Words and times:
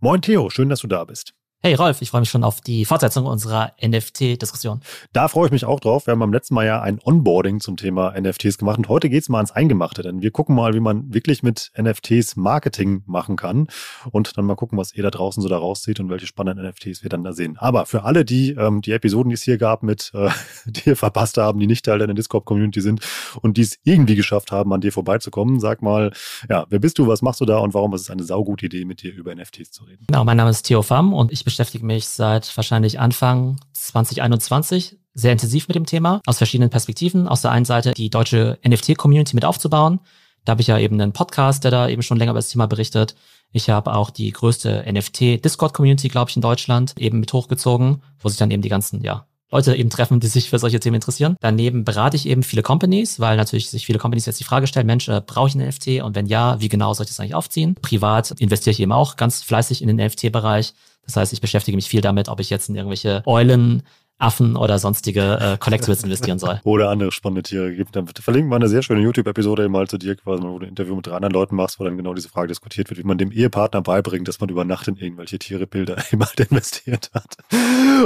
Moin 0.00 0.22
Theo, 0.22 0.48
schön, 0.48 0.68
dass 0.68 0.82
du 0.82 0.86
da 0.86 1.02
bist. 1.04 1.34
Hey 1.60 1.74
Rolf, 1.74 2.02
ich 2.02 2.10
freue 2.10 2.20
mich 2.20 2.30
schon 2.30 2.44
auf 2.44 2.60
die 2.60 2.84
Fortsetzung 2.84 3.26
unserer 3.26 3.72
NFT-Diskussion. 3.84 4.80
Da 5.12 5.26
freue 5.26 5.46
ich 5.46 5.50
mich 5.50 5.64
auch 5.64 5.80
drauf. 5.80 6.06
Wir 6.06 6.12
haben 6.12 6.20
beim 6.20 6.32
letzten 6.32 6.54
Mal 6.54 6.64
ja 6.64 6.80
ein 6.80 7.00
Onboarding 7.02 7.58
zum 7.58 7.76
Thema 7.76 8.14
NFTs 8.16 8.58
gemacht 8.58 8.78
und 8.78 8.88
heute 8.88 9.08
geht 9.10 9.22
es 9.22 9.28
mal 9.28 9.38
ans 9.38 9.50
Eingemachte, 9.50 10.02
denn 10.02 10.22
wir 10.22 10.30
gucken 10.30 10.54
mal, 10.54 10.74
wie 10.74 10.80
man 10.80 11.12
wirklich 11.12 11.42
mit 11.42 11.72
NFTs 11.76 12.36
Marketing 12.36 13.02
machen 13.06 13.34
kann 13.34 13.66
und 14.12 14.38
dann 14.38 14.44
mal 14.44 14.54
gucken, 14.54 14.78
was 14.78 14.94
ihr 14.94 15.02
da 15.02 15.10
draußen 15.10 15.42
so 15.42 15.48
da 15.48 15.58
rauszieht 15.58 15.98
und 15.98 16.10
welche 16.10 16.28
spannenden 16.28 16.64
NFTs 16.64 17.02
wir 17.02 17.10
dann 17.10 17.24
da 17.24 17.32
sehen. 17.32 17.56
Aber 17.58 17.86
für 17.86 18.04
alle, 18.04 18.24
die 18.24 18.50
ähm, 18.50 18.80
die 18.80 18.92
Episoden, 18.92 19.30
die 19.30 19.34
es 19.34 19.42
hier 19.42 19.58
gab, 19.58 19.82
mit 19.82 20.12
äh, 20.14 20.30
dir 20.66 20.94
verpasst 20.94 21.38
haben, 21.38 21.58
die 21.58 21.66
nicht 21.66 21.84
Teil 21.84 21.98
der 21.98 22.06
Discord-Community 22.06 22.80
sind 22.80 23.00
und 23.42 23.56
die 23.56 23.62
es 23.62 23.80
irgendwie 23.82 24.14
geschafft 24.14 24.52
haben, 24.52 24.72
an 24.72 24.80
dir 24.80 24.92
vorbeizukommen, 24.92 25.58
sag 25.58 25.82
mal, 25.82 26.12
ja, 26.48 26.66
wer 26.68 26.78
bist 26.78 27.00
du, 27.00 27.08
was 27.08 27.20
machst 27.20 27.40
du 27.40 27.46
da 27.46 27.58
und 27.58 27.74
warum 27.74 27.92
ist 27.94 28.02
es 28.02 28.10
eine 28.10 28.22
saugute 28.22 28.66
Idee, 28.66 28.84
mit 28.84 29.02
dir 29.02 29.12
über 29.12 29.34
NFTs 29.34 29.72
zu 29.72 29.82
reden? 29.82 30.04
Genau, 30.06 30.24
mein 30.24 30.36
Name 30.36 30.50
ist 30.50 30.62
Theo 30.62 30.82
Pham 30.82 31.12
und 31.12 31.32
ich 31.32 31.47
beschäftige 31.48 31.86
mich 31.86 32.08
seit 32.08 32.54
wahrscheinlich 32.58 33.00
Anfang 33.00 33.58
2021 33.72 34.98
sehr 35.14 35.32
intensiv 35.32 35.66
mit 35.66 35.76
dem 35.76 35.86
Thema, 35.86 36.20
aus 36.26 36.36
verschiedenen 36.36 36.68
Perspektiven. 36.68 37.26
Aus 37.26 37.40
der 37.40 37.52
einen 37.52 37.64
Seite 37.64 37.92
die 37.92 38.10
deutsche 38.10 38.58
NFT-Community 38.66 39.34
mit 39.34 39.46
aufzubauen. 39.46 40.00
Da 40.44 40.50
habe 40.50 40.60
ich 40.60 40.66
ja 40.66 40.78
eben 40.78 41.00
einen 41.00 41.14
Podcast, 41.14 41.64
der 41.64 41.70
da 41.70 41.88
eben 41.88 42.02
schon 42.02 42.18
länger 42.18 42.32
über 42.32 42.38
das 42.38 42.50
Thema 42.50 42.66
berichtet. 42.66 43.16
Ich 43.50 43.70
habe 43.70 43.94
auch 43.94 44.10
die 44.10 44.30
größte 44.30 44.84
NFT-Discord-Community, 44.86 46.08
glaube 46.08 46.28
ich, 46.28 46.36
in 46.36 46.42
Deutschland 46.42 46.92
eben 46.98 47.18
mit 47.18 47.32
hochgezogen, 47.32 48.02
wo 48.20 48.28
sich 48.28 48.38
dann 48.38 48.50
eben 48.50 48.60
die 48.60 48.68
ganzen, 48.68 49.02
ja, 49.02 49.26
Leute 49.50 49.74
eben 49.74 49.88
treffen, 49.88 50.20
die 50.20 50.26
sich 50.26 50.50
für 50.50 50.58
solche 50.58 50.78
Themen 50.78 50.96
interessieren. 50.96 51.36
Daneben 51.40 51.84
berate 51.84 52.16
ich 52.16 52.28
eben 52.28 52.42
viele 52.42 52.62
Companies, 52.62 53.18
weil 53.18 53.38
natürlich 53.38 53.70
sich 53.70 53.86
viele 53.86 53.98
Companies 53.98 54.26
jetzt 54.26 54.40
die 54.40 54.44
Frage 54.44 54.66
stellen, 54.66 54.86
Mensch, 54.86 55.08
äh, 55.08 55.22
brauche 55.24 55.48
ich 55.48 55.54
einen 55.54 55.66
NFT? 55.66 56.02
Und 56.02 56.14
wenn 56.14 56.26
ja, 56.26 56.60
wie 56.60 56.68
genau 56.68 56.92
soll 56.92 57.04
ich 57.04 57.10
das 57.10 57.20
eigentlich 57.20 57.34
aufziehen? 57.34 57.74
Privat 57.80 58.32
investiere 58.32 58.72
ich 58.72 58.80
eben 58.80 58.92
auch 58.92 59.16
ganz 59.16 59.42
fleißig 59.42 59.80
in 59.80 59.88
den 59.88 60.06
NFT-Bereich. 60.06 60.74
Das 61.08 61.16
heißt, 61.16 61.32
ich 61.32 61.40
beschäftige 61.40 61.74
mich 61.74 61.88
viel 61.88 62.02
damit, 62.02 62.28
ob 62.28 62.38
ich 62.38 62.50
jetzt 62.50 62.68
in 62.68 62.76
irgendwelche 62.76 63.22
Eulen 63.24 63.82
Affen 64.18 64.56
oder 64.56 64.78
sonstige 64.78 65.38
äh, 65.40 65.58
Collectibles 65.58 66.02
investieren 66.02 66.38
soll. 66.38 66.60
Oder 66.64 66.90
andere 66.90 67.12
spannende 67.12 67.42
Tiere 67.42 67.72
gibt. 67.72 67.94
Dann 67.94 68.06
verlinken 68.06 68.50
wir 68.50 68.56
eine 68.56 68.68
sehr 68.68 68.82
schöne 68.82 69.00
YouTube-Episode 69.00 69.68
mal 69.68 69.86
zu 69.86 69.96
dir, 69.96 70.16
quasi, 70.16 70.42
wo 70.42 70.58
du 70.58 70.64
ein 70.64 70.70
Interview 70.70 70.96
mit 70.96 71.06
drei 71.06 71.14
anderen 71.14 71.32
Leuten 71.32 71.54
machst, 71.54 71.78
wo 71.78 71.84
dann 71.84 71.96
genau 71.96 72.14
diese 72.14 72.28
Frage 72.28 72.48
diskutiert 72.48 72.90
wird, 72.90 72.98
wie 72.98 73.04
man 73.04 73.16
dem 73.16 73.30
Ehepartner 73.30 73.80
beibringt, 73.80 74.26
dass 74.26 74.40
man 74.40 74.48
über 74.48 74.64
Nacht 74.64 74.88
in 74.88 74.96
irgendwelche 74.96 75.38
Tierebilder 75.38 75.96
eben 76.12 76.24
halt 76.24 76.40
investiert 76.40 77.10
hat. 77.14 77.36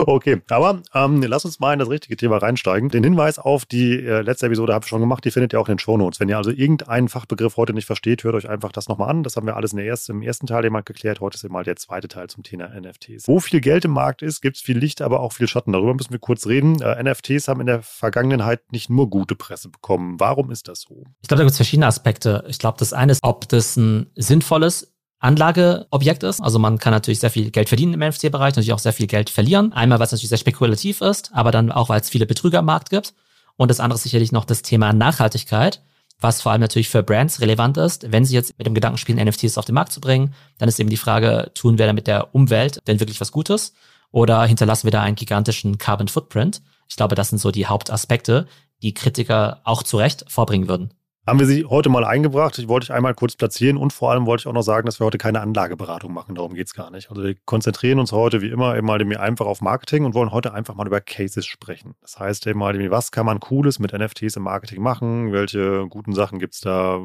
Okay, 0.06 0.42
aber 0.50 0.82
ähm, 0.94 1.22
lass 1.22 1.44
uns 1.44 1.60
mal 1.60 1.72
in 1.72 1.78
das 1.78 1.88
richtige 1.88 2.16
Thema 2.16 2.38
reinsteigen. 2.38 2.90
Den 2.90 3.04
Hinweis 3.04 3.38
auf 3.38 3.64
die 3.64 3.94
äh, 3.94 4.20
letzte 4.20 4.46
Episode 4.46 4.74
habe 4.74 4.84
ich 4.84 4.88
schon 4.88 5.00
gemacht, 5.00 5.24
die 5.24 5.30
findet 5.30 5.54
ihr 5.54 5.60
auch 5.60 5.68
in 5.68 5.74
den 5.74 5.78
Shownotes. 5.78 6.20
Wenn 6.20 6.28
ihr 6.28 6.36
also 6.36 6.50
irgendeinen 6.50 7.08
Fachbegriff 7.08 7.56
heute 7.56 7.72
nicht 7.72 7.86
versteht, 7.86 8.24
hört 8.24 8.34
euch 8.34 8.48
einfach 8.48 8.72
das 8.72 8.88
nochmal 8.88 9.08
an. 9.08 9.22
Das 9.22 9.36
haben 9.36 9.46
wir 9.46 9.56
alles 9.56 9.72
in 9.72 9.78
der 9.78 9.86
ersten, 9.86 10.12
im 10.12 10.22
ersten 10.22 10.46
Teil 10.46 10.64
jemand 10.64 10.86
geklärt. 10.86 11.20
Heute 11.20 11.36
ist 11.36 11.44
eben 11.44 11.52
mal 11.52 11.64
der 11.64 11.76
zweite 11.76 12.08
Teil 12.08 12.28
zum 12.28 12.42
Thema 12.42 12.68
NFTs. 12.68 13.28
Wo 13.28 13.40
viel 13.40 13.60
Geld 13.60 13.84
im 13.84 13.92
Markt 13.92 14.22
ist, 14.22 14.40
gibt 14.42 14.56
es 14.56 14.62
viel 14.62 14.78
Licht, 14.78 15.00
aber 15.00 15.20
auch 15.20 15.32
viel 15.32 15.48
Schatten. 15.48 15.72
Darüber 15.72 15.94
müssen 16.02 16.12
wir 16.12 16.18
kurz 16.18 16.46
reden. 16.46 16.80
Äh, 16.80 17.02
NFTs 17.02 17.48
haben 17.48 17.60
in 17.60 17.66
der 17.66 17.82
Vergangenheit 17.82 18.72
nicht 18.72 18.90
nur 18.90 19.08
gute 19.08 19.34
Presse 19.34 19.68
bekommen. 19.68 20.18
Warum 20.18 20.50
ist 20.50 20.68
das 20.68 20.82
so? 20.82 21.04
Ich 21.22 21.28
glaube, 21.28 21.38
da 21.38 21.44
gibt 21.44 21.52
es 21.52 21.56
verschiedene 21.56 21.86
Aspekte. 21.86 22.44
Ich 22.48 22.58
glaube, 22.58 22.78
das 22.78 22.92
eine 22.92 23.12
ist, 23.12 23.20
ob 23.22 23.48
das 23.48 23.76
ein 23.76 24.10
sinnvolles 24.16 24.92
Anlageobjekt 25.22 26.24
ist. 26.24 26.40
Also 26.40 26.58
man 26.58 26.78
kann 26.78 26.92
natürlich 26.92 27.20
sehr 27.20 27.30
viel 27.30 27.50
Geld 27.50 27.68
verdienen 27.68 27.94
im 27.94 28.00
NFT-Bereich, 28.00 28.50
natürlich 28.50 28.72
auch 28.72 28.80
sehr 28.80 28.92
viel 28.92 29.06
Geld 29.06 29.30
verlieren. 29.30 29.72
Einmal, 29.72 30.00
weil 30.00 30.06
es 30.06 30.12
natürlich 30.12 30.30
sehr 30.30 30.38
spekulativ 30.38 31.00
ist, 31.00 31.30
aber 31.32 31.52
dann 31.52 31.70
auch, 31.70 31.88
weil 31.88 32.00
es 32.00 32.10
viele 32.10 32.26
Betrüger 32.26 32.58
am 32.58 32.64
Markt 32.66 32.90
gibt. 32.90 33.14
Und 33.56 33.70
das 33.70 33.78
andere 33.78 33.96
ist 33.96 34.02
sicherlich 34.02 34.32
noch 34.32 34.44
das 34.44 34.62
Thema 34.62 34.92
Nachhaltigkeit, 34.92 35.80
was 36.20 36.42
vor 36.42 36.50
allem 36.50 36.60
natürlich 36.60 36.88
für 36.88 37.04
Brands 37.04 37.40
relevant 37.40 37.76
ist. 37.76 38.10
Wenn 38.10 38.24
sie 38.24 38.34
jetzt 38.34 38.58
mit 38.58 38.66
dem 38.66 38.74
Gedanken 38.74 38.98
spielen, 38.98 39.24
NFTs 39.24 39.58
auf 39.58 39.64
den 39.64 39.76
Markt 39.76 39.92
zu 39.92 40.00
bringen, 40.00 40.34
dann 40.58 40.68
ist 40.68 40.80
eben 40.80 40.90
die 40.90 40.96
Frage, 40.96 41.52
tun 41.54 41.78
wir 41.78 41.86
da 41.86 41.92
mit 41.92 42.08
der 42.08 42.34
Umwelt 42.34 42.80
denn 42.88 42.98
wirklich 42.98 43.20
was 43.20 43.30
Gutes? 43.30 43.74
Oder 44.12 44.44
hinterlassen 44.44 44.84
wir 44.84 44.92
da 44.92 45.02
einen 45.02 45.16
gigantischen 45.16 45.78
Carbon 45.78 46.08
Footprint? 46.08 46.62
Ich 46.88 46.96
glaube, 46.96 47.16
das 47.16 47.30
sind 47.30 47.38
so 47.38 47.50
die 47.50 47.66
Hauptaspekte, 47.66 48.46
die 48.82 48.94
Kritiker 48.94 49.60
auch 49.64 49.82
zu 49.82 49.96
Recht 49.96 50.24
vorbringen 50.28 50.68
würden 50.68 50.94
haben 51.26 51.38
wir 51.38 51.46
sie 51.46 51.64
heute 51.64 51.88
mal 51.88 52.04
eingebracht. 52.04 52.58
Ich 52.58 52.68
wollte 52.68 52.84
ich 52.84 52.92
einmal 52.92 53.14
kurz 53.14 53.36
platzieren 53.36 53.76
und 53.76 53.92
vor 53.92 54.10
allem 54.10 54.26
wollte 54.26 54.42
ich 54.42 54.46
auch 54.48 54.52
noch 54.52 54.62
sagen, 54.62 54.86
dass 54.86 55.00
wir 55.00 55.06
heute 55.06 55.18
keine 55.18 55.40
Anlageberatung 55.40 56.12
machen. 56.12 56.34
Darum 56.34 56.54
geht 56.54 56.66
es 56.66 56.74
gar 56.74 56.90
nicht. 56.90 57.10
Also 57.10 57.22
wir 57.22 57.36
konzentrieren 57.44 58.00
uns 58.00 58.12
heute 58.12 58.42
wie 58.42 58.48
immer 58.48 58.76
eben 58.76 58.86
mal 58.86 59.00
einfach 59.18 59.46
auf 59.46 59.60
Marketing 59.60 60.04
und 60.04 60.14
wollen 60.14 60.32
heute 60.32 60.52
einfach 60.52 60.74
mal 60.74 60.86
über 60.86 61.00
Cases 61.00 61.46
sprechen. 61.46 61.94
Das 62.00 62.18
heißt 62.18 62.46
eben 62.46 62.58
mal, 62.58 62.72
was 62.90 63.12
kann 63.12 63.26
man 63.26 63.38
Cooles 63.38 63.78
mit 63.78 63.92
NFTs 63.92 64.36
im 64.36 64.42
Marketing 64.42 64.82
machen? 64.82 65.32
Welche 65.32 65.86
guten 65.88 66.12
Sachen 66.12 66.38
gibt 66.38 66.54
es 66.54 66.60
da, 66.60 66.98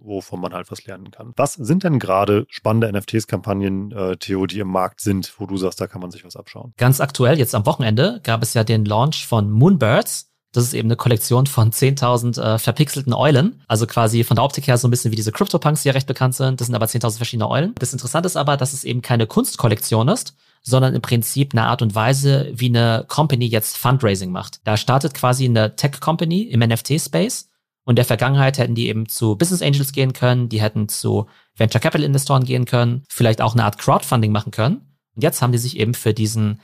wovon 0.00 0.40
man 0.40 0.52
halt 0.52 0.70
was 0.70 0.84
lernen 0.84 1.10
kann? 1.10 1.32
Was 1.36 1.54
sind 1.54 1.84
denn 1.84 1.98
gerade 1.98 2.44
spannende 2.48 2.92
NFTs-Kampagnen, 2.92 3.92
äh, 3.92 4.16
Theo, 4.16 4.46
die 4.46 4.60
im 4.60 4.68
Markt 4.68 5.00
sind, 5.00 5.32
wo 5.38 5.46
du 5.46 5.56
sagst, 5.56 5.80
da 5.80 5.86
kann 5.86 6.00
man 6.00 6.10
sich 6.10 6.24
was 6.24 6.36
abschauen? 6.36 6.74
Ganz 6.76 7.00
aktuell, 7.00 7.38
jetzt 7.38 7.54
am 7.54 7.64
Wochenende, 7.64 8.20
gab 8.22 8.42
es 8.42 8.54
ja 8.54 8.64
den 8.64 8.84
Launch 8.84 9.26
von 9.26 9.50
Moonbirds. 9.50 10.31
Das 10.52 10.64
ist 10.64 10.74
eben 10.74 10.88
eine 10.88 10.96
Kollektion 10.96 11.46
von 11.46 11.72
10.000 11.72 12.40
äh, 12.40 12.58
verpixelten 12.58 13.14
Eulen. 13.14 13.62
Also 13.68 13.86
quasi 13.86 14.22
von 14.22 14.34
der 14.36 14.44
Optik 14.44 14.66
her 14.66 14.76
so 14.76 14.86
ein 14.86 14.90
bisschen 14.90 15.10
wie 15.10 15.16
diese 15.16 15.32
CryptoPunks, 15.32 15.82
die 15.82 15.88
ja 15.88 15.94
recht 15.94 16.06
bekannt 16.06 16.34
sind. 16.34 16.60
Das 16.60 16.66
sind 16.66 16.74
aber 16.74 16.86
10.000 16.86 17.16
verschiedene 17.16 17.48
Eulen. 17.48 17.74
Das 17.78 17.94
Interessante 17.94 18.26
ist 18.26 18.36
aber, 18.36 18.58
dass 18.58 18.74
es 18.74 18.84
eben 18.84 19.00
keine 19.00 19.26
Kunstkollektion 19.26 20.08
ist, 20.08 20.36
sondern 20.62 20.94
im 20.94 21.00
Prinzip 21.00 21.54
eine 21.54 21.64
Art 21.64 21.80
und 21.80 21.94
Weise, 21.94 22.52
wie 22.54 22.68
eine 22.68 23.06
Company 23.08 23.46
jetzt 23.46 23.78
Fundraising 23.78 24.30
macht. 24.30 24.60
Da 24.64 24.76
startet 24.76 25.14
quasi 25.14 25.46
eine 25.46 25.74
Tech-Company 25.74 26.42
im 26.42 26.60
NFT-Space. 26.60 27.48
Und 27.84 27.92
in 27.92 27.96
der 27.96 28.04
Vergangenheit 28.04 28.58
hätten 28.58 28.76
die 28.76 28.88
eben 28.88 29.08
zu 29.08 29.34
Business 29.36 29.62
Angels 29.62 29.90
gehen 29.92 30.12
können, 30.12 30.48
die 30.48 30.60
hätten 30.60 30.88
zu 30.88 31.26
Venture 31.56 31.80
Capital 31.80 32.04
Investoren 32.04 32.44
gehen 32.44 32.64
können, 32.64 33.02
vielleicht 33.08 33.40
auch 33.40 33.54
eine 33.54 33.64
Art 33.64 33.78
Crowdfunding 33.78 34.30
machen 34.30 34.52
können. 34.52 34.98
Und 35.16 35.22
jetzt 35.22 35.42
haben 35.42 35.50
die 35.50 35.58
sich 35.58 35.78
eben 35.78 35.94
für 35.94 36.14
diesen 36.14 36.60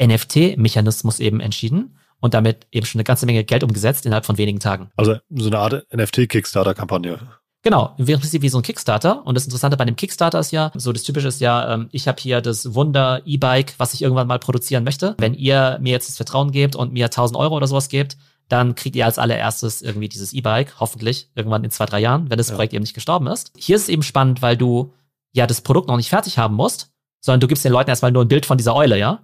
NFT-Mechanismus 0.00 1.20
eben 1.20 1.40
entschieden 1.40 1.98
und 2.22 2.34
damit 2.34 2.66
eben 2.70 2.86
schon 2.86 3.00
eine 3.00 3.04
ganze 3.04 3.26
Menge 3.26 3.44
Geld 3.44 3.64
umgesetzt 3.64 4.06
innerhalb 4.06 4.24
von 4.24 4.38
wenigen 4.38 4.60
Tagen. 4.60 4.90
Also 4.96 5.16
so 5.28 5.48
eine 5.48 5.58
Art 5.58 5.86
NFT-Kickstarter-Kampagne. 5.92 7.18
Genau, 7.64 7.94
im 7.98 8.06
Prinzip 8.06 8.42
wie 8.42 8.48
so 8.48 8.58
ein 8.58 8.62
Kickstarter. 8.62 9.26
Und 9.26 9.34
das 9.34 9.44
Interessante 9.44 9.76
bei 9.76 9.84
dem 9.84 9.96
Kickstarter 9.96 10.38
ist 10.38 10.52
ja, 10.52 10.70
so 10.74 10.92
das 10.92 11.02
Typische 11.02 11.28
ist 11.28 11.40
ja, 11.40 11.74
ähm, 11.74 11.88
ich 11.92 12.08
habe 12.08 12.20
hier 12.20 12.40
das 12.40 12.74
Wunder 12.74 13.22
E-Bike, 13.24 13.74
was 13.78 13.92
ich 13.92 14.02
irgendwann 14.02 14.28
mal 14.28 14.38
produzieren 14.38 14.84
möchte. 14.84 15.14
Wenn 15.18 15.34
ihr 15.34 15.78
mir 15.80 15.90
jetzt 15.90 16.08
das 16.08 16.16
Vertrauen 16.16 16.52
gebt 16.52 16.76
und 16.76 16.92
mir 16.92 17.06
1000 17.06 17.38
Euro 17.38 17.56
oder 17.56 17.66
sowas 17.66 17.88
gebt, 17.88 18.16
dann 18.48 18.74
kriegt 18.76 18.94
ihr 18.96 19.06
als 19.06 19.18
allererstes 19.18 19.82
irgendwie 19.82 20.08
dieses 20.08 20.32
E-Bike, 20.32 20.78
hoffentlich 20.78 21.28
irgendwann 21.34 21.64
in 21.64 21.70
zwei, 21.70 21.86
drei 21.86 22.00
Jahren, 22.00 22.30
wenn 22.30 22.38
das 22.38 22.50
ja. 22.50 22.54
Projekt 22.54 22.74
eben 22.74 22.82
nicht 22.82 22.94
gestorben 22.94 23.26
ist. 23.26 23.52
Hier 23.56 23.76
ist 23.76 23.82
es 23.82 23.88
eben 23.88 24.02
spannend, 24.02 24.42
weil 24.42 24.56
du 24.56 24.92
ja 25.32 25.46
das 25.46 25.60
Produkt 25.60 25.88
noch 25.88 25.96
nicht 25.96 26.10
fertig 26.10 26.38
haben 26.38 26.54
musst, 26.54 26.92
sondern 27.20 27.40
du 27.40 27.48
gibst 27.48 27.64
den 27.64 27.72
Leuten 27.72 27.90
erstmal 27.90 28.12
nur 28.12 28.24
ein 28.24 28.28
Bild 28.28 28.46
von 28.46 28.58
dieser 28.58 28.76
Eule, 28.76 28.98
ja? 28.98 29.20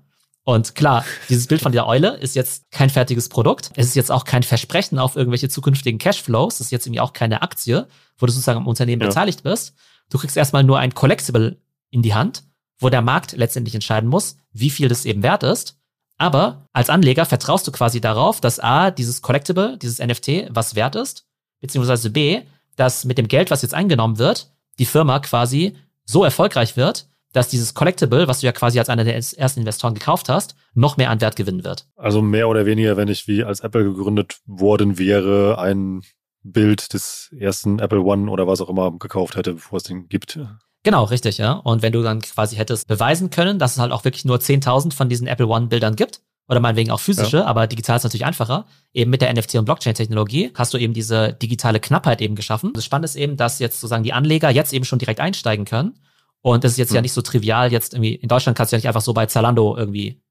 Und 0.48 0.74
klar, 0.74 1.04
dieses 1.28 1.46
Bild 1.46 1.60
von 1.60 1.72
der 1.72 1.86
Eule 1.86 2.16
ist 2.16 2.34
jetzt 2.34 2.70
kein 2.70 2.88
fertiges 2.88 3.28
Produkt. 3.28 3.70
Es 3.76 3.84
ist 3.84 3.96
jetzt 3.96 4.10
auch 4.10 4.24
kein 4.24 4.42
Versprechen 4.42 4.98
auf 4.98 5.14
irgendwelche 5.14 5.50
zukünftigen 5.50 5.98
Cashflows. 5.98 6.54
Es 6.54 6.60
ist 6.62 6.70
jetzt 6.70 6.86
irgendwie 6.86 7.02
auch 7.02 7.12
keine 7.12 7.42
Aktie, 7.42 7.86
wo 8.16 8.24
du 8.24 8.32
sozusagen 8.32 8.60
am 8.60 8.66
Unternehmen 8.66 9.02
ja. 9.02 9.08
beteiligt 9.08 9.42
bist. 9.42 9.74
Du 10.08 10.16
kriegst 10.16 10.38
erstmal 10.38 10.64
nur 10.64 10.78
ein 10.78 10.94
Collectible 10.94 11.60
in 11.90 12.00
die 12.00 12.14
Hand, 12.14 12.44
wo 12.78 12.88
der 12.88 13.02
Markt 13.02 13.32
letztendlich 13.32 13.74
entscheiden 13.74 14.08
muss, 14.08 14.38
wie 14.50 14.70
viel 14.70 14.88
das 14.88 15.04
eben 15.04 15.22
wert 15.22 15.42
ist. 15.42 15.76
Aber 16.16 16.64
als 16.72 16.88
Anleger 16.88 17.26
vertraust 17.26 17.66
du 17.66 17.70
quasi 17.70 18.00
darauf, 18.00 18.40
dass 18.40 18.58
A, 18.58 18.90
dieses 18.90 19.20
Collectible, 19.20 19.76
dieses 19.76 19.98
NFT, 19.98 20.48
was 20.48 20.74
wert 20.74 20.96
ist, 20.96 21.26
beziehungsweise 21.60 22.08
B, 22.08 22.40
dass 22.74 23.04
mit 23.04 23.18
dem 23.18 23.28
Geld, 23.28 23.50
was 23.50 23.60
jetzt 23.60 23.74
eingenommen 23.74 24.16
wird, 24.16 24.50
die 24.78 24.86
Firma 24.86 25.18
quasi 25.18 25.76
so 26.06 26.24
erfolgreich 26.24 26.78
wird, 26.78 27.06
dass 27.38 27.48
dieses 27.48 27.72
Collectible, 27.72 28.26
was 28.26 28.40
du 28.40 28.46
ja 28.46 28.52
quasi 28.52 28.80
als 28.80 28.88
einer 28.88 29.04
der 29.04 29.14
ersten 29.14 29.60
Investoren 29.60 29.94
gekauft 29.94 30.28
hast, 30.28 30.56
noch 30.74 30.96
mehr 30.96 31.08
an 31.08 31.20
Wert 31.20 31.36
gewinnen 31.36 31.62
wird. 31.62 31.86
Also 31.94 32.20
mehr 32.20 32.48
oder 32.48 32.66
weniger, 32.66 32.96
wenn 32.96 33.06
ich 33.06 33.28
wie 33.28 33.44
als 33.44 33.60
Apple 33.60 33.84
gegründet 33.84 34.38
worden 34.44 34.98
wäre, 34.98 35.56
ein 35.58 36.02
Bild 36.42 36.92
des 36.94 37.30
ersten 37.38 37.78
Apple 37.78 38.00
One 38.00 38.28
oder 38.28 38.48
was 38.48 38.60
auch 38.60 38.68
immer 38.68 38.90
gekauft 38.98 39.36
hätte, 39.36 39.54
bevor 39.54 39.76
es 39.76 39.84
den 39.84 40.08
gibt. 40.08 40.40
Genau, 40.82 41.04
richtig, 41.04 41.38
ja. 41.38 41.52
Und 41.52 41.82
wenn 41.82 41.92
du 41.92 42.02
dann 42.02 42.20
quasi 42.20 42.56
hättest 42.56 42.88
beweisen 42.88 43.30
können, 43.30 43.60
dass 43.60 43.72
es 43.72 43.78
halt 43.78 43.92
auch 43.92 44.04
wirklich 44.04 44.24
nur 44.24 44.38
10.000 44.38 44.92
von 44.92 45.08
diesen 45.08 45.28
Apple 45.28 45.46
One-Bildern 45.46 45.94
gibt, 45.94 46.20
oder 46.48 46.60
meinetwegen 46.60 46.90
auch 46.90 47.00
physische, 47.00 47.38
ja. 47.38 47.44
aber 47.44 47.66
digital 47.66 47.98
ist 47.98 48.04
natürlich 48.04 48.24
einfacher. 48.24 48.64
Eben 48.94 49.10
mit 49.10 49.20
der 49.20 49.32
NFT- 49.32 49.58
und 49.58 49.66
Blockchain-Technologie 49.66 50.50
hast 50.54 50.72
du 50.72 50.78
eben 50.78 50.94
diese 50.94 51.34
digitale 51.34 51.78
Knappheit 51.78 52.20
eben 52.22 52.34
geschaffen. 52.36 52.72
Das 52.72 52.86
Spannende 52.86 53.04
ist 53.04 53.16
eben, 53.16 53.36
dass 53.36 53.58
jetzt 53.58 53.80
sozusagen 53.80 54.02
die 54.02 54.14
Anleger 54.14 54.48
jetzt 54.48 54.72
eben 54.72 54.86
schon 54.86 54.98
direkt 54.98 55.20
einsteigen 55.20 55.66
können 55.66 56.00
und 56.42 56.64
das 56.64 56.72
ist 56.72 56.78
jetzt 56.78 56.90
hm. 56.90 56.96
ja 56.96 57.02
nicht 57.02 57.12
so 57.12 57.22
trivial, 57.22 57.72
jetzt 57.72 57.94
irgendwie, 57.94 58.14
in 58.14 58.28
Deutschland 58.28 58.56
kannst 58.56 58.72
du 58.72 58.76
ja 58.76 58.78
nicht 58.78 58.88
einfach 58.88 59.00
so 59.00 59.12
bei 59.12 59.26
Zalando 59.26 59.76
irgendwie 59.76 60.22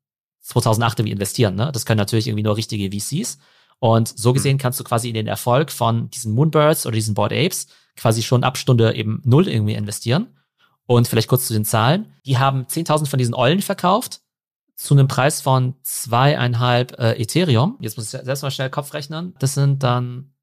2008 0.42 1.00
irgendwie 1.00 1.13
investieren, 1.13 1.56
ne? 1.56 1.71
Das 1.71 1.86
können 1.86 1.98
natürlich 1.98 2.27
irgendwie 2.27 2.44
nur 2.44 2.56
richtige 2.56 2.89
VCs. 2.89 3.38
Und 3.80 4.07
so 4.18 4.30
hm. 4.30 4.33
gesehen 4.33 4.57
kannst 4.57 4.80
du 4.80 4.83
quasi 4.83 5.09
in 5.09 5.13
den 5.13 5.27
Erfolg 5.27 5.71
von 5.71 6.09
diesen 6.09 6.33
Moonbirds 6.33 6.86
oder 6.86 6.95
diesen 6.95 7.13
Board 7.13 7.31
Apes 7.33 7.68
quasi 7.95 8.24
schon 8.24 8.44
ab 8.44 8.57
Stunde 8.57 8.95
eben 8.95 9.21
null 9.25 9.48
irgendwie 9.48 9.74
investieren. 9.74 10.27
Und 10.86 11.07
vielleicht 11.07 11.27
kurz 11.27 11.48
zu 11.48 11.54
den 11.54 11.65
Zahlen. 11.65 12.13
Die 12.25 12.38
haben 12.38 12.63
10.000 12.63 13.07
von 13.07 13.19
diesen 13.19 13.36
Eulen 13.36 13.62
verkauft 13.62 14.21
zu 14.75 14.94
einem 14.94 15.10
Preis 15.10 15.42
von 15.42 15.75
zweieinhalb 15.83 16.98
äh, 16.98 17.21
Ethereum. 17.21 17.77
Jetzt 17.81 17.98
muss 17.98 18.13
ich 18.13 18.21
selbst 18.21 18.42
mal 18.42 18.51
schnell 18.51 18.69
Kopf 18.69 18.94
rechnen. 18.94 19.33
Das 19.39 19.56
sind 19.56 19.83
dann 19.83 20.33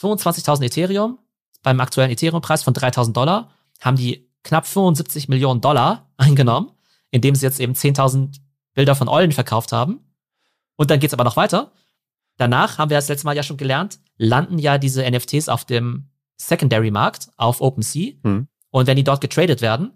25.000 0.00 0.64
Ethereum. 0.64 1.18
Beim 1.62 1.80
aktuellen 1.80 2.10
Ethereum-Preis 2.10 2.62
von 2.62 2.74
3.000 2.74 3.12
Dollar 3.12 3.50
haben 3.80 3.96
die 3.96 4.28
knapp 4.44 4.66
75 4.66 5.28
Millionen 5.28 5.60
Dollar 5.60 6.10
eingenommen, 6.16 6.70
indem 7.10 7.34
sie 7.34 7.44
jetzt 7.44 7.60
eben 7.60 7.72
10.000 7.72 8.40
Bilder 8.74 8.94
von 8.94 9.08
Eulen 9.08 9.32
verkauft 9.32 9.72
haben. 9.72 10.00
Und 10.76 10.90
dann 10.90 11.00
geht's 11.00 11.14
aber 11.14 11.24
noch 11.24 11.36
weiter. 11.36 11.72
Danach 12.36 12.78
haben 12.78 12.90
wir 12.90 12.96
das 12.96 13.08
letzte 13.08 13.26
Mal 13.26 13.36
ja 13.36 13.42
schon 13.42 13.56
gelernt, 13.56 14.00
landen 14.16 14.58
ja 14.58 14.78
diese 14.78 15.08
NFTs 15.08 15.48
auf 15.48 15.64
dem 15.64 16.10
Secondary-Markt, 16.36 17.30
auf 17.36 17.60
OpenSea. 17.60 18.14
Mhm. 18.22 18.48
Und 18.70 18.86
wenn 18.86 18.96
die 18.96 19.04
dort 19.04 19.20
getradet 19.20 19.60
werden, 19.60 19.92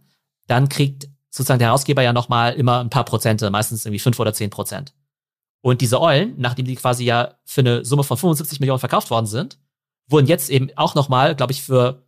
dann 0.46 0.68
kriegt 0.68 1.08
sozusagen 1.30 1.58
der 1.58 1.68
Herausgeber 1.68 2.02
ja 2.02 2.12
nochmal 2.12 2.54
immer 2.54 2.80
ein 2.80 2.90
paar 2.90 3.04
Prozente, 3.04 3.50
meistens 3.50 3.84
irgendwie 3.84 3.98
fünf 3.98 4.18
oder 4.20 4.32
zehn 4.32 4.50
Prozent. 4.50 4.94
Und 5.60 5.80
diese 5.80 6.00
Eulen, 6.00 6.34
nachdem 6.38 6.66
die 6.66 6.76
quasi 6.76 7.04
ja 7.04 7.34
für 7.44 7.60
eine 7.60 7.84
Summe 7.84 8.04
von 8.04 8.16
75 8.16 8.60
Millionen 8.60 8.78
verkauft 8.78 9.10
worden 9.10 9.26
sind, 9.26 9.58
wurden 10.06 10.26
jetzt 10.26 10.48
eben 10.48 10.70
auch 10.76 10.94
nochmal, 10.94 11.34
glaube 11.34 11.52
ich, 11.52 11.62
für 11.62 12.06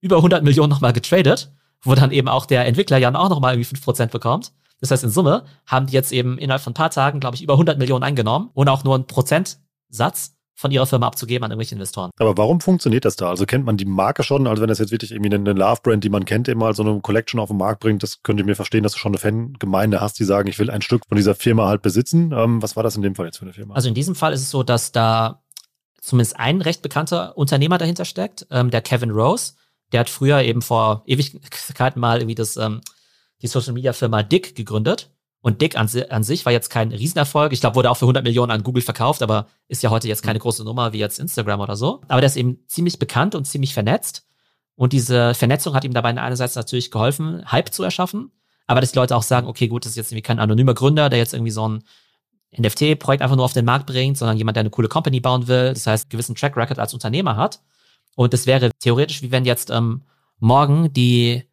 über 0.00 0.16
100 0.16 0.44
Millionen 0.44 0.70
nochmal 0.70 0.92
getradet, 0.92 1.52
wo 1.82 1.94
dann 1.94 2.10
eben 2.10 2.28
auch 2.28 2.46
der 2.46 2.66
Entwickler 2.66 2.98
ja 2.98 3.14
auch 3.14 3.28
nochmal 3.28 3.54
irgendwie 3.54 3.68
fünf 3.68 3.84
Prozent 3.84 4.12
bekommt. 4.12 4.52
Das 4.80 4.90
heißt, 4.90 5.04
in 5.04 5.10
Summe 5.10 5.44
haben 5.66 5.86
die 5.86 5.92
jetzt 5.92 6.12
eben 6.12 6.38
innerhalb 6.38 6.62
von 6.62 6.72
ein 6.72 6.74
paar 6.74 6.90
Tagen, 6.90 7.20
glaube 7.20 7.36
ich, 7.36 7.42
über 7.42 7.54
100 7.54 7.78
Millionen 7.78 8.02
eingenommen 8.02 8.50
und 8.54 8.68
auch 8.68 8.82
nur 8.82 8.96
einen 8.96 9.06
Prozentsatz 9.06 10.34
von 10.54 10.70
ihrer 10.70 10.86
Firma 10.86 11.06
abzugeben 11.06 11.44
an 11.44 11.50
irgendwelche 11.50 11.74
Investoren. 11.74 12.10
Aber 12.18 12.36
warum 12.36 12.60
funktioniert 12.60 13.04
das 13.04 13.16
da? 13.16 13.28
Also 13.28 13.46
kennt 13.46 13.64
man 13.64 13.76
die 13.76 13.84
Marke 13.84 14.22
schon? 14.22 14.46
Also 14.46 14.62
wenn 14.62 14.68
das 14.68 14.78
jetzt 14.78 14.90
wirklich 14.90 15.12
irgendwie 15.12 15.34
eine 15.34 15.52
Love-Brand, 15.52 16.04
die 16.04 16.08
man 16.08 16.24
kennt, 16.24 16.48
immer 16.48 16.72
so 16.74 16.82
eine 16.82 17.00
Collection 17.00 17.40
auf 17.40 17.48
den 17.48 17.58
Markt 17.58 17.80
bringt, 17.80 18.02
das 18.02 18.22
könnt 18.22 18.38
ihr 18.38 18.44
mir 18.44 18.54
verstehen, 18.54 18.82
dass 18.82 18.92
du 18.92 18.98
schon 18.98 19.12
eine 19.12 19.18
Fangemeinde 19.18 20.00
hast, 20.00 20.18
die 20.18 20.24
sagen, 20.24 20.48
ich 20.48 20.58
will 20.58 20.70
ein 20.70 20.82
Stück 20.82 21.06
von 21.06 21.16
dieser 21.16 21.34
Firma 21.34 21.66
halt 21.66 21.82
besitzen. 21.82 22.32
Ähm, 22.32 22.62
was 22.62 22.76
war 22.76 22.82
das 22.82 22.96
in 22.96 23.02
dem 23.02 23.14
Fall 23.14 23.26
jetzt 23.26 23.38
für 23.38 23.44
eine 23.44 23.52
Firma? 23.52 23.74
Also 23.74 23.88
in 23.88 23.94
diesem 23.94 24.14
Fall 24.14 24.32
ist 24.32 24.42
es 24.42 24.50
so, 24.50 24.62
dass 24.62 24.92
da 24.92 25.42
zumindest 26.00 26.38
ein 26.38 26.60
recht 26.60 26.82
bekannter 26.82 27.36
Unternehmer 27.36 27.78
dahinter 27.78 28.04
steckt, 28.04 28.46
ähm, 28.50 28.70
der 28.70 28.82
Kevin 28.82 29.10
Rose. 29.10 29.54
Der 29.92 30.00
hat 30.00 30.10
früher 30.10 30.42
eben 30.42 30.62
vor 30.62 31.02
Ewigkeiten 31.06 32.00
mal 32.00 32.18
irgendwie 32.18 32.34
das, 32.34 32.56
ähm, 32.56 32.80
die 33.42 33.46
Social 33.46 33.72
Media 33.72 33.92
Firma 33.92 34.22
Dick 34.22 34.54
gegründet. 34.54 35.10
Und 35.40 35.60
Dick 35.60 35.76
an, 35.76 35.90
an, 36.10 36.22
sich 36.22 36.46
war 36.46 36.52
jetzt 36.52 36.70
kein 36.70 36.92
Riesenerfolg. 36.92 37.52
Ich 37.52 37.60
glaube, 37.60 37.74
wurde 37.74 37.90
auch 37.90 37.96
für 37.96 38.04
100 38.04 38.22
Millionen 38.22 38.52
an 38.52 38.62
Google 38.62 38.82
verkauft, 38.82 39.22
aber 39.22 39.48
ist 39.66 39.82
ja 39.82 39.90
heute 39.90 40.06
jetzt 40.06 40.22
keine 40.22 40.38
große 40.38 40.62
Nummer 40.62 40.92
wie 40.92 40.98
jetzt 40.98 41.18
Instagram 41.18 41.60
oder 41.60 41.74
so. 41.74 42.00
Aber 42.06 42.20
der 42.20 42.28
ist 42.28 42.36
eben 42.36 42.60
ziemlich 42.68 43.00
bekannt 43.00 43.34
und 43.34 43.44
ziemlich 43.44 43.74
vernetzt. 43.74 44.24
Und 44.76 44.92
diese 44.92 45.34
Vernetzung 45.34 45.74
hat 45.74 45.84
ihm 45.84 45.94
dabei 45.94 46.10
einerseits 46.10 46.54
natürlich 46.54 46.92
geholfen, 46.92 47.42
Hype 47.50 47.72
zu 47.72 47.82
erschaffen. 47.82 48.30
Aber 48.68 48.80
dass 48.80 48.92
die 48.92 48.98
Leute 48.98 49.16
auch 49.16 49.24
sagen, 49.24 49.48
okay, 49.48 49.66
gut, 49.66 49.84
das 49.84 49.92
ist 49.92 49.96
jetzt 49.96 50.12
irgendwie 50.12 50.22
kein 50.22 50.38
anonymer 50.38 50.74
Gründer, 50.74 51.08
der 51.08 51.18
jetzt 51.18 51.34
irgendwie 51.34 51.50
so 51.50 51.68
ein 51.68 51.82
NFT-Projekt 52.56 53.22
einfach 53.22 53.36
nur 53.36 53.44
auf 53.44 53.52
den 53.52 53.64
Markt 53.64 53.86
bringt, 53.86 54.16
sondern 54.16 54.36
jemand, 54.36 54.56
der 54.56 54.60
eine 54.60 54.70
coole 54.70 54.88
Company 54.88 55.20
bauen 55.20 55.48
will. 55.48 55.72
Das 55.72 55.86
heißt, 55.86 56.04
einen 56.04 56.10
gewissen 56.10 56.36
Track 56.36 56.56
Record 56.56 56.78
als 56.78 56.94
Unternehmer 56.94 57.36
hat. 57.36 57.60
Und 58.16 58.32
das 58.32 58.46
wäre 58.46 58.70
theoretisch, 58.78 59.22
wie 59.22 59.30
wenn 59.30 59.44
jetzt 59.44 59.70
ähm, 59.70 60.02
morgen 60.38 60.92
die 60.92 61.44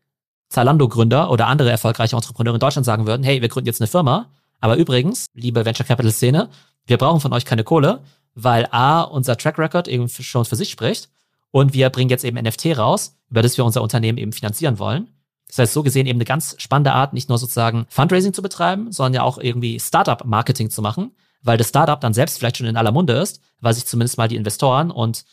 Zalando-Gründer 0.49 1.29
oder 1.31 1.47
andere 1.47 1.69
erfolgreiche 1.69 2.15
Entrepreneure 2.15 2.55
in 2.55 2.59
Deutschland 2.59 2.85
sagen 2.85 3.05
würden, 3.05 3.23
hey, 3.23 3.41
wir 3.41 3.49
gründen 3.49 3.67
jetzt 3.67 3.81
eine 3.81 3.87
Firma, 3.87 4.31
aber 4.59 4.75
übrigens, 4.75 5.27
liebe 5.33 5.63
Venture 5.65 5.85
Capital 5.85 6.11
Szene, 6.11 6.49
wir 6.85 6.97
brauchen 6.97 7.21
von 7.21 7.33
euch 7.33 7.45
keine 7.45 7.63
Kohle, 7.63 8.01
weil 8.35 8.67
A, 8.71 9.01
unser 9.01 9.37
Track 9.37 9.57
Record 9.59 9.87
eben 9.87 10.09
schon 10.09 10.45
für 10.45 10.55
sich 10.55 10.69
spricht 10.69 11.09
und 11.51 11.73
wir 11.73 11.89
bringen 11.89 12.09
jetzt 12.09 12.25
eben 12.25 12.41
NFT 12.41 12.77
raus, 12.77 13.15
über 13.29 13.41
das 13.41 13.57
wir 13.57 13.65
unser 13.65 13.81
Unternehmen 13.81 14.17
eben 14.17 14.33
finanzieren 14.33 14.79
wollen. 14.79 15.09
Das 15.47 15.57
heißt, 15.57 15.73
so 15.73 15.83
gesehen 15.83 16.05
eben 16.05 16.17
eine 16.17 16.25
ganz 16.25 16.55
spannende 16.59 16.93
Art, 16.93 17.13
nicht 17.13 17.29
nur 17.29 17.37
sozusagen 17.37 17.85
Fundraising 17.89 18.33
zu 18.33 18.41
betreiben, 18.41 18.91
sondern 18.91 19.15
ja 19.15 19.23
auch 19.23 19.39
irgendwie 19.39 19.79
Startup-Marketing 19.79 20.69
zu 20.69 20.81
machen, 20.81 21.11
weil 21.41 21.57
das 21.57 21.69
Startup 21.69 21.99
dann 21.99 22.13
selbst 22.13 22.37
vielleicht 22.37 22.57
schon 22.57 22.67
in 22.67 22.77
aller 22.77 22.91
Munde 22.91 23.13
ist, 23.13 23.41
weil 23.59 23.73
sich 23.73 23.85
zumindest 23.85 24.17
mal 24.17 24.27
die 24.27 24.35
Investoren 24.35 24.91
und 24.91 25.25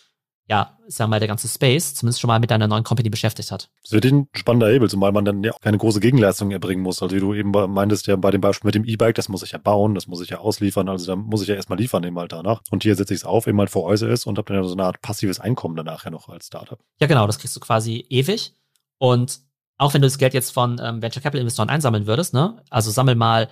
ja, 0.48 0.78
sagen 0.86 1.08
wir 1.08 1.16
mal, 1.16 1.18
der 1.18 1.28
ganze 1.28 1.48
Space 1.48 1.94
zumindest 1.94 2.20
schon 2.20 2.28
mal 2.28 2.38
mit 2.38 2.52
deiner 2.52 2.68
neuen 2.68 2.84
Company 2.84 3.10
beschäftigt 3.10 3.50
hat. 3.50 3.68
Das 3.82 3.92
wird 3.92 4.04
ein 4.04 4.28
spannender 4.32 4.68
Hebel, 4.68 4.88
zumal 4.88 5.10
man 5.10 5.24
dann 5.24 5.42
ja 5.42 5.52
auch 5.52 5.60
keine 5.60 5.76
große 5.76 5.98
Gegenleistung 5.98 6.52
erbringen 6.52 6.82
muss. 6.82 7.02
Also 7.02 7.16
wie 7.16 7.20
du 7.20 7.34
eben 7.34 7.50
meintest, 7.50 8.06
ja 8.06 8.14
bei 8.14 8.30
dem 8.30 8.40
Beispiel 8.40 8.68
mit 8.68 8.76
dem 8.76 8.84
E-Bike, 8.84 9.16
das 9.16 9.28
muss 9.28 9.42
ich 9.42 9.52
ja 9.52 9.58
bauen, 9.58 9.96
das 9.96 10.06
muss 10.06 10.20
ich 10.20 10.30
ja 10.30 10.38
ausliefern, 10.38 10.88
also 10.88 11.06
da 11.06 11.16
muss 11.16 11.42
ich 11.42 11.48
ja 11.48 11.56
erstmal 11.56 11.78
liefern 11.78 12.04
eben 12.04 12.18
halt 12.18 12.30
danach. 12.30 12.62
Und 12.70 12.84
hier 12.84 12.94
setze 12.94 13.12
ich 13.12 13.20
es 13.20 13.24
auf, 13.24 13.48
eben 13.48 13.58
halt 13.58 13.70
vor 13.70 13.84
Euse 13.84 14.06
ist 14.06 14.26
und 14.26 14.38
habe 14.38 14.46
dann 14.46 14.62
ja 14.62 14.68
so 14.68 14.74
eine 14.74 14.84
Art 14.84 15.02
passives 15.02 15.40
Einkommen 15.40 15.74
danach 15.74 16.04
ja 16.04 16.10
noch 16.12 16.28
als 16.28 16.46
Startup. 16.46 16.78
Ja 17.00 17.08
genau, 17.08 17.26
das 17.26 17.38
kriegst 17.40 17.56
du 17.56 17.60
quasi 17.60 18.06
ewig 18.08 18.54
und 18.98 19.40
auch 19.78 19.94
wenn 19.94 20.00
du 20.00 20.06
das 20.06 20.18
Geld 20.18 20.32
jetzt 20.32 20.52
von 20.52 20.80
ähm, 20.82 21.02
Venture 21.02 21.22
Capital 21.22 21.40
Investoren 21.40 21.68
einsammeln 21.68 22.06
würdest, 22.06 22.34
ne, 22.34 22.62
also 22.70 22.90
sammel 22.90 23.14
mal, 23.14 23.48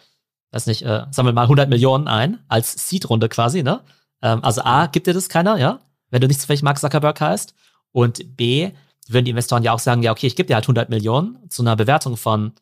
weiß 0.53 0.67
nicht, 0.67 0.83
äh, 0.83 1.03
sammel 1.11 1.33
mal 1.33 1.43
100 1.43 1.69
Millionen 1.69 2.09
ein 2.09 2.39
als 2.49 2.89
Seed-Runde 2.89 3.29
quasi, 3.29 3.63
ne, 3.63 3.81
ähm, 4.23 4.43
also 4.43 4.63
A, 4.63 4.87
gibt 4.87 5.07
dir 5.07 5.13
das 5.13 5.29
keiner, 5.29 5.59
ja, 5.59 5.81
wenn 6.15 6.21
du 6.21 6.29
nicht 6.29 6.41
zufällig 6.41 6.63
Mark 6.63 6.79
Zuckerberg 6.79 7.21
heißt. 7.21 7.57
Und 7.91 8.37
B, 8.37 8.71
würden 9.09 9.25
die 9.25 9.33
Investoren 9.33 9.65
ja 9.65 9.73
auch 9.73 9.81
sagen, 9.81 10.05
ja, 10.05 10.13
okay, 10.13 10.29
ich 10.29 10.37
gebe 10.37 10.47
dir 10.47 10.55
halt 10.55 10.65
100 10.65 10.89
Millionen 10.89 11.39
zu 11.51 11.63
einer 11.63 11.75
Bewertung 11.75 12.17
von 12.17 12.53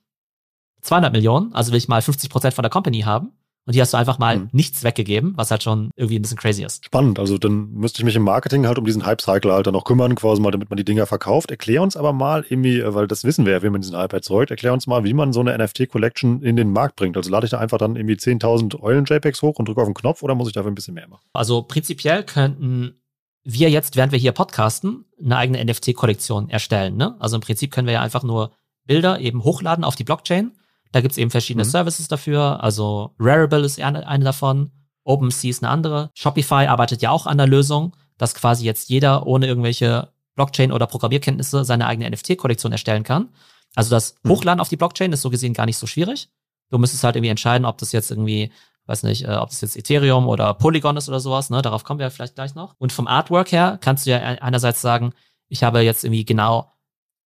200 0.81 1.13
Millionen, 1.13 1.55
also 1.55 1.71
will 1.71 1.79
ich 1.79 1.87
mal 1.87 2.01
50 2.01 2.31
Prozent 2.31 2.55
von 2.55 2.63
der 2.63 2.71
Company 2.71 3.03
haben. 3.03 3.33
Und 3.65 3.75
hier 3.75 3.83
hast 3.83 3.93
du 3.93 3.99
einfach 3.99 4.19
mal 4.19 4.39
mhm. 4.39 4.49
nichts 4.53 4.83
weggegeben, 4.83 5.35
was 5.37 5.51
halt 5.51 5.63
schon 5.63 5.91
irgendwie 5.95 6.19
ein 6.19 6.23
bisschen 6.23 6.39
crazy 6.39 6.65
ist. 6.65 6.85
Spannend. 6.85 7.21
Also 7.21 7.39
dann 7.39 7.73
müsste 7.75 8.01
ich 8.01 8.05
mich 8.05 8.17
im 8.17 8.23
Marketing 8.23 8.67
halt 8.67 8.79
um 8.79 8.85
diesen 8.85 9.07
Hype-Cycle 9.07 9.53
halt 9.53 9.67
dann 9.67 9.75
noch 9.75 9.85
kümmern, 9.85 10.17
quasi 10.17 10.41
mal, 10.41 10.51
damit 10.51 10.69
man 10.69 10.79
die 10.79 10.85
Dinger 10.85 11.07
verkauft. 11.07 11.51
Erklär 11.51 11.83
uns 11.83 11.97
aber 11.97 12.13
mal 12.13 12.45
irgendwie, 12.49 12.81
äh, 12.81 12.95
weil 12.95 13.07
das 13.07 13.23
wissen 13.23 13.45
wir 13.45 13.53
ja, 13.53 13.63
wie 13.63 13.71
man 13.71 13.83
diesen 13.83 13.97
Hype 13.97 14.15
erzeugt, 14.15 14.51
erklär 14.51 14.73
uns 14.73 14.89
mal, 14.89 15.05
wie 15.05 15.15
man 15.15 15.33
so 15.33 15.41
eine 15.41 15.57
NFT-Collection 15.57 16.43
in 16.43 16.57
den 16.57 16.73
Markt 16.73 16.97
bringt. 16.97 17.17
Also 17.17 17.31
lade 17.31 17.45
ich 17.45 17.51
da 17.51 17.59
einfach 17.59 17.79
dann 17.79 17.95
irgendwie 17.95 18.15
10.000 18.15 18.81
Eulen-JPEGs 18.81 19.43
hoch 19.43 19.59
und 19.59 19.69
drücke 19.69 19.83
auf 19.83 19.87
den 19.87 19.95
Knopf 19.95 20.23
oder 20.25 20.35
muss 20.35 20.49
ich 20.49 20.55
dafür 20.55 20.73
ein 20.73 20.75
bisschen 20.75 20.95
mehr 20.95 21.07
machen? 21.07 21.23
Also 21.33 21.63
prinzipiell 21.63 22.25
könnten 22.25 23.02
wir 23.45 23.71
jetzt, 23.71 23.97
während 23.97 24.13
wir 24.13 24.19
hier 24.19 24.33
podcasten, 24.33 25.05
eine 25.23 25.37
eigene 25.37 25.65
NFT-Kollektion 25.65 26.49
erstellen. 26.49 26.97
Ne? 26.97 27.17
Also 27.19 27.37
im 27.37 27.43
Prinzip 27.43 27.73
können 27.73 27.87
wir 27.87 27.95
ja 27.95 28.01
einfach 28.01 28.23
nur 28.23 28.53
Bilder 28.85 29.21
eben 29.21 29.45
hochladen 29.45 29.85
auf 29.85 29.97
die 29.97 30.05
Blockchain. 30.05 30.53
Da 30.93 31.01
gibt's 31.01 31.17
eben 31.17 31.31
verschiedene 31.31 31.65
mhm. 31.65 31.71
Services 31.71 32.09
dafür. 32.09 32.63
Also 32.63 33.15
Rarible 33.19 33.65
ist 33.65 33.81
eine, 33.81 34.07
eine 34.07 34.25
davon, 34.25 34.71
OpenSea 35.05 35.51
ist 35.51 35.63
eine 35.63 35.71
andere. 35.71 36.11
Shopify 36.15 36.67
arbeitet 36.67 37.03
ja 37.03 37.11
auch 37.11 37.27
an 37.27 37.39
der 37.39 37.47
Lösung, 37.47 37.97
dass 38.19 38.35
quasi 38.35 38.65
jetzt 38.65 38.89
jeder 38.89 39.27
ohne 39.27 39.47
irgendwelche 39.47 40.13
Blockchain- 40.37 40.73
oder 40.73 40.87
Programmierkenntnisse 40.87 41.65
seine 41.65 41.87
eigene 41.87 42.09
NFT-Kollektion 42.11 42.73
erstellen 42.73 43.03
kann. 43.03 43.31
Also 43.75 43.91
das 43.91 44.15
mhm. 44.23 44.31
Hochladen 44.31 44.61
auf 44.61 44.69
die 44.69 44.77
Blockchain 44.77 45.13
ist 45.13 45.23
so 45.23 45.31
gesehen 45.31 45.55
gar 45.55 45.67
nicht 45.67 45.79
so 45.79 45.87
schwierig. 45.87 46.29
Du 46.71 46.79
müsstest 46.79 47.05
halt 47.05 47.17
irgendwie 47.17 47.31
entscheiden, 47.31 47.67
ob 47.67 47.79
das 47.79 47.93
jetzt 47.93 48.11
irgendwie 48.11 48.53
weiß 48.93 49.03
nicht, 49.05 49.25
äh, 49.25 49.35
ob 49.35 49.49
das 49.49 49.63
jetzt 49.63 49.77
Ethereum 49.77 50.29
oder 50.29 50.53
Polygon 50.55 50.97
ist 50.97 51.09
oder 51.09 51.19
sowas, 51.19 51.49
ne? 51.51 51.63
Darauf 51.63 51.83
kommen 51.83 51.99
wir 51.99 52.11
vielleicht 52.11 52.35
gleich 52.35 52.55
noch. 52.55 52.75
Und 52.79 52.93
vom 52.93 53.07
Artwork 53.07 53.51
her 53.51 53.79
kannst 53.81 54.07
du 54.07 54.11
ja 54.11 54.19
einerseits 54.19 54.83
sagen, 54.83 55.13
ich 55.49 55.63
habe 55.65 55.81
jetzt 55.81 56.05
irgendwie 56.05 56.25
genau 56.25 56.71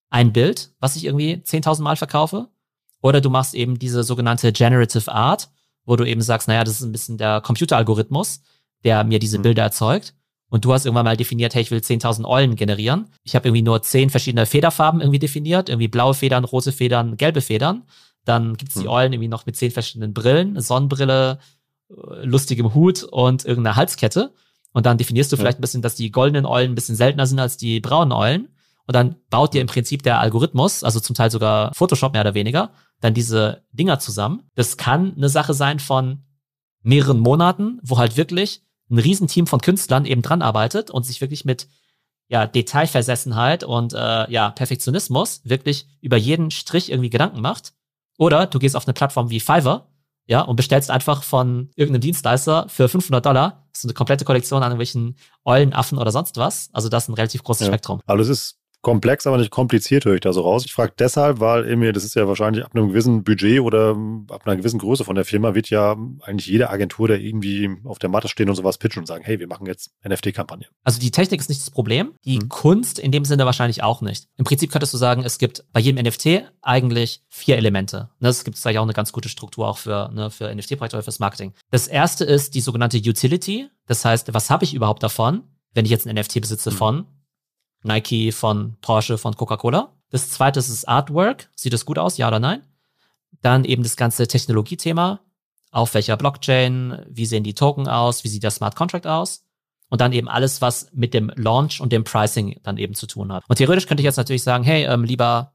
ein 0.09 0.33
Bild, 0.33 0.71
was 0.79 0.97
ich 0.97 1.05
irgendwie 1.05 1.35
10.000 1.35 1.83
Mal 1.83 1.97
verkaufe. 1.97 2.49
Oder 3.03 3.21
du 3.21 3.31
machst 3.31 3.55
eben 3.55 3.79
diese 3.79 4.05
sogenannte 4.05 4.53
Generative 4.53 5.13
Art, 5.13 5.51
wo 5.85 5.97
du 5.97 6.05
eben 6.05 6.23
sagst, 6.23 6.49
naja, 6.49 6.65
das 6.65 6.75
ist 6.75 6.83
ein 6.83 6.93
bisschen 6.93 7.19
der 7.19 7.41
Computeralgorithmus, 7.41 8.41
der 8.85 9.05
mir 9.05 9.19
diese 9.19 9.39
mhm. 9.39 9.43
Bilder 9.43 9.65
erzeugt. 9.65 10.15
Und 10.49 10.65
du 10.65 10.73
hast 10.73 10.87
irgendwann 10.87 11.05
mal 11.05 11.17
definiert, 11.17 11.55
hey, 11.57 11.63
ich 11.63 11.73
will 11.73 11.81
10.000 11.81 12.25
Eulen 12.25 12.55
generieren. 12.55 13.09
Ich 13.25 13.35
habe 13.35 13.49
irgendwie 13.49 13.63
nur 13.63 13.83
10 13.83 14.11
verschiedene 14.11 14.47
Federfarben 14.47 15.01
irgendwie 15.01 15.19
definiert, 15.19 15.69
irgendwie 15.69 15.89
blaue 15.89 16.15
Federn, 16.15 16.45
rote 16.45 16.71
Federn, 16.71 17.17
gelbe 17.17 17.41
Federn. 17.41 17.83
Dann 18.27 18.57
gibt's 18.57 18.75
die 18.75 18.81
hm. 18.81 18.89
Eulen 18.91 19.13
irgendwie 19.13 19.29
noch 19.29 19.47
mit 19.47 19.57
zehn 19.57 19.71
verschiedenen 19.71 20.13
Brillen, 20.13 20.61
Sonnenbrille, 20.61 21.39
lustigem 21.89 22.75
Hut 22.75 23.03
und 23.05 23.45
irgendeiner 23.45 23.77
Halskette. 23.77 24.35
Und 24.73 24.87
dann 24.87 24.99
definierst 24.99 25.33
du 25.33 25.37
vielleicht 25.37 25.59
ein 25.59 25.63
bisschen, 25.63 25.83
dass 25.83 25.95
die 25.95 26.11
goldenen 26.11 26.45
Eulen 26.45 26.73
ein 26.73 26.75
bisschen 26.75 26.97
seltener 26.97 27.27
sind 27.27 27.39
als 27.39 27.57
die 27.57 27.81
braunen 27.81 28.13
Eulen. 28.13 28.49
Und 28.87 28.95
dann 28.95 29.17
baut 29.31 29.55
dir 29.55 29.61
im 29.61 29.67
Prinzip 29.67 30.03
der 30.03 30.21
Algorithmus, 30.21 30.85
also 30.85 31.01
zum 31.01 31.17
Teil 31.17 31.31
sogar 31.31 31.75
Photoshop 31.75 32.13
mehr 32.13 32.23
oder 32.23 32.35
weniger, 32.35 32.71
dann 33.01 33.15
diese 33.15 33.65
Dinger 33.73 33.99
zusammen. 33.99 34.43
Das 34.55 34.77
kann 34.77 35.15
eine 35.17 35.29
Sache 35.29 35.55
sein 35.55 35.81
von 35.81 36.25
mehreren 36.83 37.19
Monaten, 37.19 37.81
wo 37.83 37.99
halt 37.99 38.17
wirklich 38.17 38.63
ein 38.91 38.99
Riesenteam 38.99 39.47
von 39.47 39.61
Künstlern 39.61 40.05
eben 40.05 40.23
dran 40.23 40.43
arbeitet 40.43 40.91
und 40.91 41.05
sich 41.05 41.21
wirklich 41.21 41.45
mit 41.45 41.67
ja, 42.29 42.47
Detailversessenheit 42.47 43.65
und 43.65 43.93
äh, 43.93 44.31
ja, 44.31 44.51
Perfektionismus 44.51 45.41
wirklich 45.45 45.87
über 46.01 46.17
jeden 46.17 46.51
Strich 46.51 46.91
irgendwie 46.91 47.11
Gedanken 47.11 47.41
macht. 47.41 47.73
Oder 48.19 48.47
du 48.47 48.59
gehst 48.59 48.77
auf 48.77 48.87
eine 48.87 48.95
Plattform 48.95 49.31
wie 49.31 49.41
Fiverr, 49.41 49.89
ja, 50.27 50.41
und 50.41 50.57
bestellst 50.57 50.91
einfach 50.91 51.23
von 51.23 51.71
irgendeinem 51.77 52.01
Dienstleister 52.01 52.67
für 52.69 52.89
500 52.89 53.25
Dollar 53.25 53.67
so 53.73 53.87
eine 53.87 53.95
komplette 53.95 54.25
Kollektion 54.25 54.63
an 54.63 54.73
irgendwelchen 54.73 55.17
Eulenaffen 55.45 55.99
oder 55.99 56.11
sonst 56.11 56.37
was. 56.37 56.71
Also 56.73 56.89
das 56.89 57.05
ist 57.05 57.09
ein 57.09 57.15
relativ 57.15 57.43
großes 57.43 57.67
ja. 57.67 57.73
Spektrum. 57.73 58.01
Aber 58.07 58.21
es 58.21 58.29
ist 58.29 58.59
komplex, 58.87 59.27
aber 59.27 59.37
nicht 59.37 59.51
kompliziert, 59.51 60.05
höre 60.05 60.15
ich 60.15 60.21
da 60.21 60.33
so 60.33 60.43
raus. 60.43 60.65
Ich 60.65 60.73
frage 60.73 60.93
deshalb, 60.97 61.41
weil 61.41 61.75
mir, 61.75 61.93
das 61.93 62.05
ist 62.05 62.15
ja 62.15 62.29
wahrscheinlich 62.29 62.65
ab 62.65 62.71
einem 62.73 62.91
gewissen 62.91 63.25
Budget 63.25 63.59
oder 63.59 63.97
ab 64.31 64.43
einer 64.47 64.55
gewissen 64.55 64.79
Größe 64.79 65.03
von 65.03 65.17
der 65.17 65.25
Firma 65.25 65.57
wird 65.57 65.71
ja 65.71 65.97
eigentlich 66.23 66.47
jede 66.47 66.71
Agentur, 66.71 67.09
der 67.09 67.19
irgendwie 67.19 67.69
auf 67.83 67.99
der 67.99 68.11
Matte 68.11 68.29
stehen 68.29 68.49
und 68.49 68.55
sowas 68.55 68.79
pitchen 68.79 69.01
und 69.01 69.07
sagen, 69.07 69.25
hey, 69.25 69.41
wir 69.41 69.49
machen 69.49 69.67
jetzt 69.67 69.91
NFT-Kampagne. 70.09 70.69
Also 70.85 71.01
die 71.01 71.11
Technik 71.11 71.41
ist 71.41 71.49
nicht 71.49 71.63
das 71.63 71.73
Problem, 71.73 72.13
die 72.25 72.39
mhm. 72.39 72.49
Kunst 72.49 73.01
in 73.01 73.11
dem 73.11 73.25
Sinne 73.25 73.45
wahrscheinlich 73.45 73.83
auch 73.83 74.03
nicht. 74.03 74.29
Im 74.37 74.45
Prinzip 74.45 74.71
könntest 74.71 74.95
du 74.95 74.99
sagen, 74.99 75.25
es 75.25 75.39
gibt 75.39 75.65
bei 75.73 75.81
jedem 75.81 76.07
NFT 76.07 76.45
eigentlich 76.63 77.25
vier 77.29 77.57
Elemente. 77.57 78.11
Das 78.21 78.45
gibt 78.45 78.57
es 78.57 78.63
ja 78.63 78.79
auch 78.79 78.85
eine 78.85 78.93
ganz 78.93 79.11
gute 79.11 79.29
Struktur 79.29 79.67
auch 79.67 79.79
für, 79.79 80.13
ne, 80.15 80.31
für 80.31 80.55
NFT-Projekte 80.55 80.97
oder 80.97 81.03
fürs 81.03 81.19
Marketing. 81.19 81.55
Das 81.73 81.89
erste 81.89 82.25
ist 82.25 82.55
die 82.55 82.61
sogenannte 82.61 82.99
Utility. 82.99 83.67
Das 83.89 84.05
heißt, 84.05 84.33
was 84.33 84.49
habe 84.49 84.63
ich 84.63 84.75
überhaupt 84.75 85.03
davon, 85.03 85.43
wenn 85.75 85.85
ich 85.85 85.91
jetzt 85.91 86.07
ein 86.07 86.15
NFT 86.15 86.41
besitze 86.41 86.71
mhm. 86.71 86.77
von 86.77 87.07
Nike, 87.83 88.33
von 88.33 88.77
Porsche, 88.81 89.19
von 89.19 89.37
Coca-Cola. 89.37 89.93
Das 90.11 90.31
zweite 90.31 90.59
ist 90.61 90.71
das 90.71 90.85
Artwork. 90.85 91.51
Sieht 91.55 91.73
das 91.73 91.85
gut 91.85 91.99
aus, 91.99 92.17
ja 92.19 92.29
oder 92.29 92.41
nein? 92.41 92.63
Dann 93.43 93.65
eben 93.65 93.83
das 93.83 93.97
ganze 93.97 94.27
Technologiethema. 94.27 95.21
Auf 95.71 95.95
welcher 95.95 96.17
Blockchain? 96.17 97.05
Wie 97.09 97.27
sehen 97.27 97.45
die 97.45 97.55
Token 97.55 97.89
aus? 97.89 98.25
Wie 98.25 98.29
sieht 98.29 98.43
der 98.43 98.51
Smart 98.51 98.77
Contract 98.77 99.07
aus? 99.07 99.45
Und 99.89 100.01
dann 100.01 100.13
eben 100.13 100.29
alles, 100.29 100.61
was 100.61 100.91
mit 100.93 101.15
dem 101.15 101.31
Launch 101.37 101.81
und 101.81 101.93
dem 101.93 102.03
Pricing 102.03 102.59
dann 102.63 102.77
eben 102.77 102.95
zu 102.95 103.07
tun 103.07 103.33
hat. 103.33 103.45
Und 103.49 103.57
theoretisch 103.57 103.87
könnte 103.87 104.01
ich 104.01 104.07
jetzt 104.07 104.17
natürlich 104.17 104.43
sagen, 104.43 104.65
hey, 104.65 104.85
ähm, 104.85 105.05
lieber 105.05 105.53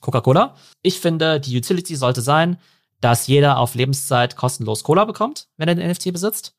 Coca-Cola, 0.00 0.54
ich 0.82 1.00
finde, 1.00 1.40
die 1.40 1.56
Utility 1.56 1.96
sollte 1.96 2.22
sein, 2.22 2.58
dass 3.00 3.26
jeder 3.26 3.58
auf 3.58 3.74
Lebenszeit 3.74 4.36
kostenlos 4.36 4.84
Cola 4.84 5.04
bekommt, 5.04 5.48
wenn 5.56 5.68
er 5.68 5.74
den 5.74 5.90
NFT 5.90 6.12
besitzt. 6.12 6.54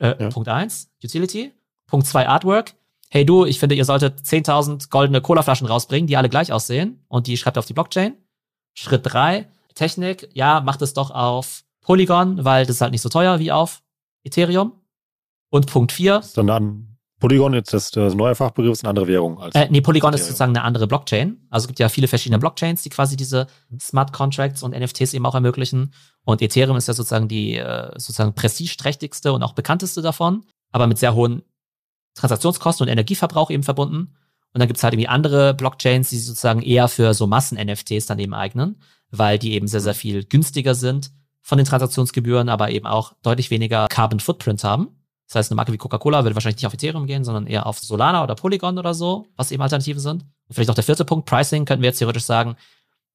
Äh, 0.00 0.22
ja. 0.22 0.30
Punkt 0.30 0.48
eins 0.48 0.90
Utility. 1.04 1.52
Punkt 1.86 2.06
zwei 2.06 2.26
Artwork. 2.26 2.74
Hey 3.10 3.24
du, 3.24 3.46
ich 3.46 3.58
finde, 3.58 3.74
ihr 3.74 3.84
solltet 3.84 4.20
10.000 4.20 4.90
goldene 4.90 5.20
Cola-Flaschen 5.22 5.66
rausbringen, 5.66 6.06
die 6.06 6.16
alle 6.16 6.28
gleich 6.28 6.52
aussehen 6.52 7.04
und 7.08 7.26
die 7.26 7.36
schreibt 7.36 7.56
auf 7.56 7.64
die 7.64 7.72
Blockchain. 7.72 8.14
Schritt 8.74 9.02
drei 9.04 9.48
Technik. 9.74 10.28
Ja, 10.34 10.60
macht 10.60 10.82
es 10.82 10.92
doch 10.92 11.10
auf 11.10 11.64
Polygon, 11.80 12.44
weil 12.44 12.66
das 12.66 12.76
ist 12.76 12.80
halt 12.82 12.92
nicht 12.92 13.00
so 13.00 13.08
teuer 13.08 13.38
wie 13.38 13.50
auf 13.50 13.82
Ethereum. 14.24 14.72
Und 15.50 15.66
Punkt 15.66 15.92
vier 15.92 16.22
Dann 16.34 16.50
an 16.50 16.98
Polygon 17.20 17.54
jetzt 17.54 17.72
das, 17.72 17.90
das 17.90 18.14
neue 18.14 18.34
Fachbegriff 18.34 18.72
ist 18.72 18.84
eine 18.84 18.90
andere 18.90 19.08
Währung. 19.08 19.40
Als 19.40 19.54
äh, 19.54 19.66
nee, 19.70 19.80
Polygon 19.80 20.14
ist 20.14 20.26
sozusagen 20.26 20.54
eine 20.54 20.62
andere 20.62 20.86
Blockchain. 20.86 21.38
Also 21.50 21.64
es 21.64 21.68
gibt 21.68 21.78
ja 21.80 21.88
viele 21.88 22.06
verschiedene 22.06 22.38
Blockchains, 22.38 22.82
die 22.82 22.90
quasi 22.90 23.16
diese 23.16 23.46
Smart 23.80 24.12
Contracts 24.12 24.62
und 24.62 24.78
NFTs 24.78 25.14
eben 25.14 25.26
auch 25.26 25.34
ermöglichen. 25.34 25.92
Und 26.24 26.42
Ethereum 26.42 26.76
ist 26.76 26.86
ja 26.86 26.94
sozusagen 26.94 27.26
die 27.26 27.56
äh, 27.56 27.90
sozusagen 27.94 28.34
prestigeträchtigste 28.34 29.32
und 29.32 29.42
auch 29.42 29.54
bekannteste 29.54 30.02
davon, 30.02 30.44
aber 30.70 30.86
mit 30.86 30.98
sehr 30.98 31.14
hohen 31.14 31.42
Transaktionskosten 32.18 32.84
und 32.84 32.92
Energieverbrauch 32.92 33.50
eben 33.50 33.62
verbunden. 33.62 34.14
Und 34.52 34.60
dann 34.60 34.66
gibt 34.66 34.78
es 34.78 34.82
halt 34.82 34.94
irgendwie 34.94 35.08
andere 35.08 35.54
Blockchains, 35.54 36.10
die 36.10 36.16
sich 36.16 36.26
sozusagen 36.26 36.62
eher 36.62 36.88
für 36.88 37.14
so 37.14 37.26
Massen-NFTs 37.26 38.06
dann 38.06 38.18
eben 38.18 38.34
eignen, 38.34 38.80
weil 39.10 39.38
die 39.38 39.52
eben 39.52 39.68
sehr, 39.68 39.80
sehr 39.80 39.94
viel 39.94 40.24
günstiger 40.24 40.74
sind 40.74 41.10
von 41.42 41.58
den 41.58 41.66
Transaktionsgebühren, 41.66 42.48
aber 42.48 42.70
eben 42.70 42.86
auch 42.86 43.14
deutlich 43.22 43.50
weniger 43.50 43.88
Carbon 43.88 44.20
Footprint 44.20 44.64
haben. 44.64 44.88
Das 45.26 45.34
heißt, 45.34 45.50
eine 45.50 45.56
Marke 45.56 45.72
wie 45.72 45.76
Coca-Cola 45.76 46.24
würde 46.24 46.34
wahrscheinlich 46.34 46.56
nicht 46.56 46.66
auf 46.66 46.74
Ethereum 46.74 47.06
gehen, 47.06 47.22
sondern 47.22 47.46
eher 47.46 47.66
auf 47.66 47.78
Solana 47.78 48.24
oder 48.24 48.34
Polygon 48.34 48.78
oder 48.78 48.94
so, 48.94 49.26
was 49.36 49.52
eben 49.52 49.62
Alternativen 49.62 50.00
sind. 50.00 50.22
Und 50.22 50.54
vielleicht 50.54 50.68
noch 50.68 50.74
der 50.74 50.84
vierte 50.84 51.04
Punkt, 51.04 51.26
Pricing, 51.26 51.66
könnten 51.66 51.82
wir 51.82 51.90
jetzt 51.90 51.98
theoretisch 51.98 52.24
sagen, 52.24 52.56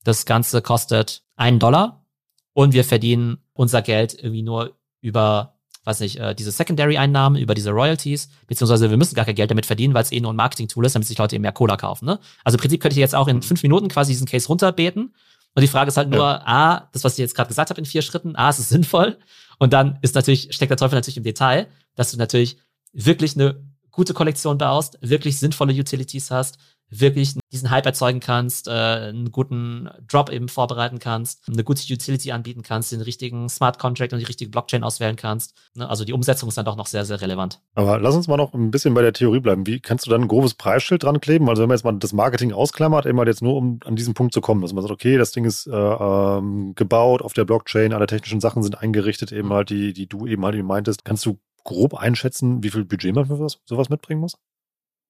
das 0.03 0.25
Ganze 0.25 0.61
kostet 0.61 1.23
einen 1.35 1.59
Dollar 1.59 2.05
und 2.53 2.73
wir 2.73 2.83
verdienen 2.83 3.39
unser 3.53 3.81
Geld 3.81 4.13
irgendwie 4.13 4.43
nur 4.43 4.77
über, 5.01 5.52
weiß 5.85 5.99
nicht, 5.99 6.17
äh, 6.17 6.33
diese 6.33 6.51
Secondary-Einnahmen, 6.51 7.41
über 7.41 7.53
diese 7.53 7.71
Royalties, 7.71 8.29
beziehungsweise 8.47 8.89
wir 8.89 8.97
müssen 8.97 9.15
gar 9.15 9.25
kein 9.25 9.35
Geld 9.35 9.51
damit 9.51 9.65
verdienen, 9.65 9.93
weil 9.93 10.03
es 10.03 10.11
eh 10.11 10.19
nur 10.19 10.31
ein 10.31 10.37
Marketing-Tool 10.37 10.85
ist, 10.85 10.95
damit 10.95 11.07
sich 11.07 11.17
Leute 11.17 11.35
eben 11.35 11.41
mehr 11.41 11.51
Cola 11.51 11.77
kaufen. 11.77 12.05
Ne? 12.05 12.19
Also 12.43 12.57
im 12.57 12.61
Prinzip 12.61 12.81
könnte 12.81 12.93
ich 12.93 12.99
jetzt 12.99 13.15
auch 13.15 13.27
in 13.27 13.41
fünf 13.41 13.63
Minuten 13.63 13.89
quasi 13.89 14.11
diesen 14.13 14.27
Case 14.27 14.47
runterbeten 14.47 15.13
und 15.55 15.61
die 15.61 15.67
Frage 15.67 15.89
ist 15.89 15.97
halt 15.97 16.09
nur, 16.09 16.19
ja. 16.19 16.41
A, 16.45 16.89
das, 16.93 17.03
was 17.03 17.13
ich 17.13 17.19
jetzt 17.19 17.35
gerade 17.35 17.47
gesagt 17.47 17.69
habe 17.69 17.79
in 17.79 17.85
vier 17.85 18.01
Schritten, 18.01 18.35
A, 18.35 18.49
ist 18.49 18.59
es 18.59 18.69
sinnvoll? 18.69 19.17
Und 19.59 19.73
dann 19.73 19.99
ist 20.01 20.15
natürlich, 20.15 20.49
steckt 20.51 20.71
der 20.71 20.77
Teufel 20.77 20.95
natürlich 20.95 21.17
im 21.17 21.23
Detail, 21.23 21.67
dass 21.95 22.11
du 22.11 22.17
natürlich 22.17 22.57
wirklich 22.91 23.35
eine 23.35 23.63
gute 23.91 24.15
Kollektion 24.15 24.57
baust, 24.57 24.97
wirklich 25.01 25.37
sinnvolle 25.37 25.73
Utilities 25.73 26.31
hast, 26.31 26.57
wirklich 26.89 27.35
diesen 27.51 27.69
Hype 27.69 27.85
erzeugen 27.85 28.19
kannst, 28.19 28.67
äh, 28.67 28.71
einen 28.71 29.31
guten 29.31 29.89
Drop 30.07 30.29
eben 30.29 30.47
vorbereiten 30.47 30.99
kannst, 30.99 31.41
eine 31.47 31.63
gute 31.63 31.81
Utility 31.91 32.31
anbieten 32.31 32.61
kannst, 32.61 32.91
den 32.91 33.01
richtigen 33.01 33.49
Smart 33.49 33.79
Contract 33.79 34.13
und 34.13 34.19
die 34.19 34.25
richtige 34.25 34.51
Blockchain 34.51 34.83
auswählen 34.83 35.15
kannst. 35.15 35.55
Ne? 35.75 35.89
Also 35.89 36.05
die 36.05 36.13
Umsetzung 36.13 36.49
ist 36.49 36.57
dann 36.57 36.65
doch 36.65 36.75
noch 36.75 36.87
sehr, 36.87 37.05
sehr 37.05 37.21
relevant. 37.21 37.61
Aber 37.75 37.99
lass 37.99 38.15
uns 38.15 38.27
mal 38.27 38.37
noch 38.37 38.53
ein 38.53 38.71
bisschen 38.71 38.93
bei 38.93 39.01
der 39.01 39.13
Theorie 39.13 39.39
bleiben. 39.39 39.65
Wie 39.65 39.79
kannst 39.79 40.05
du 40.05 40.11
dann 40.11 40.21
ein 40.21 40.27
grobes 40.27 40.53
Preisschild 40.53 41.03
dran 41.03 41.19
kleben? 41.19 41.49
Also 41.49 41.61
wenn 41.61 41.69
man 41.69 41.77
jetzt 41.77 41.85
mal 41.85 41.93
das 41.93 42.13
Marketing 42.13 42.53
ausklammert, 42.53 43.05
immer 43.05 43.25
jetzt 43.25 43.41
nur 43.41 43.55
um 43.55 43.79
an 43.85 43.95
diesen 43.95 44.13
Punkt 44.13 44.33
zu 44.33 44.41
kommen, 44.41 44.61
dass 44.61 44.73
man 44.73 44.81
sagt, 44.81 44.93
okay, 44.93 45.17
das 45.17 45.31
Ding 45.31 45.45
ist 45.45 45.67
äh, 45.67 45.71
ähm, 45.71 46.73
gebaut 46.75 47.21
auf 47.21 47.33
der 47.33 47.45
Blockchain, 47.45 47.93
alle 47.93 48.07
technischen 48.07 48.39
Sachen 48.39 48.63
sind 48.63 48.79
eingerichtet, 48.79 49.31
eben 49.31 49.51
halt, 49.51 49.69
die, 49.69 49.93
die 49.93 50.07
du 50.07 50.27
eben 50.27 50.43
halt 50.45 50.61
meintest. 50.63 51.05
Kannst 51.05 51.25
du 51.25 51.39
grob 51.63 51.93
einschätzen, 51.95 52.63
wie 52.63 52.69
viel 52.69 52.85
Budget 52.85 53.15
man 53.15 53.25
für 53.25 53.37
sowas, 53.37 53.59
sowas 53.65 53.89
mitbringen 53.89 54.21
muss? 54.21 54.37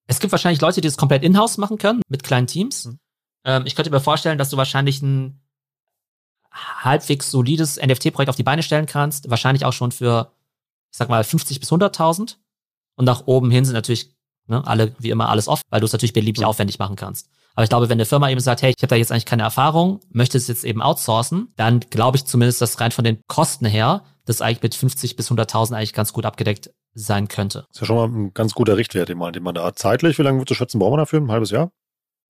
Es 0.08 0.20
gibt 0.20 0.32
wahrscheinlich 0.32 0.62
Leute, 0.62 0.82
die 0.82 0.88
das 0.88 0.98
komplett 0.98 1.24
in-house 1.24 1.58
machen 1.58 1.78
können, 1.78 2.02
mit 2.10 2.24
kleinen 2.24 2.48
Teams. 2.48 2.86
Mhm. 2.86 3.00
Ähm, 3.46 3.64
ich 3.66 3.76
könnte 3.76 3.92
mir 3.92 4.00
vorstellen, 4.00 4.38
dass 4.38 4.50
du 4.50 4.58
wahrscheinlich 4.58 5.02
ein 5.02 5.42
halbwegs 6.52 7.32
solides 7.32 7.78
NFT-Projekt 7.78 8.30
auf 8.30 8.36
die 8.36 8.44
Beine 8.44 8.64
stellen 8.64 8.86
kannst. 8.86 9.30
Wahrscheinlich 9.30 9.66
auch 9.66 9.74
schon 9.74 9.92
für, 9.92 10.32
ich 10.92 10.98
sag 10.98 11.10
mal, 11.10 11.24
50 11.24 11.60
bis 11.60 11.72
100.000. 11.72 12.38
Und 12.96 13.06
nach 13.06 13.26
oben 13.26 13.50
hin 13.50 13.66
sind 13.66 13.74
natürlich 13.74 14.14
ne, 14.48 14.66
alle, 14.68 14.96
wie 15.00 15.10
immer, 15.10 15.30
alles 15.30 15.48
offen, 15.48 15.64
weil 15.70 15.80
du 15.80 15.86
es 15.86 15.94
natürlich 15.94 16.14
beliebig 16.14 16.42
mhm. 16.42 16.48
aufwendig 16.48 16.80
machen 16.80 16.96
kannst. 16.96 17.30
Aber 17.56 17.64
ich 17.64 17.70
glaube, 17.70 17.88
wenn 17.88 17.98
eine 17.98 18.06
Firma 18.06 18.30
eben 18.30 18.40
sagt, 18.40 18.62
hey, 18.62 18.74
ich 18.76 18.82
habe 18.82 18.90
da 18.90 18.96
jetzt 18.96 19.12
eigentlich 19.12 19.26
keine 19.26 19.44
Erfahrung, 19.44 20.00
möchte 20.10 20.38
es 20.38 20.48
jetzt 20.48 20.64
eben 20.64 20.82
outsourcen, 20.82 21.54
dann 21.56 21.82
glaube 21.82 22.18
ich 22.18 22.26
zumindest, 22.26 22.62
dass 22.62 22.80
rein 22.80 22.92
von 22.92 23.04
den 23.04 23.22
Kosten 23.28 23.66
her 23.66 24.04
das 24.26 24.42
eigentlich 24.42 24.64
mit 24.64 24.76
50 24.76 25.16
bis 25.16 25.30
100.000 25.30 25.76
eigentlich 25.76 25.94
ganz 25.94 26.14
gut 26.14 26.26
abgedeckt 26.26 26.72
sein 26.94 27.28
könnte. 27.28 27.66
Das 27.68 27.78
ist 27.78 27.82
ja 27.82 27.88
schon 27.88 27.96
mal 27.96 28.08
ein 28.08 28.34
ganz 28.34 28.54
guter 28.54 28.78
Richtwert, 28.78 29.10
den 29.10 29.18
man, 29.18 29.34
den 29.34 29.44
man 29.44 29.56
da 29.56 29.66
hat. 29.66 29.80
Zeitlich, 29.80 30.18
wie 30.18 30.24
lange 30.24 30.38
würdest 30.38 30.52
du 30.52 30.56
schätzen, 30.56 30.80
brauchen 30.80 30.94
wir 30.94 30.98
dafür? 30.98 31.20
Ein 31.20 31.32
halbes 31.32 31.52
Jahr? 31.52 31.72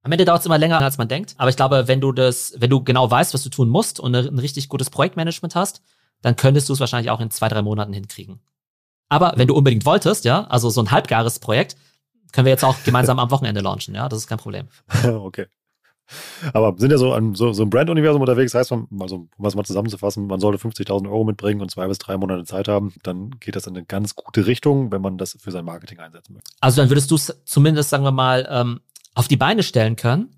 Am 0.04 0.12
Ende 0.12 0.26
dauert 0.26 0.42
es 0.42 0.46
immer 0.46 0.58
länger, 0.58 0.82
als 0.82 0.98
man 0.98 1.08
denkt. 1.08 1.36
Aber 1.38 1.50
ich 1.50 1.56
glaube, 1.56 1.88
wenn 1.88 2.02
du 2.02 2.12
das, 2.12 2.54
wenn 2.58 2.70
du 2.70 2.84
genau 2.84 3.10
weißt, 3.10 3.34
was 3.34 3.44
du 3.44 3.50
tun 3.50 3.70
musst 3.70 4.00
und 4.00 4.16
ein 4.16 4.40
richtig 4.40 4.68
gutes 4.68 4.90
Projektmanagement 4.90 5.56
hast, 5.56 5.82
dann 6.22 6.36
könntest 6.36 6.70
du 6.70 6.74
es 6.74 6.80
wahrscheinlich 6.80 7.10
auch 7.10 7.22
in 7.22 7.32
zwei, 7.32 7.48
drei 7.48 7.62
Monaten 7.62 7.94
hinkriegen. 7.94 8.40
Aber 9.10 9.34
wenn 9.36 9.48
du 9.48 9.56
unbedingt 9.56 9.86
wolltest, 9.86 10.26
ja, 10.26 10.46
also 10.46 10.70
so 10.70 10.82
ein 10.82 10.92
halbgares 10.92 11.40
Projekt, 11.40 11.78
können 12.32 12.46
wir 12.46 12.52
jetzt 12.52 12.64
auch 12.64 12.76
gemeinsam 12.84 13.20
am 13.20 13.32
Wochenende 13.32 13.62
launchen, 13.62 13.96
ja, 13.96 14.10
das 14.10 14.20
ist 14.20 14.28
kein 14.28 14.40
Problem. 14.40 14.68
okay. 15.04 15.48
Aber 16.54 16.76
sind 16.78 16.92
ja 16.92 16.98
so, 16.98 17.14
ein, 17.14 17.36
so, 17.36 17.54
so 17.54 17.64
ein 17.64 17.70
Brand-Universum 17.70 18.22
unterwegs, 18.22 18.54
heißt 18.54 18.72
man, 18.72 18.88
also 19.00 19.16
um 19.16 19.30
was 19.38 19.56
mal 19.56 19.64
zusammenzufassen, 19.64 20.28
man 20.28 20.40
sollte 20.40 20.66
50.000 20.66 21.06
Euro 21.08 21.24
mitbringen 21.24 21.62
und 21.62 21.70
zwei 21.70 21.88
bis 21.88 21.98
drei 21.98 22.18
Monate 22.18 22.44
Zeit 22.46 22.68
haben, 22.68 22.94
dann 23.04 23.32
geht 23.40 23.56
das 23.56 23.68
in 23.68 23.76
eine 23.76 23.86
ganz 23.86 24.16
gute 24.16 24.46
Richtung, 24.46 24.92
wenn 24.92 25.02
man 25.02 25.18
das 25.18 25.38
für 25.40 25.52
sein 25.52 25.66
Marketing 25.66 26.00
einsetzen 26.00 26.34
möchte. 26.34 26.52
Also 26.60 26.82
dann 26.82 26.90
würdest 26.90 27.12
du 27.12 27.16
es 27.16 27.42
zumindest, 27.46 27.90
sagen 27.90 28.04
wir 28.04 28.12
mal, 28.12 28.48
ähm, 28.50 28.80
auf 29.16 29.28
die 29.28 29.38
Beine 29.38 29.64
stellen 29.64 29.96
können. 29.96 30.30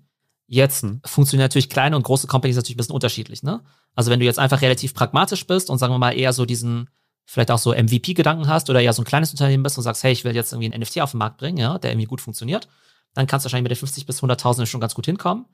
Jetzt 0.46 0.82
hm. 0.82 1.00
funktionieren 1.04 1.44
natürlich 1.44 1.68
kleine 1.68 1.96
und 1.96 2.02
große 2.02 2.26
Companies 2.26 2.56
natürlich 2.56 2.76
ein 2.76 2.78
bisschen 2.78 2.94
unterschiedlich, 2.94 3.42
ne? 3.42 3.62
Also 3.94 4.10
wenn 4.10 4.20
du 4.20 4.26
jetzt 4.26 4.38
einfach 4.38 4.60
relativ 4.60 4.94
pragmatisch 4.94 5.46
bist 5.46 5.70
und 5.70 5.78
sagen 5.78 5.92
wir 5.92 5.98
mal 5.98 6.12
eher 6.12 6.32
so 6.32 6.44
diesen, 6.44 6.90
vielleicht 7.24 7.50
auch 7.50 7.58
so 7.58 7.72
MVP-Gedanken 7.72 8.46
hast 8.46 8.70
oder 8.70 8.80
eher 8.80 8.92
so 8.92 9.02
ein 9.02 9.06
kleines 9.06 9.30
Unternehmen 9.30 9.62
bist 9.62 9.78
und 9.78 9.84
sagst, 9.84 10.04
hey, 10.04 10.12
ich 10.12 10.24
will 10.24 10.36
jetzt 10.36 10.52
irgendwie 10.52 10.70
ein 10.70 10.80
NFT 10.80 11.00
auf 11.00 11.12
den 11.12 11.18
Markt 11.18 11.38
bringen, 11.38 11.56
ja, 11.56 11.78
der 11.78 11.90
irgendwie 11.90 12.06
gut 12.06 12.20
funktioniert, 12.20 12.68
dann 13.14 13.26
kannst 13.26 13.44
du 13.44 13.46
wahrscheinlich 13.48 13.70
mit 13.70 13.72
den 13.72 13.80
50 13.80 14.06
bis 14.06 14.22
100.000 14.22 14.66
schon 14.66 14.80
ganz 14.80 14.94
gut 14.94 15.06
hinkommen. 15.06 15.46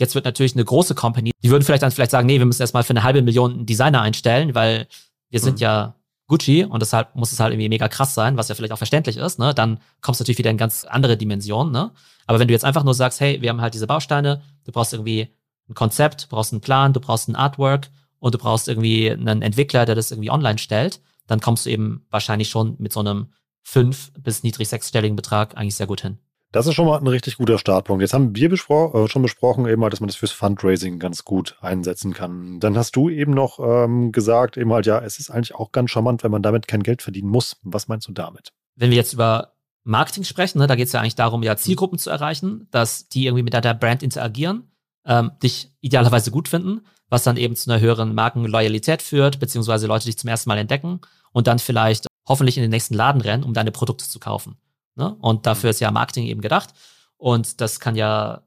Jetzt 0.00 0.14
wird 0.14 0.24
natürlich 0.24 0.54
eine 0.54 0.64
große 0.64 0.94
Company, 0.94 1.30
die 1.42 1.50
würden 1.50 1.62
vielleicht 1.62 1.82
dann 1.82 1.90
vielleicht 1.90 2.10
sagen, 2.10 2.26
nee, 2.26 2.38
wir 2.38 2.46
müssen 2.46 2.62
erstmal 2.62 2.84
für 2.84 2.90
eine 2.90 3.02
halbe 3.02 3.20
Million 3.20 3.52
einen 3.52 3.66
Designer 3.66 4.00
einstellen, 4.00 4.54
weil 4.54 4.88
wir 5.28 5.40
sind 5.40 5.56
mhm. 5.56 5.62
ja 5.62 5.94
Gucci 6.26 6.64
und 6.64 6.80
deshalb 6.80 7.14
muss 7.14 7.32
es 7.32 7.38
halt 7.38 7.52
irgendwie 7.52 7.68
mega 7.68 7.86
krass 7.86 8.14
sein, 8.14 8.38
was 8.38 8.48
ja 8.48 8.54
vielleicht 8.54 8.72
auch 8.72 8.78
verständlich 8.78 9.18
ist, 9.18 9.38
ne? 9.38 9.52
Dann 9.52 9.78
kommst 10.00 10.18
du 10.18 10.22
natürlich 10.22 10.38
wieder 10.38 10.50
in 10.50 10.56
ganz 10.56 10.84
andere 10.84 11.18
Dimensionen, 11.18 11.70
ne? 11.70 11.90
Aber 12.26 12.38
wenn 12.38 12.48
du 12.48 12.54
jetzt 12.54 12.64
einfach 12.64 12.82
nur 12.82 12.94
sagst, 12.94 13.20
hey, 13.20 13.42
wir 13.42 13.50
haben 13.50 13.60
halt 13.60 13.74
diese 13.74 13.86
Bausteine, 13.86 14.40
du 14.64 14.72
brauchst 14.72 14.94
irgendwie 14.94 15.28
ein 15.68 15.74
Konzept, 15.74 16.24
du 16.24 16.28
brauchst 16.28 16.54
einen 16.54 16.62
Plan, 16.62 16.94
du 16.94 17.00
brauchst 17.00 17.28
ein 17.28 17.36
Artwork 17.36 17.90
und 18.20 18.34
du 18.34 18.38
brauchst 18.38 18.68
irgendwie 18.68 19.10
einen 19.10 19.42
Entwickler, 19.42 19.84
der 19.84 19.96
das 19.96 20.12
irgendwie 20.12 20.30
online 20.30 20.58
stellt, 20.58 21.02
dann 21.26 21.40
kommst 21.40 21.66
du 21.66 21.70
eben 21.70 22.06
wahrscheinlich 22.08 22.48
schon 22.48 22.76
mit 22.78 22.94
so 22.94 23.00
einem 23.00 23.34
fünf 23.62 24.12
bis 24.14 24.42
niedrig 24.44 24.68
sechsstelligen 24.70 25.16
Betrag 25.16 25.58
eigentlich 25.58 25.76
sehr 25.76 25.86
gut 25.86 26.00
hin. 26.00 26.18
Das 26.52 26.66
ist 26.66 26.74
schon 26.74 26.86
mal 26.86 26.98
ein 26.98 27.06
richtig 27.06 27.36
guter 27.36 27.58
Startpunkt. 27.58 28.02
Jetzt 28.02 28.12
haben 28.12 28.34
wir 28.34 28.48
bespro 28.48 29.04
äh, 29.04 29.08
schon 29.08 29.22
besprochen, 29.22 29.66
eben 29.66 29.82
halt, 29.82 29.92
dass 29.92 30.00
man 30.00 30.08
das 30.08 30.16
fürs 30.16 30.32
Fundraising 30.32 30.98
ganz 30.98 31.24
gut 31.24 31.56
einsetzen 31.60 32.12
kann. 32.12 32.58
Dann 32.58 32.76
hast 32.76 32.96
du 32.96 33.08
eben 33.08 33.32
noch 33.32 33.60
ähm, 33.60 34.10
gesagt, 34.10 34.56
eben 34.56 34.72
halt, 34.72 34.86
ja, 34.86 34.98
es 34.98 35.20
ist 35.20 35.30
eigentlich 35.30 35.54
auch 35.54 35.70
ganz 35.70 35.90
charmant, 35.90 36.24
wenn 36.24 36.32
man 36.32 36.42
damit 36.42 36.66
kein 36.66 36.82
Geld 36.82 37.02
verdienen 37.02 37.28
muss. 37.28 37.56
Was 37.62 37.86
meinst 37.86 38.08
du 38.08 38.12
damit? 38.12 38.52
Wenn 38.74 38.90
wir 38.90 38.96
jetzt 38.96 39.12
über 39.12 39.52
Marketing 39.84 40.24
sprechen, 40.24 40.58
ne, 40.58 40.66
da 40.66 40.74
geht 40.74 40.88
es 40.88 40.92
ja 40.92 41.00
eigentlich 41.00 41.14
darum, 41.14 41.44
ja, 41.44 41.56
Zielgruppen 41.56 42.00
zu 42.00 42.10
erreichen, 42.10 42.66
dass 42.72 43.08
die 43.08 43.26
irgendwie 43.26 43.44
mit 43.44 43.54
deiner 43.54 43.74
Brand 43.74 44.02
interagieren, 44.02 44.72
ähm, 45.06 45.30
dich 45.40 45.72
idealerweise 45.80 46.32
gut 46.32 46.48
finden, 46.48 46.80
was 47.08 47.22
dann 47.22 47.36
eben 47.36 47.54
zu 47.54 47.70
einer 47.70 47.80
höheren 47.80 48.12
Markenloyalität 48.12 49.02
führt, 49.02 49.38
beziehungsweise 49.38 49.86
Leute 49.86 50.06
dich 50.06 50.18
zum 50.18 50.28
ersten 50.28 50.48
Mal 50.48 50.58
entdecken 50.58 51.00
und 51.32 51.46
dann 51.46 51.60
vielleicht 51.60 52.08
hoffentlich 52.28 52.56
in 52.56 52.62
den 52.62 52.70
nächsten 52.70 52.94
Laden 52.94 53.20
rennen, 53.20 53.44
um 53.44 53.54
deine 53.54 53.70
Produkte 53.70 54.08
zu 54.08 54.18
kaufen. 54.18 54.56
Ne? 54.94 55.14
Und 55.20 55.46
dafür 55.46 55.68
mhm. 55.68 55.70
ist 55.70 55.80
ja 55.80 55.90
Marketing 55.90 56.26
eben 56.26 56.40
gedacht. 56.40 56.70
Und 57.16 57.60
das 57.60 57.80
kann 57.80 57.96
ja, 57.96 58.42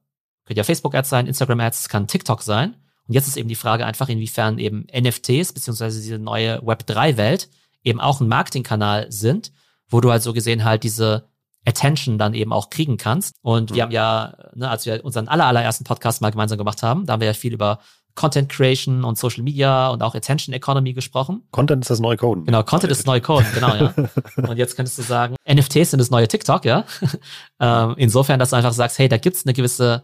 kann 0.46 0.58
ja 0.58 0.64
Facebook-Ads 0.64 1.10
sein, 1.10 1.28
Instagram-Ads, 1.28 1.90
kann 1.90 2.08
TikTok 2.08 2.42
sein. 2.42 2.76
Und 3.08 3.14
jetzt 3.14 3.28
ist 3.28 3.38
eben 3.38 3.50
die 3.50 3.56
Frage 3.56 3.86
einfach, 3.86 4.10
inwiefern 4.10 4.58
eben 4.60 4.88
NFTs 4.94 5.54
beziehungsweise 5.54 6.02
diese 6.02 6.20
neue 6.20 6.62
Web3-Welt 6.62 7.50
eben 7.84 8.00
auch 8.00 8.22
ein 8.22 8.28
Marketingkanal 8.28 9.12
sind, 9.12 9.52
wo 9.90 10.00
du 10.00 10.10
halt 10.10 10.24
so 10.24 10.34
gesehen 10.34 10.64
halt 10.64 10.84
diese 10.84 11.28
Attention 11.66 12.18
dann 12.18 12.34
eben 12.34 12.54
auch 12.54 12.70
kriegen 12.70 12.98
kannst. 12.98 13.36
Und 13.42 13.72
mhm. 13.72 13.76
wir 13.76 13.84
haben 13.84 13.92
ja, 13.92 14.38
ne, 14.54 14.70
als 14.70 14.86
wir 14.86 15.04
unseren 15.04 15.28
aller, 15.28 15.46
allerersten 15.46 15.84
Podcast 15.84 16.22
mal 16.22 16.32
gemeinsam 16.32 16.58
gemacht 16.58 16.84
haben, 16.84 17.06
da 17.06 17.14
haben 17.14 17.22
wir 17.22 17.28
ja 17.28 17.34
viel 17.34 17.54
über 17.54 17.80
Content 18.16 18.50
Creation 18.50 19.04
und 19.04 19.18
Social 19.18 19.44
Media 19.44 19.90
und 19.90 20.04
auch 20.04 20.14
Attention 20.14 20.54
Economy 20.54 20.94
gesprochen. 20.94 21.44
Content 21.52 21.84
ist 21.84 21.90
das 21.90 22.00
neue 22.00 22.16
Code. 22.16 22.44
Genau, 22.44 22.64
Content 22.64 22.92
ist 22.92 23.00
das 23.00 23.06
neue 23.06 23.22
Code, 23.22 23.46
genau, 23.54 23.76
ja. 23.76 23.94
Und 24.48 24.58
jetzt 24.58 24.76
könntest 24.76 24.98
du 25.00 25.02
sagen, 25.02 25.36
NFTs 25.52 25.92
sind 25.92 26.00
das 26.00 26.12
neue 26.12 26.28
TikTok, 26.28 26.64
ja. 26.66 26.86
ähm, 27.60 27.96
insofern, 27.98 28.40
dass 28.40 28.52
du 28.52 28.56
einfach 28.56 28.74
sagst, 28.74 29.00
hey, 29.00 29.10
da 29.10 29.18
gibt's 29.18 29.46
eine 29.46 29.54
gewisse 29.54 30.04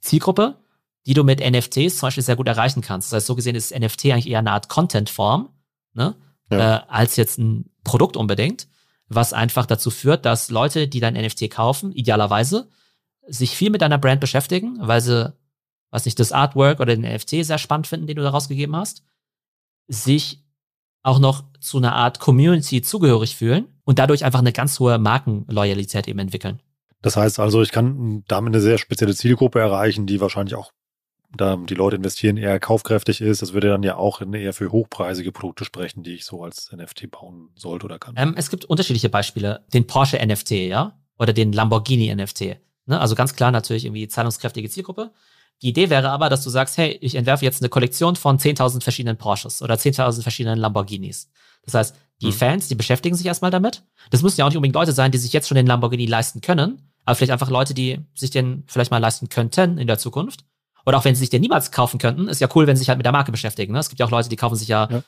Zielgruppe, 0.00 0.56
die 1.06 1.14
du 1.14 1.22
mit 1.22 1.40
NFTs 1.40 1.98
zum 1.98 2.08
Beispiel 2.08 2.24
sehr 2.24 2.36
gut 2.36 2.48
erreichen 2.48 2.80
kannst. 2.80 3.12
Das 3.12 3.18
heißt, 3.18 3.26
so 3.26 3.36
gesehen 3.36 3.54
ist 3.54 3.72
NFT 3.72 4.06
eigentlich 4.06 4.28
eher 4.28 4.40
eine 4.40 4.52
Art 4.52 4.68
Content-Form, 4.68 5.48
ne? 5.92 6.16
Ja. 6.50 6.76
Äh, 6.76 6.80
als 6.88 7.16
jetzt 7.16 7.38
ein 7.38 7.70
Produkt 7.84 8.16
unbedingt, 8.16 8.68
was 9.08 9.32
einfach 9.32 9.66
dazu 9.66 9.90
führt, 9.90 10.24
dass 10.24 10.50
Leute, 10.50 10.88
die 10.88 11.00
dein 11.00 11.14
NFT 11.14 11.50
kaufen, 11.50 11.92
idealerweise, 11.92 12.68
sich 13.26 13.56
viel 13.56 13.70
mit 13.70 13.82
deiner 13.82 13.98
Brand 13.98 14.20
beschäftigen, 14.20 14.76
weil 14.80 15.00
sie, 15.00 15.32
was 15.94 16.04
nicht, 16.04 16.18
das 16.18 16.32
Artwork 16.32 16.80
oder 16.80 16.96
den 16.96 17.10
NFT 17.10 17.44
sehr 17.44 17.58
spannend 17.58 17.86
finden, 17.86 18.08
den 18.08 18.16
du 18.16 18.22
da 18.22 18.30
rausgegeben 18.30 18.74
hast, 18.74 19.04
sich 19.86 20.42
auch 21.04 21.20
noch 21.20 21.44
zu 21.60 21.78
einer 21.78 21.94
Art 21.94 22.18
Community 22.18 22.82
zugehörig 22.82 23.36
fühlen 23.36 23.68
und 23.84 23.98
dadurch 23.98 24.24
einfach 24.24 24.40
eine 24.40 24.52
ganz 24.52 24.80
hohe 24.80 24.98
Markenloyalität 24.98 26.08
eben 26.08 26.18
entwickeln. 26.18 26.60
Das 27.00 27.16
heißt 27.16 27.38
also, 27.38 27.62
ich 27.62 27.70
kann 27.70 28.24
damit 28.26 28.52
eine 28.54 28.60
sehr 28.60 28.78
spezielle 28.78 29.14
Zielgruppe 29.14 29.60
erreichen, 29.60 30.06
die 30.06 30.20
wahrscheinlich 30.20 30.56
auch 30.56 30.72
da 31.36 31.56
die 31.56 31.74
Leute 31.74 31.96
investieren, 31.96 32.36
eher 32.36 32.58
kaufkräftig 32.58 33.20
ist. 33.20 33.42
Das 33.42 33.52
würde 33.52 33.68
dann 33.68 33.82
ja 33.82 33.96
auch 33.96 34.20
eher 34.20 34.52
für 34.52 34.72
hochpreisige 34.72 35.30
Produkte 35.30 35.64
sprechen, 35.64 36.02
die 36.02 36.14
ich 36.14 36.24
so 36.24 36.42
als 36.42 36.72
NFT 36.72 37.10
bauen 37.10 37.50
sollte 37.54 37.84
oder 37.84 37.98
kann. 37.98 38.14
Ähm, 38.16 38.34
es 38.36 38.50
gibt 38.50 38.64
unterschiedliche 38.64 39.10
Beispiele. 39.10 39.64
Den 39.72 39.86
Porsche 39.86 40.24
NFT, 40.24 40.52
ja, 40.52 40.98
oder 41.18 41.32
den 41.32 41.52
Lamborghini 41.52 42.14
NFT. 42.14 42.56
Ne? 42.86 43.00
Also 43.00 43.14
ganz 43.14 43.36
klar 43.36 43.50
natürlich 43.50 43.84
irgendwie 43.84 44.08
zahlungskräftige 44.08 44.70
Zielgruppe. 44.70 45.12
Die 45.62 45.68
Idee 45.68 45.90
wäre 45.90 46.10
aber, 46.10 46.28
dass 46.28 46.44
du 46.44 46.50
sagst, 46.50 46.76
hey, 46.76 46.98
ich 47.00 47.14
entwerfe 47.14 47.44
jetzt 47.44 47.62
eine 47.62 47.68
Kollektion 47.68 48.16
von 48.16 48.38
10.000 48.38 48.82
verschiedenen 48.82 49.16
Porsches 49.16 49.62
oder 49.62 49.74
10.000 49.74 50.22
verschiedenen 50.22 50.58
Lamborghinis. 50.58 51.30
Das 51.64 51.74
heißt, 51.74 51.96
die 52.20 52.26
mhm. 52.26 52.32
Fans, 52.32 52.68
die 52.68 52.74
beschäftigen 52.74 53.16
sich 53.16 53.26
erstmal 53.26 53.50
damit. 53.50 53.82
Das 54.10 54.22
müssen 54.22 54.38
ja 54.38 54.44
auch 54.44 54.50
nicht 54.50 54.56
unbedingt 54.56 54.74
Leute 54.74 54.92
sein, 54.92 55.10
die 55.10 55.18
sich 55.18 55.32
jetzt 55.32 55.48
schon 55.48 55.56
den 55.56 55.66
Lamborghini 55.66 56.06
leisten 56.06 56.40
können, 56.40 56.90
aber 57.04 57.14
vielleicht 57.14 57.32
einfach 57.32 57.50
Leute, 57.50 57.74
die 57.74 58.00
sich 58.14 58.30
den 58.30 58.64
vielleicht 58.66 58.90
mal 58.90 58.98
leisten 58.98 59.28
könnten 59.28 59.78
in 59.78 59.86
der 59.86 59.98
Zukunft. 59.98 60.44
Oder 60.86 60.98
auch 60.98 61.04
wenn 61.04 61.14
sie 61.14 61.20
sich 61.20 61.30
den 61.30 61.40
niemals 61.40 61.70
kaufen 61.70 61.98
könnten, 61.98 62.28
ist 62.28 62.40
ja 62.40 62.48
cool, 62.54 62.66
wenn 62.66 62.76
sie 62.76 62.80
sich 62.80 62.88
halt 62.88 62.98
mit 62.98 63.06
der 63.06 63.12
Marke 63.12 63.32
beschäftigen. 63.32 63.72
Ne? 63.72 63.78
Es 63.78 63.88
gibt 63.88 64.00
ja 64.00 64.06
auch 64.06 64.10
Leute, 64.10 64.28
die 64.28 64.36
kaufen 64.36 64.56
sich 64.56 64.68
ja, 64.68 64.88
ja. 64.90 65.02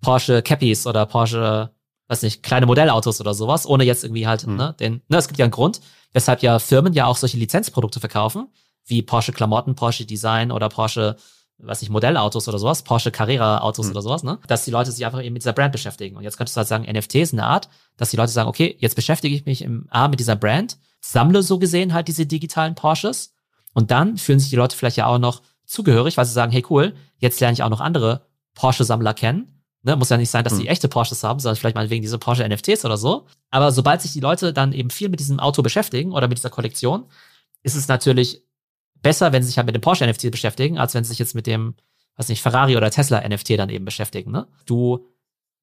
Porsche 0.00 0.42
Cappies 0.42 0.86
oder 0.86 1.04
Porsche, 1.06 1.70
weiß 2.08 2.22
nicht, 2.22 2.42
kleine 2.42 2.66
Modellautos 2.66 3.20
oder 3.20 3.34
sowas, 3.34 3.66
ohne 3.66 3.84
jetzt 3.84 4.04
irgendwie 4.04 4.26
halt, 4.26 4.46
mhm. 4.46 4.56
ne, 4.56 4.74
den, 4.80 5.02
ne, 5.08 5.18
es 5.18 5.28
gibt 5.28 5.38
ja 5.38 5.44
einen 5.44 5.52
Grund, 5.52 5.80
weshalb 6.12 6.42
ja 6.42 6.58
Firmen 6.58 6.94
ja 6.94 7.06
auch 7.06 7.16
solche 7.16 7.36
Lizenzprodukte 7.36 8.00
verkaufen, 8.00 8.48
wie 8.88 9.02
Porsche 9.02 9.32
Klamotten, 9.32 9.74
Porsche 9.74 10.04
Design 10.04 10.50
oder 10.50 10.68
Porsche, 10.68 11.16
weiß 11.58 11.80
nicht, 11.80 11.90
Modellautos 11.90 12.48
oder 12.48 12.58
sowas, 12.58 12.82
Porsche 12.82 13.10
Carrera 13.10 13.58
Autos 13.58 13.86
mhm. 13.86 13.92
oder 13.92 14.02
sowas, 14.02 14.22
ne, 14.22 14.38
dass 14.46 14.64
die 14.64 14.70
Leute 14.70 14.90
sich 14.90 15.04
einfach 15.04 15.22
eben 15.22 15.34
mit 15.34 15.42
dieser 15.42 15.52
Brand 15.52 15.72
beschäftigen. 15.72 16.16
Und 16.16 16.24
jetzt 16.24 16.36
könntest 16.36 16.56
du 16.56 16.58
halt 16.58 16.68
sagen, 16.68 16.84
NFT 16.90 17.16
ist 17.16 17.32
eine 17.32 17.44
Art, 17.44 17.68
dass 17.96 18.10
die 18.10 18.16
Leute 18.16 18.32
sagen, 18.32 18.48
okay, 18.48 18.76
jetzt 18.80 18.96
beschäftige 18.96 19.34
ich 19.34 19.44
mich 19.46 19.62
im 19.62 19.86
A 19.90 20.08
mit 20.08 20.20
dieser 20.20 20.36
Brand, 20.36 20.78
sammle 21.00 21.42
so 21.42 21.58
gesehen 21.58 21.94
halt 21.94 22.08
diese 22.08 22.26
digitalen 22.26 22.74
Porsches 22.74 23.34
und 23.74 23.90
dann 23.90 24.16
fühlen 24.16 24.40
sich 24.40 24.50
die 24.50 24.56
Leute 24.56 24.76
vielleicht 24.76 24.96
ja 24.96 25.06
auch 25.06 25.18
noch 25.18 25.42
zugehörig, 25.64 26.16
weil 26.16 26.24
sie 26.24 26.32
sagen, 26.32 26.50
hey 26.50 26.64
cool, 26.70 26.94
jetzt 27.18 27.40
lerne 27.40 27.52
ich 27.52 27.62
auch 27.62 27.68
noch 27.68 27.80
andere 27.80 28.26
Porsche-Sammler 28.54 29.14
kennen. 29.14 29.54
Ne, 29.82 29.94
muss 29.94 30.08
ja 30.08 30.16
nicht 30.16 30.30
sein, 30.30 30.42
dass 30.42 30.54
hm. 30.54 30.60
die 30.60 30.68
echte 30.68 30.88
Porsches 30.88 31.22
haben, 31.22 31.38
sondern 31.38 31.56
vielleicht 31.56 31.76
mal 31.76 31.88
wegen 31.88 32.02
dieser 32.02 32.18
Porsche 32.18 32.48
NFTs 32.48 32.84
oder 32.84 32.96
so. 32.96 33.26
Aber 33.50 33.70
sobald 33.70 34.02
sich 34.02 34.12
die 34.12 34.20
Leute 34.20 34.52
dann 34.52 34.72
eben 34.72 34.90
viel 34.90 35.08
mit 35.08 35.20
diesem 35.20 35.38
Auto 35.38 35.62
beschäftigen 35.62 36.12
oder 36.12 36.26
mit 36.26 36.38
dieser 36.38 36.50
Kollektion, 36.50 37.04
ist 37.62 37.76
es 37.76 37.86
natürlich 37.86 38.42
besser, 39.02 39.32
wenn 39.32 39.42
sie 39.42 39.48
sich 39.48 39.58
halt 39.58 39.66
mit 39.66 39.74
dem 39.74 39.82
Porsche 39.82 40.06
NFT 40.06 40.30
beschäftigen, 40.30 40.78
als 40.78 40.94
wenn 40.94 41.04
sie 41.04 41.10
sich 41.10 41.18
jetzt 41.18 41.34
mit 41.34 41.46
dem, 41.46 41.74
was 42.16 42.28
nicht, 42.28 42.42
Ferrari 42.42 42.76
oder 42.76 42.90
Tesla 42.90 43.26
NFT 43.26 43.50
dann 43.58 43.70
eben 43.70 43.84
beschäftigen. 43.84 44.30
Ne? 44.30 44.46
Du 44.66 45.06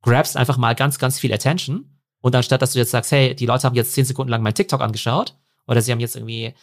grabst 0.02 0.38
einfach 0.38 0.58
mal 0.58 0.76
ganz, 0.76 1.00
ganz 1.00 1.20
viel 1.20 1.34
Attention 1.34 2.00
und 2.22 2.36
anstatt, 2.36 2.62
dass 2.62 2.74
du 2.74 2.80
jetzt 2.80 2.92
sagst, 2.92 3.12
hey, 3.12 3.36
die 3.36 3.46
Leute 3.46 3.64
haben 3.64 3.76
jetzt 3.76 3.94
zehn 3.94 4.06
Sekunden 4.06 4.32
lang 4.32 4.42
mein 4.42 4.56
TikTok 4.56 4.82
angeschaut 4.82 5.36
oder 5.68 5.82
sie 5.82 5.92
haben 5.92 6.00
jetzt 6.00 6.16
irgendwie 6.16 6.54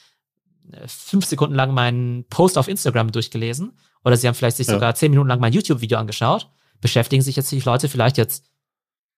fünf 0.86 1.26
Sekunden 1.26 1.54
lang 1.54 1.74
meinen 1.74 2.24
Post 2.28 2.56
auf 2.56 2.68
Instagram 2.68 3.12
durchgelesen 3.12 3.72
oder 4.04 4.16
sie 4.16 4.26
haben 4.26 4.34
vielleicht 4.34 4.56
sich 4.56 4.66
ja. 4.66 4.74
sogar 4.74 4.94
zehn 4.94 5.10
Minuten 5.10 5.28
lang 5.28 5.40
mein 5.40 5.52
YouTube-Video 5.52 5.98
angeschaut, 5.98 6.48
beschäftigen 6.80 7.22
sich 7.22 7.36
jetzt 7.36 7.50
die 7.52 7.60
Leute 7.60 7.88
vielleicht 7.88 8.16
jetzt 8.16 8.44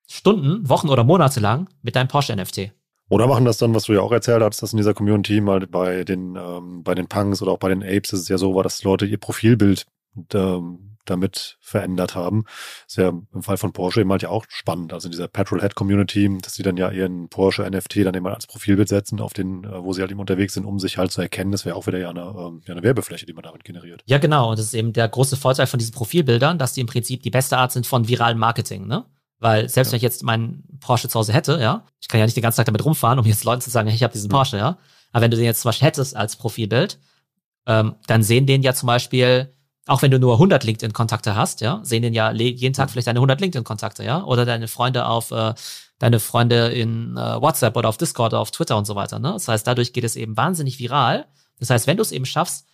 Stunden, 0.07 0.69
Wochen 0.69 0.89
oder 0.89 1.05
Monate 1.05 1.41
lang 1.41 1.69
mit 1.83 1.97
deinem 1.97 2.09
Porsche-NFT. 2.09 2.73
Oder 3.09 3.27
machen 3.27 3.45
das 3.45 3.59
dann, 3.59 3.75
was 3.75 3.85
du 3.85 3.93
ja 3.93 4.01
auch 4.01 4.13
erzählt 4.13 4.43
hast, 4.43 4.63
dass 4.63 4.73
in 4.73 4.79
dieser 4.79 4.95
Community 4.95 5.41
mal 5.41 5.61
bei 5.67 6.05
den, 6.05 6.37
ähm, 6.37 6.83
bei 6.83 6.95
den 6.95 7.07
Punks 7.07 7.43
oder 7.43 7.53
auch 7.53 7.59
bei 7.59 7.69
den 7.69 7.83
Apes 7.83 8.13
ist 8.13 8.21
es 8.23 8.29
ja 8.29 8.39
so 8.39 8.55
war, 8.55 8.63
dass 8.63 8.83
Leute 8.83 9.07
ihr 9.07 9.19
Profilbild 9.19 9.87
ähm, 10.33 10.95
damit 11.05 11.59
verändert 11.61 12.15
haben. 12.15 12.45
Ist 12.87 12.97
ja 12.97 13.09
im 13.09 13.43
Fall 13.43 13.57
von 13.57 13.73
Porsche 13.73 14.01
eben 14.01 14.11
halt 14.11 14.23
ja 14.23 14.31
auch 14.31 14.45
spannend. 14.49 14.93
Also 14.93 15.09
in 15.09 15.13
dieser 15.13 15.29
Petrolhead-Community, 15.29 16.39
dass 16.41 16.55
sie 16.55 16.63
dann 16.63 16.77
ja 16.77 16.91
ihren 16.91 17.29
Porsche 17.29 17.69
NFT 17.69 18.05
dann 18.05 18.15
immer 18.15 18.35
als 18.35 18.47
Profilbild 18.47 18.89
setzen, 18.89 19.21
auf 19.21 19.33
den, 19.33 19.65
äh, 19.65 19.83
wo 19.83 19.93
sie 19.93 20.01
halt 20.01 20.11
eben 20.11 20.21
unterwegs 20.21 20.55
sind, 20.55 20.65
um 20.65 20.79
sich 20.79 20.99
halt 20.99 21.13
zu 21.13 21.21
erkennen. 21.21 21.53
Das 21.53 21.65
wäre 21.65 21.77
auch 21.77 21.87
wieder 21.87 21.99
ja 21.99 22.11
eine, 22.11 22.23
ähm, 22.23 22.63
ja 22.65 22.73
eine 22.73 22.83
Werbefläche, 22.83 23.27
die 23.27 23.33
man 23.33 23.45
damit 23.45 23.65
generiert. 23.65 24.03
Ja, 24.07 24.19
genau. 24.19 24.51
Und 24.51 24.59
das 24.59 24.67
ist 24.67 24.75
eben 24.75 24.93
der 24.93 25.09
große 25.09 25.37
Vorteil 25.37 25.67
von 25.67 25.79
diesen 25.79 25.93
Profilbildern, 25.95 26.59
dass 26.59 26.73
die 26.73 26.81
im 26.81 26.87
Prinzip 26.87 27.23
die 27.23 27.31
beste 27.31 27.59
Art 27.59 27.73
sind 27.73 27.87
von 27.87 28.09
viralem 28.09 28.39
Marketing, 28.39 28.87
ne? 28.87 29.05
Weil 29.45 29.69
selbst 29.69 29.91
ja. 29.91 29.93
wenn 29.93 29.97
ich 29.99 30.03
jetzt 30.03 30.23
meinen 30.23 30.65
Porsche 30.81 31.07
zu 31.07 31.19
Hause 31.19 31.35
hätte, 31.35 31.61
ja, 31.61 31.85
ich 32.01 32.09
kann 32.09 32.19
ja 32.19 32.25
nicht 32.25 32.35
den 32.35 32.43
ganzen 32.43 32.57
Tag 32.57 32.65
damit 32.65 32.83
rumfahren, 32.83 33.19
um 33.19 33.27
jetzt 33.27 33.45
Leuten 33.45 33.61
zu 33.61 33.69
sagen, 33.69 33.89
hey, 33.89 33.95
ich 33.95 34.03
habe 34.03 34.15
diesen 34.15 34.31
Porsche, 34.31 34.57
ja. 34.57 34.79
Aber 35.13 35.21
wenn 35.21 35.31
du 35.31 35.37
den 35.37 35.45
jetzt 35.45 35.61
zum 35.61 35.69
Beispiel 35.69 35.87
hättest 35.87 36.17
als 36.17 36.37
Profilbild, 36.37 36.99
ähm, 37.67 37.95
dann 38.07 38.23
sehen 38.23 38.47
den 38.47 38.63
ja 38.63 38.73
zum 38.73 38.87
Beispiel 38.87 39.53
auch 39.87 40.01
wenn 40.01 40.11
du 40.11 40.19
nur 40.19 40.35
100 40.35 40.65
LinkedIn-Kontakte 40.65 41.37
hast, 41.37 41.61
ja, 41.61 41.81
sehen 41.83 42.01
den 42.01 42.15
ja 42.15 42.33
jeden 42.33 42.73
Tag 42.73 42.91
vielleicht 42.91 43.07
deine 43.07 43.19
100 43.19 43.39
LinkedIn-Kontakte, 43.39 44.03
ja, 44.03 44.25
oder 44.25 44.47
deine 44.47 44.67
Freunde 44.67 45.05
auf, 45.05 45.31
äh, 45.31 45.53
deine 45.99 46.21
Freunde 46.21 46.69
in 46.69 47.19
äh, 47.19 47.39
WhatsApp 47.43 47.77
oder 47.77 47.91
auf 47.91 47.99
Discord 47.99 48.33
oder 48.33 48.41
auf 48.41 48.51
Twitter 48.51 48.79
und 48.79 48.87
so 48.87 48.95
weiter, 48.95 49.19
ne? 49.19 49.33
Das 49.33 49.47
heißt, 49.47 49.67
dadurch 49.67 49.93
geht 49.93 50.05
es 50.05 50.17
eben 50.17 50.39
wahnsinnig 50.39 50.79
viral. 50.79 51.27
Das 51.59 51.69
heißt, 51.69 51.87
wenn 51.87 51.99
du 51.99 52.03
es 52.03 52.13
eben 52.13 52.25
schaffst, 52.25 52.67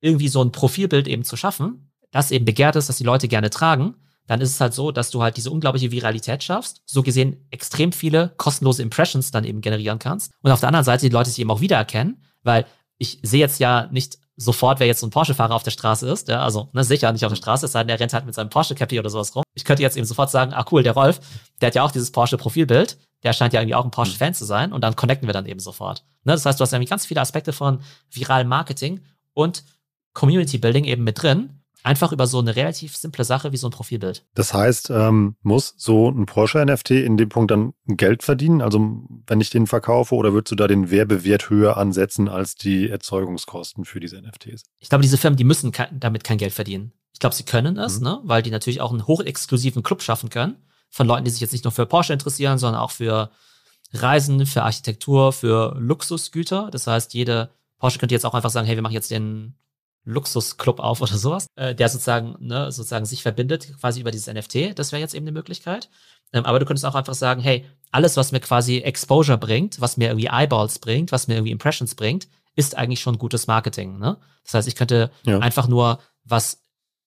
irgendwie 0.00 0.26
so 0.26 0.42
ein 0.42 0.50
Profilbild 0.50 1.06
eben 1.06 1.22
zu 1.22 1.36
schaffen, 1.36 1.92
das 2.10 2.32
eben 2.32 2.44
begehrt 2.44 2.74
ist, 2.74 2.88
dass 2.88 2.98
die 2.98 3.04
Leute 3.04 3.28
gerne 3.28 3.50
tragen, 3.50 3.94
dann 4.28 4.40
ist 4.40 4.50
es 4.50 4.60
halt 4.60 4.74
so, 4.74 4.92
dass 4.92 5.10
du 5.10 5.22
halt 5.22 5.36
diese 5.36 5.50
unglaubliche 5.50 5.90
Viralität 5.90 6.44
schaffst, 6.44 6.82
so 6.86 7.02
gesehen 7.02 7.48
extrem 7.50 7.90
viele 7.90 8.34
kostenlose 8.36 8.82
Impressions 8.82 9.32
dann 9.32 9.44
eben 9.44 9.60
generieren 9.60 9.98
kannst 9.98 10.30
und 10.42 10.52
auf 10.52 10.60
der 10.60 10.68
anderen 10.68 10.84
Seite 10.84 11.06
die 11.06 11.12
Leute 11.12 11.30
sich 11.30 11.40
eben 11.40 11.50
auch 11.50 11.60
wiedererkennen, 11.60 12.22
weil 12.42 12.66
ich 12.98 13.18
sehe 13.22 13.40
jetzt 13.40 13.58
ja 13.58 13.88
nicht 13.90 14.18
sofort, 14.36 14.78
wer 14.78 14.86
jetzt 14.86 15.00
so 15.00 15.06
ein 15.06 15.10
Porsche-Fahrer 15.10 15.54
auf 15.54 15.64
der 15.64 15.72
Straße 15.72 16.08
ist, 16.08 16.28
ja, 16.28 16.42
also 16.42 16.68
ne, 16.72 16.84
sicher 16.84 17.10
nicht 17.12 17.24
auf 17.24 17.32
der 17.32 17.36
Straße, 17.36 17.66
es 17.66 17.72
sei 17.72 17.80
denn, 17.80 17.88
der 17.88 17.98
rennt 17.98 18.12
halt 18.12 18.24
mit 18.24 18.34
seinem 18.34 18.50
Porsche-Cappy 18.50 18.98
oder 18.98 19.10
sowas 19.10 19.34
rum. 19.34 19.42
Ich 19.54 19.64
könnte 19.64 19.82
jetzt 19.82 19.96
eben 19.96 20.06
sofort 20.06 20.30
sagen, 20.30 20.52
ah 20.52 20.64
cool, 20.70 20.84
der 20.84 20.92
Rolf, 20.92 21.20
der 21.60 21.68
hat 21.68 21.74
ja 21.74 21.82
auch 21.82 21.90
dieses 21.90 22.12
Porsche-Profilbild, 22.12 22.98
der 23.24 23.32
scheint 23.32 23.52
ja 23.52 23.60
irgendwie 23.60 23.74
auch 23.74 23.84
ein 23.84 23.90
Porsche-Fan 23.90 24.34
zu 24.34 24.44
sein 24.44 24.72
und 24.72 24.82
dann 24.82 24.94
connecten 24.94 25.28
wir 25.28 25.32
dann 25.32 25.46
eben 25.46 25.58
sofort. 25.58 26.04
Ne, 26.22 26.32
das 26.32 26.46
heißt, 26.46 26.60
du 26.60 26.62
hast 26.62 26.72
irgendwie 26.72 26.88
ganz 26.88 27.04
viele 27.04 27.20
Aspekte 27.20 27.52
von 27.52 27.80
viralem 28.10 28.46
Marketing 28.48 29.00
und 29.34 29.64
Community-Building 30.12 30.84
eben 30.84 31.02
mit 31.02 31.20
drin, 31.20 31.57
Einfach 31.84 32.12
über 32.12 32.26
so 32.26 32.38
eine 32.38 32.56
relativ 32.56 32.96
simple 32.96 33.24
Sache 33.24 33.52
wie 33.52 33.56
so 33.56 33.68
ein 33.68 33.70
Profilbild. 33.70 34.26
Das 34.34 34.52
heißt, 34.52 34.90
ähm, 34.90 35.36
muss 35.42 35.74
so 35.76 36.10
ein 36.10 36.26
Porsche-NFT 36.26 36.90
in 36.90 37.16
dem 37.16 37.28
Punkt 37.28 37.50
dann 37.50 37.72
Geld 37.86 38.22
verdienen? 38.22 38.60
Also 38.60 39.04
wenn 39.26 39.40
ich 39.40 39.50
den 39.50 39.66
verkaufe 39.66 40.14
oder 40.14 40.32
würdest 40.32 40.52
du 40.52 40.56
da 40.56 40.66
den 40.66 40.90
Werbewert 40.90 41.50
höher 41.50 41.76
ansetzen 41.76 42.28
als 42.28 42.56
die 42.56 42.88
Erzeugungskosten 42.88 43.84
für 43.84 44.00
diese 44.00 44.20
NFTs? 44.20 44.64
Ich 44.78 44.88
glaube, 44.88 45.02
diese 45.02 45.18
Firmen, 45.18 45.36
die 45.36 45.44
müssen 45.44 45.72
damit 45.92 46.24
kein 46.24 46.38
Geld 46.38 46.52
verdienen. 46.52 46.92
Ich 47.12 47.20
glaube, 47.20 47.34
sie 47.34 47.44
können 47.44 47.78
es, 47.78 47.98
mhm. 47.98 48.04
ne? 48.04 48.20
weil 48.24 48.42
die 48.42 48.50
natürlich 48.50 48.80
auch 48.80 48.90
einen 48.90 49.06
hochexklusiven 49.06 49.82
Club 49.82 50.02
schaffen 50.02 50.30
können 50.30 50.56
von 50.90 51.06
Leuten, 51.06 51.24
die 51.24 51.30
sich 51.30 51.40
jetzt 51.40 51.52
nicht 51.52 51.64
nur 51.64 51.72
für 51.72 51.86
Porsche 51.86 52.12
interessieren, 52.12 52.58
sondern 52.58 52.80
auch 52.80 52.90
für 52.90 53.30
Reisen, 53.92 54.44
für 54.46 54.62
Architektur, 54.62 55.32
für 55.32 55.76
Luxusgüter. 55.78 56.70
Das 56.70 56.86
heißt, 56.86 57.14
jede 57.14 57.50
Porsche 57.78 57.98
könnte 57.98 58.14
jetzt 58.14 58.26
auch 58.26 58.34
einfach 58.34 58.50
sagen, 58.50 58.66
hey, 58.66 58.76
wir 58.76 58.82
machen 58.82 58.92
jetzt 58.92 59.10
den 59.10 59.54
Luxusclub 60.08 60.80
auf 60.80 61.00
oder 61.00 61.16
sowas, 61.16 61.46
äh, 61.56 61.74
der 61.74 61.88
sozusagen, 61.88 62.36
ne, 62.40 62.72
sozusagen 62.72 63.06
sich 63.06 63.22
verbindet 63.22 63.68
quasi 63.78 64.00
über 64.00 64.10
dieses 64.10 64.32
NFT. 64.32 64.78
Das 64.78 64.92
wäre 64.92 65.00
jetzt 65.00 65.14
eben 65.14 65.24
eine 65.24 65.32
Möglichkeit. 65.32 65.90
Ähm, 66.32 66.44
aber 66.44 66.58
du 66.58 66.66
könntest 66.66 66.86
auch 66.86 66.94
einfach 66.94 67.14
sagen, 67.14 67.40
hey, 67.40 67.64
alles, 67.90 68.16
was 68.16 68.32
mir 68.32 68.40
quasi 68.40 68.78
Exposure 68.78 69.38
bringt, 69.38 69.80
was 69.80 69.96
mir 69.96 70.08
irgendwie 70.08 70.28
Eyeballs 70.28 70.78
bringt, 70.78 71.12
was 71.12 71.28
mir 71.28 71.34
irgendwie 71.34 71.52
Impressions 71.52 71.94
bringt, 71.94 72.28
ist 72.56 72.76
eigentlich 72.76 73.00
schon 73.00 73.18
gutes 73.18 73.46
Marketing. 73.46 73.98
Ne? 73.98 74.18
Das 74.44 74.54
heißt, 74.54 74.68
ich 74.68 74.76
könnte 74.76 75.10
ja. 75.24 75.38
einfach 75.38 75.68
nur 75.68 76.00
was 76.24 76.62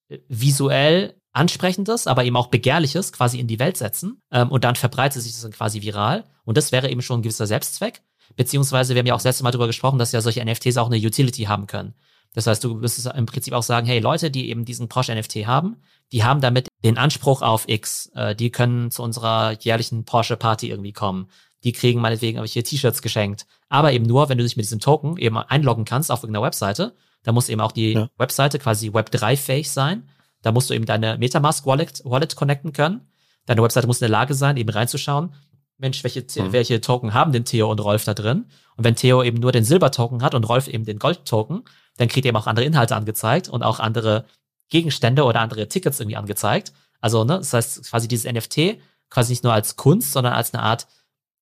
äh, 0.10 0.20
visuell 0.28 1.20
ansprechendes, 1.34 2.08
aber 2.08 2.26
eben 2.26 2.36
auch 2.36 2.48
begehrliches 2.48 3.14
quasi 3.14 3.40
in 3.40 3.48
die 3.48 3.60
Welt 3.60 3.78
setzen 3.78 4.22
ähm, 4.32 4.50
und 4.50 4.64
dann 4.64 4.76
verbreitet 4.76 5.22
sich 5.22 5.32
das 5.32 5.42
dann 5.42 5.52
quasi 5.52 5.82
viral 5.82 6.26
und 6.44 6.58
das 6.58 6.72
wäre 6.72 6.90
eben 6.90 7.02
schon 7.02 7.20
ein 7.20 7.24
gewisser 7.24 7.48
Selbstzweck. 7.48 8.02
Beziehungsweise, 8.36 8.94
wir 8.94 9.00
haben 9.00 9.08
ja 9.08 9.14
auch 9.14 9.20
das 9.20 9.26
letzte 9.26 9.44
Mal 9.44 9.52
darüber 9.52 9.68
gesprochen, 9.68 10.00
dass 10.00 10.12
ja 10.12 10.22
solche 10.22 10.44
NFTs 10.44 10.78
auch 10.78 10.88
eine 10.88 10.98
Utility 10.98 11.44
haben 11.44 11.68
können. 11.68 11.96
Das 12.34 12.48
heißt, 12.48 12.64
du 12.64 12.76
müsstest 12.76 13.08
im 13.08 13.26
Prinzip 13.26 13.54
auch 13.54 13.64
sagen, 13.64 13.86
hey, 13.88 14.00
Leute, 14.00 14.32
die 14.32 14.50
eben 14.50 14.64
diesen 14.64 14.88
Porsche 14.88 15.14
NFT 15.14 15.48
haben, 15.48 15.78
die 16.12 16.24
haben 16.24 16.42
damit 16.42 16.70
den 16.84 16.98
Anspruch 16.98 17.42
auf 17.42 17.68
X. 17.68 18.12
Äh, 18.16 18.36
die 18.36 18.52
können 18.52 18.92
zu 18.92 19.04
unserer 19.04 19.54
jährlichen 19.60 20.06
Porsche 20.06 20.38
Party 20.38 20.70
irgendwie 20.70 20.94
kommen. 20.94 21.30
Die 21.64 21.74
kriegen 21.74 22.02
meinetwegen 22.02 22.38
irgendwelche 22.38 22.64
T-Shirts 22.64 23.02
geschenkt. 23.02 23.46
Aber 23.70 23.94
eben 23.94 24.06
nur, 24.06 24.30
wenn 24.30 24.38
du 24.38 24.44
dich 24.44 24.58
mit 24.58 24.66
diesem 24.66 24.80
Token 24.80 25.18
eben 25.18 25.38
einloggen 25.38 25.86
kannst 25.86 26.12
auf 26.12 26.24
irgendeiner 26.24 26.46
Webseite. 26.46 26.96
Da 27.24 27.32
muss 27.32 27.50
eben 27.50 27.62
auch 27.62 27.72
die 27.72 27.94
ja. 27.94 28.10
Webseite 28.18 28.60
quasi 28.60 28.90
Web3-fähig 28.90 29.70
sein. 29.70 30.10
Da 30.42 30.52
musst 30.52 30.70
du 30.70 30.74
eben 30.74 30.86
deine 30.86 31.18
Metamask 31.18 31.66
Wallet, 31.66 32.02
Wallet 32.04 32.36
connecten 32.36 32.74
können. 32.74 33.08
Deine 33.46 33.62
Webseite 33.62 33.88
muss 33.88 33.98
in 33.98 34.06
der 34.06 34.10
Lage 34.10 34.34
sein, 34.34 34.58
eben 34.58 34.70
reinzuschauen, 34.70 35.34
Mensch, 35.82 36.04
welche, 36.04 36.22
mhm. 36.22 36.54
welche 36.54 36.80
Token 36.80 37.14
haben 37.14 37.32
denn 37.32 37.44
Theo 37.44 37.70
und 37.70 37.80
Rolf 37.80 38.06
da 38.06 38.14
drin? 38.14 38.46
Und 38.78 38.84
wenn 38.84 38.96
Theo 38.96 39.24
eben 39.24 39.40
nur 39.40 39.52
den 39.52 39.64
Silber-Token 39.64 40.22
hat 40.22 40.36
und 40.36 40.44
Rolf 40.48 40.68
eben 40.68 40.86
den 40.86 41.00
Gold-Token, 41.00 41.64
dann 41.98 42.08
kriegt 42.08 42.26
ihr 42.26 42.30
eben 42.30 42.38
auch 42.38 42.48
andere 42.48 42.66
Inhalte 42.66 42.96
angezeigt 42.96 43.50
und 43.50 43.64
auch 43.64 43.80
andere 43.80 44.26
Gegenstände 44.70 45.24
oder 45.24 45.42
andere 45.42 45.68
Tickets 45.68 46.00
irgendwie 46.00 46.18
angezeigt. 46.18 46.74
Also, 47.00 47.24
ne, 47.24 47.38
das 47.38 47.54
heißt 47.54 47.90
quasi 47.90 48.08
dieses 48.08 48.32
NFT 48.32 48.80
quasi 49.10 49.34
nicht 49.34 49.44
nur 49.44 49.54
als 49.54 49.76
Kunst, 49.76 50.14
sondern 50.14 50.34
als 50.34 50.54
eine 50.54 50.64
Art 50.64 50.88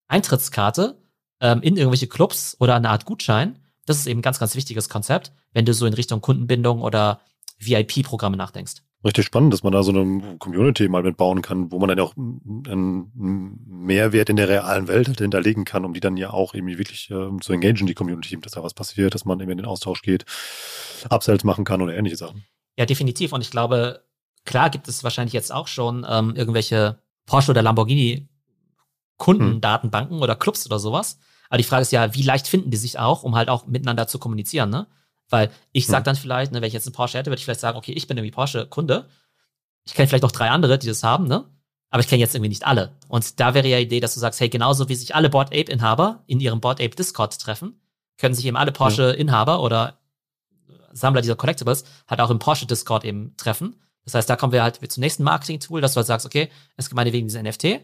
Eintrittskarte 0.08 0.98
ähm, 1.40 1.62
in 1.62 1.78
irgendwelche 1.78 2.08
Clubs 2.08 2.58
oder 2.60 2.76
eine 2.76 2.90
Art 2.90 3.06
Gutschein. 3.06 3.60
Das 3.86 3.98
ist 3.98 4.08
eben 4.08 4.20
ein 4.20 4.24
ganz, 4.24 4.40
ganz 4.40 4.56
wichtiges 4.56 4.90
Konzept, 4.90 5.32
wenn 5.54 5.66
du 5.66 5.74
so 5.74 5.86
in 5.86 5.94
Richtung 5.94 6.22
Kundenbindung 6.22 6.82
oder 6.82 7.22
VIP-Programme 7.60 8.38
nachdenkst. 8.38 8.82
Richtig 9.04 9.26
spannend, 9.26 9.54
dass 9.54 9.64
man 9.64 9.72
da 9.72 9.82
so 9.82 9.92
eine 9.92 10.38
Community 10.40 10.90
mal 10.90 11.04
mitbauen 11.04 11.42
kann, 11.42 11.72
wo 11.72 11.80
man 11.80 11.88
dann 11.88 12.00
auch 12.02 12.18
einen 12.18 13.62
Mehrwert 13.66 14.30
in 14.30 14.36
der 14.36 14.50
realen 14.50 14.90
Welt 14.90 15.20
hinterlegen 15.20 15.64
kann, 15.64 15.86
um 15.86 15.94
die 15.94 16.02
dann 16.02 16.18
ja 16.18 16.32
auch 16.32 16.54
irgendwie 16.54 16.78
wirklich 16.78 17.10
äh, 17.10 17.30
zu 17.40 17.54
engagieren, 17.54 17.88
die 17.88 17.94
Community, 17.94 18.38
dass 18.42 18.52
da 18.54 18.64
was 18.64 18.74
passiert, 18.74 19.16
dass 19.16 19.24
man 19.24 19.40
eben 19.40 19.52
in 19.52 19.58
den 19.58 19.66
Austausch 19.66 20.02
geht, 20.02 20.26
Upsells 21.10 21.46
machen 21.46 21.64
kann 21.64 21.82
oder 21.82 21.96
ähnliche 21.96 22.18
Sachen. 22.18 22.44
Ja, 22.78 22.86
definitiv. 22.86 23.32
Und 23.32 23.40
ich 23.40 23.52
glaube, 23.52 24.04
klar 24.44 24.70
gibt 24.70 24.90
es 24.90 25.02
wahrscheinlich 25.04 25.34
jetzt 25.34 25.54
auch 25.54 25.68
schon 25.68 26.06
ähm, 26.10 26.36
irgendwelche 26.36 27.00
Porsche 27.26 27.52
oder 27.52 27.62
Lamborghini 27.62 28.28
Kundendatenbanken 29.18 30.18
hm. 30.18 30.24
oder 30.24 30.36
Clubs 30.36 30.66
oder 30.66 30.80
sowas. 30.80 31.20
Aber 31.50 31.58
die 31.58 31.64
Frage 31.64 31.84
ist 31.84 31.92
ja, 31.92 32.16
wie 32.16 32.24
leicht 32.24 32.48
finden 32.48 32.72
die 32.72 32.78
sich 32.78 33.00
auch, 33.00 33.24
um 33.24 33.36
halt 33.36 33.50
auch 33.50 33.66
miteinander 33.66 34.08
zu 34.08 34.20
kommunizieren, 34.20 34.70
ne? 34.70 34.88
Weil 35.30 35.52
ich 35.72 35.88
sag 35.88 36.00
hm. 36.00 36.04
dann 36.06 36.16
vielleicht, 36.16 36.52
ne, 36.52 36.62
wenn 36.62 36.68
ich 36.68 36.74
jetzt 36.74 36.88
einen 36.88 36.94
Porsche 36.94 37.18
hätte, 37.18 37.30
würde 37.30 37.40
ich 37.40 37.46
vielleicht 37.46 37.60
sagen, 37.60 37.78
okay, 37.78 37.92
ich 37.94 38.08
bin 38.08 38.18
irgendwie 38.18 38.32
Porsche-Kunde. 38.32 39.08
Ich 39.86 39.94
kenne 39.94 40.08
vielleicht 40.08 40.24
noch 40.24 40.32
drei 40.32 40.50
andere, 40.50 40.78
die 40.80 40.88
das 40.88 41.04
haben, 41.04 41.28
ne? 41.28 41.46
Aber 41.92 42.02
ich 42.02 42.08
kenne 42.08 42.20
jetzt 42.20 42.36
irgendwie 42.36 42.50
nicht 42.50 42.66
alle. 42.68 42.96
Und 43.08 43.40
da 43.40 43.54
wäre 43.54 43.68
ja 43.68 43.78
die 43.78 43.86
Idee, 43.86 44.00
dass 44.00 44.14
du 44.14 44.20
sagst, 44.20 44.40
hey, 44.40 44.50
genauso 44.50 44.90
wie 44.90 44.96
sich 44.96 45.16
alle 45.16 45.30
Board 45.30 45.50
Ape-Inhaber 45.50 46.24
in 46.28 46.40
ihrem 46.40 46.62
Board 46.62 46.80
Ape 46.80 46.96
Discord 46.96 47.40
treffen, 47.40 47.80
können 48.18 48.36
sich 48.36 48.46
eben 48.46 48.58
alle 48.58 48.72
Porsche-Inhaber 48.72 49.62
oder 49.62 49.98
Sammler 50.92 51.22
dieser 51.22 51.36
Collectibles 51.36 51.86
halt 52.08 52.22
auch 52.22 52.30
im 52.30 52.40
Porsche 52.40 52.66
Discord 52.66 53.06
eben 53.06 53.36
treffen. 53.38 53.76
Das 54.06 54.14
heißt, 54.14 54.30
da 54.30 54.36
kommen 54.36 54.54
wir 54.54 54.64
halt 54.64 54.80
zum 54.92 55.02
nächsten 55.02 55.24
Marketing-Tool, 55.24 55.82
dass 55.82 55.94
du 55.94 55.98
halt 55.98 56.08
sagst, 56.08 56.26
okay, 56.26 56.50
es 56.78 56.90
gibt 56.90 56.96
meinetwegen 56.96 57.28
diese 57.28 57.42
NFT, 57.42 57.82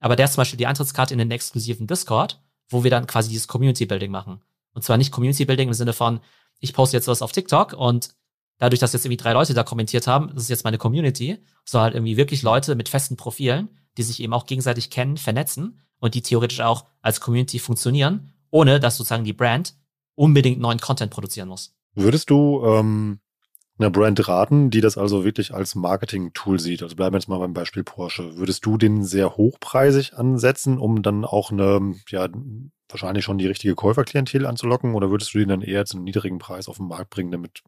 aber 0.00 0.16
der 0.16 0.26
ist 0.26 0.32
zum 0.32 0.40
Beispiel 0.40 0.58
die 0.58 0.66
Eintrittskarte 0.66 1.14
in 1.14 1.18
den 1.18 1.30
exklusiven 1.30 1.86
Discord, 1.86 2.40
wo 2.68 2.84
wir 2.84 2.90
dann 2.90 3.06
quasi 3.06 3.28
dieses 3.28 3.48
Community-Building 3.48 4.10
machen. 4.10 4.40
Und 4.72 4.82
zwar 4.82 4.96
nicht 4.96 5.12
Community-Building 5.12 5.68
im 5.68 5.74
Sinne 5.74 5.92
von, 5.92 6.20
ich 6.60 6.72
poste 6.72 6.96
jetzt 6.96 7.08
was 7.08 7.22
auf 7.22 7.32
TikTok 7.32 7.72
und 7.72 8.10
dadurch, 8.58 8.80
dass 8.80 8.92
jetzt 8.92 9.04
irgendwie 9.04 9.22
drei 9.22 9.32
Leute 9.32 9.54
da 9.54 9.64
kommentiert 9.64 10.06
haben, 10.06 10.28
das 10.34 10.44
ist 10.44 10.50
jetzt 10.50 10.64
meine 10.64 10.78
Community, 10.78 11.38
so 11.64 11.80
halt 11.80 11.94
irgendwie 11.94 12.16
wirklich 12.16 12.42
Leute 12.42 12.74
mit 12.76 12.88
festen 12.88 13.16
Profilen, 13.16 13.68
die 13.96 14.02
sich 14.02 14.22
eben 14.22 14.32
auch 14.32 14.46
gegenseitig 14.46 14.90
kennen, 14.90 15.16
vernetzen 15.16 15.80
und 15.98 16.14
die 16.14 16.22
theoretisch 16.22 16.60
auch 16.60 16.86
als 17.02 17.20
Community 17.20 17.58
funktionieren, 17.58 18.32
ohne 18.50 18.78
dass 18.78 18.96
sozusagen 18.96 19.24
die 19.24 19.32
Brand 19.32 19.74
unbedingt 20.14 20.60
neuen 20.60 20.80
Content 20.80 21.10
produzieren 21.10 21.48
muss. 21.48 21.74
Würdest 21.94 22.30
du 22.30 22.62
ähm, 22.64 23.20
einer 23.78 23.90
Brand 23.90 24.28
raten, 24.28 24.70
die 24.70 24.80
das 24.80 24.98
also 24.98 25.24
wirklich 25.24 25.54
als 25.54 25.74
Marketing-Tool 25.74 26.60
sieht? 26.60 26.82
Also 26.82 26.96
bleiben 26.96 27.14
wir 27.14 27.18
jetzt 27.18 27.28
mal 27.28 27.38
beim 27.38 27.54
Beispiel 27.54 27.82
Porsche. 27.82 28.36
Würdest 28.36 28.66
du 28.66 28.76
den 28.76 29.04
sehr 29.04 29.36
hochpreisig 29.36 30.14
ansetzen, 30.14 30.78
um 30.78 31.02
dann 31.02 31.24
auch 31.24 31.50
eine, 31.50 31.94
ja, 32.08 32.28
wahrscheinlich 32.90 33.24
schon 33.24 33.38
die 33.38 33.46
richtige 33.46 33.74
Käuferklientel 33.74 34.46
anzulocken 34.46 34.94
oder 34.94 35.10
würdest 35.10 35.34
du 35.34 35.38
den 35.38 35.48
dann 35.48 35.62
eher 35.62 35.84
zu 35.84 35.96
einem 35.96 36.04
niedrigen 36.04 36.38
Preis 36.38 36.68
auf 36.68 36.76
den 36.76 36.88
Markt 36.88 37.10
bringen, 37.10 37.30
damit 37.30 37.62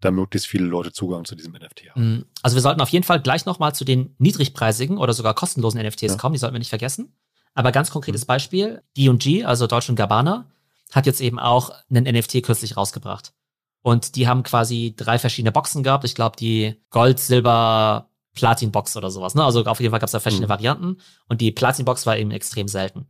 da 0.00 0.10
möglichst 0.10 0.46
viele 0.46 0.64
Leute 0.64 0.92
Zugang 0.92 1.24
zu 1.24 1.34
diesem 1.34 1.52
NFT 1.52 1.90
haben? 1.90 2.02
Mm, 2.02 2.24
also 2.42 2.56
wir 2.56 2.60
sollten 2.60 2.80
auf 2.80 2.90
jeden 2.90 3.04
Fall 3.04 3.20
gleich 3.20 3.46
nochmal 3.46 3.74
zu 3.74 3.84
den 3.84 4.14
niedrigpreisigen 4.18 4.98
oder 4.98 5.12
sogar 5.12 5.34
kostenlosen 5.34 5.80
NFTs 5.80 6.02
ja. 6.02 6.16
kommen, 6.16 6.34
die 6.34 6.38
sollten 6.38 6.54
wir 6.54 6.60
nicht 6.60 6.68
vergessen. 6.68 7.12
Aber 7.54 7.72
ganz 7.72 7.90
konkretes 7.90 8.22
mhm. 8.22 8.26
Beispiel, 8.26 8.82
D&G, 8.96 9.44
also 9.44 9.66
Deutsch 9.66 9.88
und 9.88 9.96
Gabbana, 9.96 10.50
hat 10.92 11.06
jetzt 11.06 11.20
eben 11.20 11.38
auch 11.38 11.70
einen 11.90 12.04
NFT 12.04 12.42
kürzlich 12.42 12.76
rausgebracht. 12.76 13.32
Und 13.82 14.16
die 14.16 14.28
haben 14.28 14.42
quasi 14.42 14.94
drei 14.96 15.18
verschiedene 15.18 15.52
Boxen 15.52 15.82
gehabt. 15.82 16.04
Ich 16.04 16.14
glaube, 16.14 16.36
die 16.36 16.76
Gold, 16.90 17.18
Silber, 17.18 18.10
Platin-Box 18.34 18.96
oder 18.96 19.10
sowas. 19.10 19.34
Ne? 19.34 19.44
Also 19.44 19.64
auf 19.64 19.80
jeden 19.80 19.90
Fall 19.90 20.00
gab 20.00 20.06
es 20.06 20.12
da 20.12 20.20
verschiedene 20.20 20.46
mhm. 20.46 20.50
Varianten. 20.50 20.96
Und 21.28 21.40
die 21.40 21.52
Platin-Box 21.52 22.06
war 22.06 22.16
eben 22.16 22.30
extrem 22.30 22.68
selten. 22.68 23.08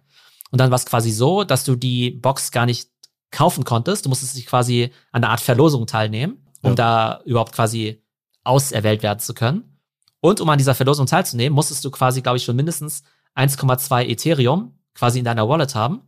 Und 0.50 0.61
dann 0.61 0.70
war 0.70 0.76
es 0.76 0.87
quasi 0.87 1.11
so, 1.11 1.44
dass 1.44 1.64
du 1.64 1.76
die 1.76 2.11
Box 2.11 2.50
gar 2.50 2.66
nicht 2.66 2.88
kaufen 3.30 3.64
konntest. 3.64 4.04
Du 4.04 4.08
musstest 4.08 4.37
dich 4.37 4.46
quasi 4.46 4.90
an 5.12 5.22
einer 5.22 5.30
Art 5.32 5.40
Verlosung 5.40 5.87
teilnehmen, 5.87 6.44
um 6.62 6.70
ja. 6.70 6.74
da 6.74 7.20
überhaupt 7.24 7.52
quasi 7.52 8.02
auserwählt 8.44 9.02
werden 9.02 9.20
zu 9.20 9.34
können. 9.34 9.78
Und 10.20 10.40
um 10.40 10.48
an 10.48 10.58
dieser 10.58 10.74
Verlosung 10.74 11.06
teilzunehmen, 11.06 11.54
musstest 11.54 11.84
du 11.84 11.90
quasi, 11.90 12.22
glaube 12.22 12.38
ich, 12.38 12.44
schon 12.44 12.56
mindestens 12.56 13.02
1,2 13.37 14.06
Ethereum 14.06 14.78
quasi 14.94 15.20
in 15.20 15.24
deiner 15.24 15.48
Wallet 15.48 15.74
haben, 15.74 16.02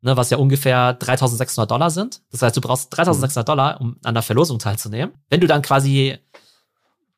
ne, 0.00 0.16
was 0.16 0.30
ja 0.30 0.38
ungefähr 0.38 0.94
3600 0.94 1.70
Dollar 1.70 1.90
sind. 1.90 2.22
Das 2.30 2.42
heißt, 2.42 2.56
du 2.56 2.60
brauchst 2.60 2.96
3600 2.96 3.48
Dollar, 3.48 3.80
um 3.80 3.96
an 4.02 4.14
der 4.14 4.22
Verlosung 4.22 4.58
teilzunehmen. 4.58 5.14
Wenn 5.28 5.40
du 5.40 5.46
dann 5.46 5.62
quasi 5.62 6.18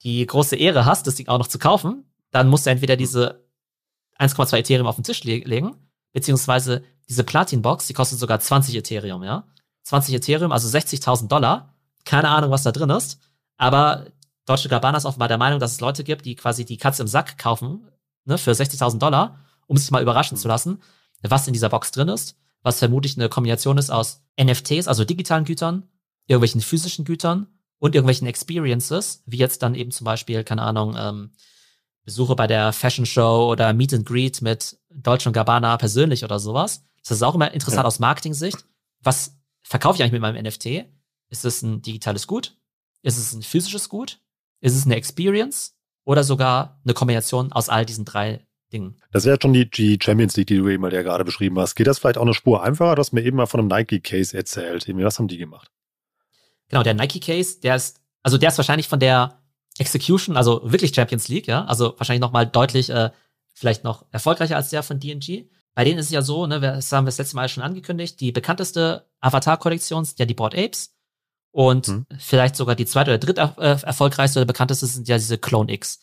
die 0.03 0.27
große 0.27 0.57
Ehre 0.57 0.85
hast, 0.85 1.07
das 1.07 1.15
Ding 1.15 1.29
auch 1.29 1.39
noch 1.39 1.47
zu 1.47 1.59
kaufen, 1.59 2.05
dann 2.31 2.49
musst 2.49 2.67
du 2.67 2.71
entweder 2.71 2.97
diese 2.97 3.49
1,2 4.19 4.59
Ethereum 4.59 4.87
auf 4.87 4.97
den 4.97 5.05
Tisch 5.05 5.25
le 5.25 5.39
legen 5.39 5.77
beziehungsweise 6.15 6.83
diese 7.11 7.25
Platin-Box, 7.25 7.87
die 7.87 7.93
kostet 7.93 8.19
sogar 8.19 8.41
20 8.41 8.75
Ethereum, 8.77 9.23
ja. 9.23 9.47
20 9.83 10.15
Ethereum, 10.15 10.53
also 10.53 10.67
60.000 10.67 11.29
Dollar. 11.29 11.75
Keine 12.07 12.31
Ahnung, 12.31 12.51
was 12.51 12.63
da 12.63 12.73
drin 12.73 12.89
ist. 12.89 13.21
Aber 13.59 14.07
Deutsche 14.47 14.71
Gabbana 14.71 14.97
ist 14.97 15.05
offenbar 15.05 15.29
der 15.29 15.37
Meinung, 15.39 15.61
dass 15.61 15.73
es 15.73 15.81
Leute 15.81 16.05
gibt, 16.05 16.25
die 16.25 16.37
quasi 16.37 16.65
die 16.65 16.79
Katze 16.79 17.03
im 17.03 17.09
Sack 17.09 17.37
kaufen, 17.37 17.87
ne, 18.25 18.39
für 18.39 18.53
60.000 18.53 18.99
Dollar, 18.99 19.39
um 19.67 19.77
sich 19.77 19.91
mal 19.91 20.03
überraschen 20.03 20.39
zu 20.39 20.49
lassen, 20.49 20.81
was 21.23 21.47
in 21.47 21.53
dieser 21.53 21.69
Box 21.69 21.91
drin 21.91 22.09
ist. 22.09 22.37
Was 22.63 22.79
vermutlich 22.79 23.19
eine 23.19 23.29
Kombination 23.29 23.77
ist 23.77 23.91
aus 23.91 24.23
NFTs, 24.41 24.89
also 24.89 25.05
digitalen 25.05 25.45
Gütern, 25.45 25.83
irgendwelchen 26.27 26.63
physischen 26.63 27.05
Gütern 27.05 27.47
und 27.79 27.95
irgendwelchen 27.95 28.27
Experiences, 28.27 29.23
wie 29.27 29.37
jetzt 29.37 29.63
dann 29.63 29.75
eben 29.75 29.91
zum 29.91 30.07
Beispiel, 30.07 30.45
keine 30.45 30.63
Ahnung, 30.63 30.97
ähm, 30.99 31.33
Besuche 32.05 32.37
bei 32.37 32.47
der 32.47 32.73
Fashion 32.73 33.07
Show 33.07 33.49
oder 33.51 33.73
Meet 33.73 33.95
and 33.95 34.07
Greet 34.07 34.43
mit 34.43 34.79
Deutsch 34.91 35.27
und 35.27 35.33
Gabbana 35.33 35.77
persönlich 35.77 36.25
oder 36.25 36.39
sowas. 36.39 36.85
Das 37.03 37.13
ist 37.13 37.23
auch 37.23 37.35
immer 37.35 37.53
interessant 37.53 37.83
ja. 37.83 37.87
aus 37.87 37.99
Marketing-Sicht. 37.99 38.65
Was 39.03 39.37
verkaufe 39.63 39.97
ich 39.97 40.03
eigentlich 40.03 40.13
mit 40.13 40.23
meinem 40.23 40.43
NFT? 40.43 40.87
Ist 41.31 41.45
es 41.45 41.63
ein 41.63 41.83
digitales 41.83 42.27
Gut? 42.27 42.57
Ist 43.03 43.19
es 43.19 43.33
ein 43.33 43.43
physisches 43.43 43.89
Gut? 43.89 44.21
Ist 44.61 44.77
es 44.77 44.85
eine 44.85 44.97
Experience? 44.97 45.77
Oder 46.05 46.23
sogar 46.23 46.81
eine 46.85 46.93
Kombination 46.95 47.53
aus 47.53 47.71
all 47.71 47.87
diesen 47.87 48.05
drei 48.05 48.47
Dingen? 48.73 48.97
Das 49.11 49.25
wäre 49.25 49.39
schon 49.41 49.55
die, 49.55 49.71
die 49.71 49.99
Champions 50.03 50.37
League, 50.37 50.49
die 50.49 50.59
du 50.59 50.69
eben 50.69 50.83
mal 50.83 50.93
ja 50.93 51.03
gerade 51.03 51.25
beschrieben 51.25 51.59
hast. 51.59 51.75
Geht 51.75 51.87
das 51.87 51.99
vielleicht 51.99 52.19
auch 52.19 52.23
eine 52.23 52.35
Spur 52.35 52.63
einfacher? 52.63 52.95
Du 52.95 53.01
hast 53.01 53.13
mir 53.13 53.23
eben 53.23 53.39
mal 53.39 53.47
von 53.47 53.61
einem 53.61 53.69
Nike-Case 53.69 54.37
erzählt. 54.37 54.87
Was 54.89 55.19
haben 55.19 55.29
die 55.29 55.39
gemacht? 55.39 55.71
Genau, 56.69 56.83
der 56.83 56.95
Nike-Case, 56.95 57.61
der 57.61 57.77
ist, 57.77 58.01
also 58.23 58.37
der 58.37 58.51
ist 58.51 58.59
wahrscheinlich 58.59 58.89
von 58.89 59.01
der 59.01 59.41
Execution, 59.79 60.37
also 60.37 60.61
wirklich 60.65 60.95
Champions 60.95 61.29
League, 61.29 61.47
ja, 61.47 61.65
also 61.65 61.95
wahrscheinlich 61.99 62.21
noch 62.21 62.33
mal 62.33 62.47
deutlich 62.47 62.91
äh, 62.91 63.11
vielleicht 63.55 63.85
noch 63.85 64.05
erfolgreicher 64.11 64.57
als 64.57 64.71
der 64.71 64.83
von 64.83 65.01
DNG. 65.01 65.49
Bei 65.75 65.85
denen 65.85 65.99
ist 65.99 66.07
es 66.07 66.13
ja 66.13 66.23
so, 66.23 66.47
ne, 66.47 66.61
das 66.61 66.93
haben 66.93 67.05
wir 67.05 67.09
das 67.09 67.19
letzte 67.19 67.37
Mal 67.37 67.49
schon 67.49 67.63
angekündigt, 67.63 68.21
die 68.21 68.31
bekannteste 68.31 69.07
Avatar-Kollektion 69.21 70.05
sind 70.05 70.19
ja 70.19 70.27
die 70.27 70.35
Board 70.35 70.55
Apes 70.55 70.95
und 71.51 71.87
hm. 71.87 72.07
vielleicht 72.19 72.57
sogar 72.57 72.77
die 72.77 72.87
zweite 72.87 73.11
oder 73.11 73.19
dritte 73.19 73.55
äh, 73.59 73.81
erfolgreichste 73.83 74.41
oder 74.41 74.47
bekannteste 74.47 74.87
sind 74.87 75.09
ja 75.09 75.17
diese 75.17 75.39
Clone 75.39 75.73
X. 75.73 76.01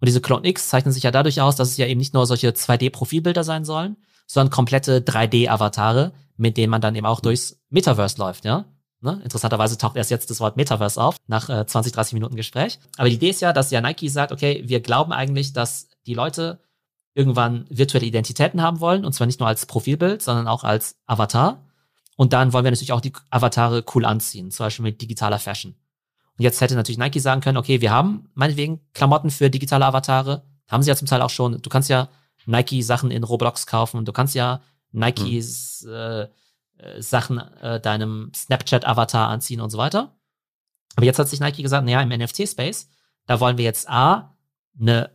Und 0.00 0.06
diese 0.06 0.20
Clone 0.20 0.46
X 0.48 0.68
zeichnen 0.68 0.92
sich 0.92 1.04
ja 1.04 1.12
dadurch 1.12 1.40
aus, 1.40 1.54
dass 1.54 1.68
es 1.68 1.76
ja 1.76 1.86
eben 1.86 1.98
nicht 1.98 2.14
nur 2.14 2.26
solche 2.26 2.50
2D-Profilbilder 2.50 3.44
sein 3.44 3.64
sollen, 3.64 3.96
sondern 4.26 4.50
komplette 4.50 5.00
3D-Avatare, 5.00 6.12
mit 6.36 6.56
denen 6.56 6.70
man 6.70 6.80
dann 6.80 6.96
eben 6.96 7.06
auch 7.06 7.20
durchs 7.20 7.60
Metaverse 7.70 8.18
läuft, 8.18 8.44
ja. 8.44 8.71
Ne? 9.02 9.20
Interessanterweise 9.24 9.76
taucht 9.76 9.96
erst 9.96 10.10
jetzt 10.10 10.30
das 10.30 10.40
Wort 10.40 10.56
Metaverse 10.56 11.02
auf, 11.02 11.16
nach 11.26 11.48
äh, 11.48 11.66
20, 11.66 11.92
30 11.92 12.14
Minuten 12.14 12.36
Gespräch. 12.36 12.78
Aber 12.96 13.08
die 13.08 13.16
Idee 13.16 13.30
ist 13.30 13.40
ja, 13.40 13.52
dass 13.52 13.70
ja 13.70 13.80
Nike 13.80 14.08
sagt, 14.08 14.32
okay, 14.32 14.62
wir 14.66 14.80
glauben 14.80 15.12
eigentlich, 15.12 15.52
dass 15.52 15.88
die 16.06 16.14
Leute 16.14 16.60
irgendwann 17.14 17.66
virtuelle 17.68 18.06
Identitäten 18.06 18.62
haben 18.62 18.80
wollen, 18.80 19.04
und 19.04 19.12
zwar 19.12 19.26
nicht 19.26 19.40
nur 19.40 19.48
als 19.48 19.66
Profilbild, 19.66 20.22
sondern 20.22 20.48
auch 20.48 20.64
als 20.64 20.96
Avatar. 21.06 21.66
Und 22.16 22.32
dann 22.32 22.52
wollen 22.52 22.64
wir 22.64 22.70
natürlich 22.70 22.92
auch 22.92 23.00
die 23.00 23.12
Avatare 23.30 23.84
cool 23.94 24.04
anziehen, 24.04 24.50
zum 24.50 24.66
Beispiel 24.66 24.84
mit 24.84 25.02
digitaler 25.02 25.38
Fashion. 25.38 25.74
Und 26.38 26.44
jetzt 26.44 26.60
hätte 26.60 26.74
natürlich 26.74 26.98
Nike 26.98 27.20
sagen 27.20 27.40
können, 27.40 27.58
okay, 27.58 27.80
wir 27.80 27.90
haben 27.90 28.30
meinetwegen 28.34 28.80
Klamotten 28.94 29.30
für 29.30 29.50
digitale 29.50 29.84
Avatare, 29.84 30.44
haben 30.70 30.82
sie 30.82 30.88
ja 30.88 30.96
zum 30.96 31.08
Teil 31.08 31.22
auch 31.22 31.30
schon. 31.30 31.60
Du 31.60 31.70
kannst 31.70 31.90
ja 31.90 32.08
Nike-Sachen 32.46 33.10
in 33.10 33.24
Roblox 33.24 33.66
kaufen, 33.66 34.04
du 34.04 34.12
kannst 34.12 34.34
ja 34.34 34.62
Nikes 34.92 35.84
hm. 35.86 35.92
äh, 35.92 36.28
Sachen 37.00 37.38
äh, 37.38 37.80
deinem 37.80 38.32
Snapchat-Avatar 38.34 39.28
anziehen 39.28 39.60
und 39.60 39.70
so 39.70 39.78
weiter. 39.78 40.14
Aber 40.96 41.06
jetzt 41.06 41.18
hat 41.18 41.28
sich 41.28 41.40
Nike 41.40 41.62
gesagt, 41.62 41.84
naja, 41.84 42.00
im 42.02 42.08
NFT-Space, 42.08 42.88
da 43.26 43.40
wollen 43.40 43.58
wir 43.58 43.64
jetzt 43.64 43.88
A, 43.88 44.36
eine 44.78 45.10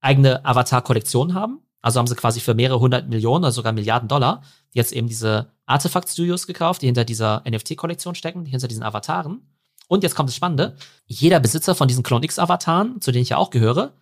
eigene 0.00 0.44
Avatar-Kollektion 0.44 1.34
haben. 1.34 1.60
Also 1.82 1.98
haben 1.98 2.06
sie 2.06 2.16
quasi 2.16 2.40
für 2.40 2.54
mehrere 2.54 2.80
hundert 2.80 3.08
Millionen 3.08 3.44
oder 3.44 3.52
sogar 3.52 3.72
Milliarden 3.72 4.08
Dollar 4.08 4.42
jetzt 4.72 4.92
eben 4.92 5.08
diese 5.08 5.52
Artifact 5.66 6.08
Studios 6.08 6.46
gekauft, 6.46 6.82
die 6.82 6.86
hinter 6.86 7.04
dieser 7.04 7.42
NFT-Kollektion 7.48 8.14
stecken, 8.14 8.44
die 8.44 8.50
hinter 8.50 8.68
diesen 8.68 8.82
Avataren. 8.82 9.42
Und 9.88 10.02
jetzt 10.02 10.14
kommt 10.14 10.28
das 10.28 10.36
Spannende. 10.36 10.76
Jeder 11.06 11.40
Besitzer 11.40 11.74
von 11.74 11.88
diesen 11.88 12.02
Clone 12.02 12.24
X-Avataren, 12.24 13.00
zu 13.00 13.12
denen 13.12 13.22
ich 13.22 13.30
ja 13.30 13.36
auch 13.36 13.50
gehöre, 13.50 13.92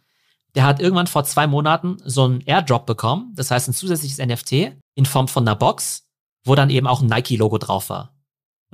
der 0.54 0.64
hat 0.64 0.80
irgendwann 0.80 1.06
vor 1.06 1.24
zwei 1.24 1.46
Monaten 1.46 1.98
so 2.04 2.24
einen 2.24 2.40
Airdrop 2.40 2.86
bekommen. 2.86 3.32
Das 3.34 3.50
heißt, 3.50 3.68
ein 3.68 3.74
zusätzliches 3.74 4.18
NFT 4.18 4.76
in 4.94 5.04
Form 5.04 5.28
von 5.28 5.46
einer 5.46 5.56
Box, 5.56 6.08
wo 6.44 6.54
dann 6.54 6.70
eben 6.70 6.86
auch 6.86 7.00
ein 7.00 7.08
Nike-Logo 7.08 7.58
drauf 7.58 7.88
war. 7.90 8.14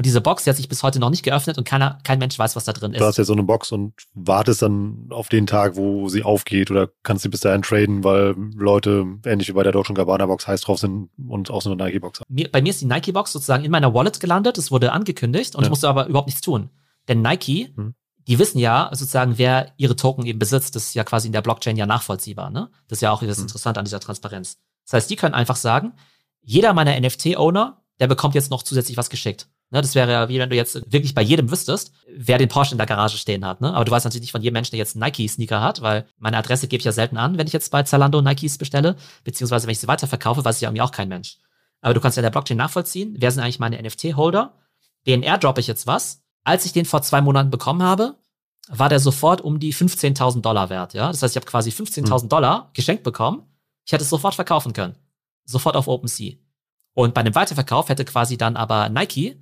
Und 0.01 0.07
diese 0.07 0.23
Box, 0.23 0.45
die 0.45 0.51
hat 0.51 0.57
sich 0.57 0.67
bis 0.67 0.83
heute 0.83 0.99
noch 0.99 1.11
nicht 1.11 1.25
geöffnet 1.25 1.59
und 1.59 1.65
keiner, 1.65 1.99
kein 2.05 2.19
Mensch 2.19 2.39
weiß, 2.39 2.57
was 2.57 2.65
da 2.65 2.73
drin 2.73 2.95
ist. 2.95 3.01
Du 3.01 3.05
hast 3.05 3.19
ja 3.19 3.25
so 3.25 3.35
eine 3.35 3.43
Box 3.43 3.71
und 3.71 3.93
wartest 4.15 4.63
dann 4.63 5.09
auf 5.11 5.29
den 5.29 5.47
Tag, 5.47 5.77
wo 5.77 6.09
sie 6.09 6.23
aufgeht 6.23 6.71
oder 6.71 6.89
kannst 7.03 7.23
sie 7.23 7.29
bis 7.29 7.41
dahin 7.41 7.61
traden, 7.61 8.03
weil 8.03 8.35
Leute 8.57 9.05
ähnlich 9.27 9.49
wie 9.49 9.53
bei 9.53 9.63
der 9.63 9.73
Deutschen 9.73 9.95
Gabbana 9.95 10.25
Box 10.25 10.47
heiß 10.47 10.63
drauf 10.63 10.79
sind 10.79 11.11
und 11.29 11.51
auch 11.51 11.61
so 11.61 11.71
eine 11.71 11.85
Nike 11.85 12.01
Box 12.01 12.21
haben. 12.21 12.35
bei 12.51 12.63
mir 12.63 12.71
ist 12.71 12.81
die 12.81 12.87
Nike 12.87 13.13
Box 13.13 13.33
sozusagen 13.33 13.63
in 13.63 13.71
meiner 13.71 13.93
Wallet 13.93 14.21
gelandet. 14.21 14.57
Es 14.57 14.71
wurde 14.71 14.93
angekündigt 14.93 15.55
und 15.55 15.61
ja. 15.61 15.67
ich 15.67 15.71
musste 15.71 15.87
aber 15.87 16.07
überhaupt 16.07 16.29
nichts 16.29 16.41
tun. 16.41 16.71
Denn 17.09 17.21
Nike, 17.21 17.75
hm. 17.77 17.95
die 18.27 18.39
wissen 18.39 18.59
ja 18.59 18.89
sozusagen, 18.93 19.37
wer 19.37 19.75
ihre 19.77 19.97
Token 19.97 20.25
eben 20.25 20.39
besitzt. 20.39 20.77
Das 20.77 20.87
ist 20.87 20.95
ja 20.95 21.05
quasi 21.05 21.27
in 21.27 21.35
der 21.35 21.43
Blockchain 21.43 21.77
ja 21.77 21.85
nachvollziehbar. 21.85 22.49
Ne? 22.49 22.71
Das 22.89 22.97
ist 22.97 23.03
ja 23.03 23.11
auch 23.11 23.23
das 23.23 23.37
hm. 23.37 23.45
Interessante 23.45 23.79
an 23.79 23.85
dieser 23.85 24.01
Transparenz. 24.01 24.57
Das 24.87 24.95
heißt, 24.95 25.11
die 25.11 25.17
können 25.17 25.35
einfach 25.35 25.57
sagen, 25.57 25.93
jeder 26.51 26.73
meiner 26.73 26.99
NFT-Owner, 26.99 27.81
der 28.01 28.09
bekommt 28.09 28.35
jetzt 28.35 28.51
noch 28.51 28.65
zusätzlich 28.65 28.97
was 28.97 29.09
geschickt. 29.09 29.49
Ne, 29.71 29.81
das 29.83 29.95
wäre 29.95 30.11
ja 30.11 30.29
wie 30.29 30.41
wenn 30.41 30.51
du 30.51 30.57
jetzt 30.57 30.83
wirklich 30.93 31.15
bei 31.15 31.23
jedem 31.23 31.49
wüsstest, 31.49 31.93
wer 32.13 32.39
den 32.39 32.49
Porsche 32.49 32.73
in 32.73 32.79
der 32.79 32.89
Garage 32.89 33.17
stehen 33.19 33.47
hat. 33.47 33.61
Ne? 33.61 33.73
Aber 33.73 33.85
du 33.85 33.93
weißt 33.93 34.05
natürlich 34.05 34.23
nicht 34.23 34.33
von 34.33 34.43
jedem 34.43 34.55
Menschen, 34.55 34.73
der 34.73 34.79
jetzt 34.79 34.97
Nike-Sneaker 34.97 35.61
hat, 35.61 35.81
weil 35.81 36.07
meine 36.19 36.37
Adresse 36.37 36.67
gebe 36.67 36.81
ich 36.81 36.85
ja 36.85 36.91
selten 36.91 37.17
an, 37.19 37.39
wenn 37.39 37.47
ich 37.47 37.53
jetzt 37.53 37.71
bei 37.71 37.85
Zalando 37.85 38.21
Nikes 38.21 38.59
bestelle, 38.59 38.97
beziehungsweise 39.23 39.69
wenn 39.69 39.73
ich 39.73 39.79
sie 39.79 39.87
weiterverkaufe, 39.87 40.45
weiß 40.45 40.57
ich 40.57 40.63
ja 40.63 40.69
irgendwie 40.69 40.83
auch 40.83 40.91
kein 40.91 41.09
Mensch. 41.09 41.39
Aber 41.83 41.95
du 41.95 42.01
kannst 42.01 42.17
ja 42.17 42.23
in 42.23 42.25
der 42.25 42.31
Blockchain 42.31 42.57
nachvollziehen, 42.57 43.15
wer 43.21 43.31
sind 43.31 43.45
eigentlich 43.45 43.61
meine 43.61 43.81
NFT-Holder? 43.81 44.55
Den 45.07 45.23
airdroppe 45.23 45.61
ich 45.61 45.69
jetzt 45.69 45.87
was. 45.87 46.25
Als 46.43 46.65
ich 46.67 46.73
den 46.73 46.85
vor 46.85 47.03
zwei 47.03 47.21
Monaten 47.21 47.51
bekommen 47.51 47.85
habe, 47.85 48.17
war 48.69 48.89
der 48.89 48.99
sofort 48.99 49.41
um 49.41 49.61
die 49.61 49.73
15.000 49.73 50.41
Dollar 50.41 50.69
wert. 50.69 50.95
Ja, 50.95 51.13
Das 51.13 51.23
heißt, 51.23 51.37
ich 51.37 51.41
habe 51.41 51.49
quasi 51.49 51.71
15.000 51.71 52.25
mhm. 52.25 52.29
Dollar 52.29 52.71
geschenkt 52.75 53.05
bekommen. 53.05 53.45
Ich 53.87 53.93
hätte 53.93 54.03
es 54.03 54.11
sofort 54.11 54.35
verkaufen 54.35 54.73
können. 54.73 54.97
Sofort 55.45 55.77
auf 55.77 55.89
OpenSea. 55.89 56.35
Und 56.95 57.15
bei 57.15 57.21
einem 57.21 57.35
Weiterverkauf 57.35 57.89
hätte 57.89 58.05
quasi 58.05 58.37
dann 58.37 58.57
aber 58.57 58.89
Nike 58.89 59.37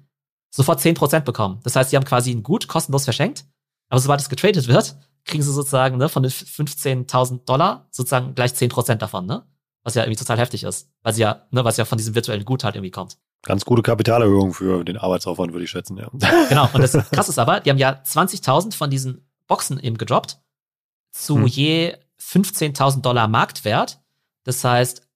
sofort 0.50 0.80
10% 0.80 1.20
bekommen. 1.20 1.60
Das 1.62 1.76
heißt, 1.76 1.90
sie 1.90 1.96
haben 1.96 2.04
quasi 2.04 2.30
ein 2.30 2.42
Gut 2.42 2.68
kostenlos 2.68 3.04
verschenkt, 3.04 3.44
aber 3.88 4.00
sobald 4.00 4.20
es 4.20 4.28
getradet 4.28 4.68
wird, 4.68 4.96
kriegen 5.24 5.42
sie 5.42 5.52
sozusagen 5.52 5.98
ne, 5.98 6.08
von 6.08 6.22
den 6.22 6.32
15.000 6.32 7.44
Dollar 7.44 7.86
sozusagen 7.90 8.34
gleich 8.34 8.52
10% 8.52 8.96
davon, 8.96 9.26
ne? 9.26 9.44
Was 9.84 9.94
ja 9.94 10.02
irgendwie 10.02 10.18
total 10.18 10.38
heftig 10.38 10.64
ist, 10.64 10.90
weil 11.02 11.14
sie 11.14 11.22
ja, 11.22 11.46
ne, 11.50 11.64
was 11.64 11.76
ja 11.76 11.84
von 11.84 11.96
diesem 11.96 12.14
virtuellen 12.14 12.44
Gut 12.44 12.64
halt 12.64 12.74
irgendwie 12.74 12.90
kommt. 12.90 13.16
Ganz 13.42 13.64
gute 13.64 13.82
Kapitalerhöhung 13.82 14.52
für 14.52 14.84
den 14.84 14.98
Arbeitsaufwand, 14.98 15.52
würde 15.52 15.64
ich 15.64 15.70
schätzen, 15.70 15.96
ja. 15.96 16.10
Genau, 16.48 16.68
und 16.72 16.82
das 16.82 16.92
krasse 17.10 17.30
ist 17.30 17.38
aber, 17.38 17.60
die 17.60 17.70
haben 17.70 17.78
ja 17.78 18.02
20.000 18.04 18.74
von 18.74 18.90
diesen 18.90 19.26
Boxen 19.46 19.78
eben 19.80 19.96
gedroppt 19.96 20.40
zu 21.10 21.36
hm. 21.36 21.46
je 21.46 21.96
15.000 22.20 23.00
Dollar 23.00 23.28
Marktwert. 23.28 24.00
Das 24.44 24.64
heißt, 24.64 25.07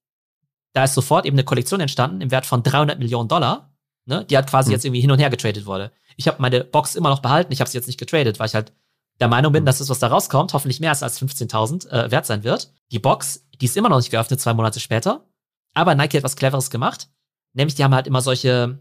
da 0.73 0.83
ist 0.83 0.93
sofort 0.93 1.25
eben 1.25 1.35
eine 1.35 1.43
Kollektion 1.45 1.79
entstanden 1.79 2.21
im 2.21 2.31
Wert 2.31 2.45
von 2.45 2.63
300 2.63 2.99
Millionen 2.99 3.29
Dollar 3.29 3.73
ne, 4.05 4.25
die 4.25 4.37
hat 4.37 4.49
quasi 4.49 4.67
hm. 4.67 4.73
jetzt 4.73 4.85
irgendwie 4.85 5.01
hin 5.01 5.11
und 5.11 5.19
her 5.19 5.29
getradet 5.29 5.65
wurde. 5.65 5.91
Ich 6.17 6.27
habe 6.27 6.41
meine 6.41 6.63
Box 6.63 6.95
immer 6.95 7.09
noch 7.09 7.19
behalten, 7.19 7.51
ich 7.51 7.59
habe 7.59 7.69
sie 7.69 7.77
jetzt 7.77 7.87
nicht 7.87 7.99
getradet, 7.99 8.39
weil 8.39 8.47
ich 8.47 8.55
halt 8.55 8.73
der 9.19 9.27
Meinung 9.27 9.53
bin, 9.53 9.61
hm. 9.61 9.65
dass 9.65 9.77
das, 9.77 9.89
was 9.89 9.99
da 9.99 10.07
rauskommt, 10.07 10.53
hoffentlich 10.53 10.79
mehr 10.79 10.89
als 10.89 11.01
15.000 11.01 11.89
äh, 11.89 12.11
wert 12.11 12.25
sein 12.25 12.43
wird. 12.43 12.71
Die 12.91 12.99
Box, 12.99 13.45
die 13.59 13.65
ist 13.65 13.77
immer 13.77 13.89
noch 13.89 13.97
nicht 13.97 14.11
geöffnet, 14.11 14.41
zwei 14.41 14.53
Monate 14.53 14.79
später. 14.79 15.25
Aber 15.73 15.95
Nike 15.95 16.17
hat 16.17 16.23
was 16.23 16.35
Cleveres 16.35 16.69
gemacht. 16.69 17.09
Nämlich, 17.53 17.75
die 17.75 17.83
haben 17.83 17.95
halt 17.95 18.07
immer 18.07 18.21
solche, 18.21 18.79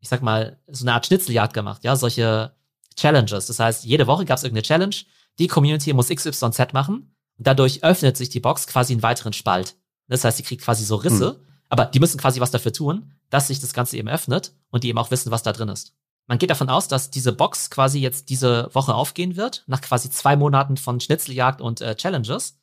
ich 0.00 0.08
sag 0.08 0.22
mal, 0.22 0.58
so 0.66 0.84
eine 0.84 0.94
Art 0.94 1.06
Schnitzeljagd 1.06 1.54
gemacht, 1.54 1.84
ja, 1.84 1.96
solche 1.96 2.54
Challenges. 2.96 3.46
Das 3.46 3.58
heißt, 3.58 3.84
jede 3.84 4.06
Woche 4.06 4.24
gab 4.24 4.38
es 4.38 4.44
irgendeine 4.44 4.62
Challenge. 4.62 4.96
Die 5.38 5.48
Community 5.48 5.92
muss 5.92 6.08
XYZ 6.08 6.72
machen. 6.72 7.14
Und 7.36 7.46
dadurch 7.46 7.82
öffnet 7.82 8.16
sich 8.16 8.28
die 8.28 8.40
Box 8.40 8.66
quasi 8.66 8.92
einen 8.92 9.02
weiteren 9.02 9.32
Spalt. 9.32 9.74
Das 10.08 10.24
heißt, 10.24 10.36
sie 10.36 10.42
kriegt 10.42 10.62
quasi 10.62 10.84
so 10.84 10.96
Risse. 10.96 11.30
Hm. 11.30 11.36
Aber 11.68 11.86
die 11.86 12.00
müssen 12.00 12.20
quasi 12.20 12.40
was 12.40 12.50
dafür 12.50 12.72
tun, 12.72 13.12
dass 13.30 13.48
sich 13.48 13.60
das 13.60 13.72
Ganze 13.72 13.96
eben 13.96 14.08
öffnet 14.08 14.54
und 14.70 14.84
die 14.84 14.88
eben 14.88 14.98
auch 14.98 15.10
wissen, 15.10 15.30
was 15.30 15.42
da 15.42 15.52
drin 15.52 15.68
ist. 15.68 15.94
Man 16.26 16.38
geht 16.38 16.50
davon 16.50 16.70
aus, 16.70 16.88
dass 16.88 17.10
diese 17.10 17.32
Box 17.32 17.70
quasi 17.70 17.98
jetzt 17.98 18.30
diese 18.30 18.70
Woche 18.72 18.94
aufgehen 18.94 19.36
wird, 19.36 19.64
nach 19.66 19.80
quasi 19.80 20.10
zwei 20.10 20.36
Monaten 20.36 20.76
von 20.76 21.00
Schnitzeljagd 21.00 21.60
und 21.60 21.80
äh, 21.80 21.96
Challenges. 21.96 22.58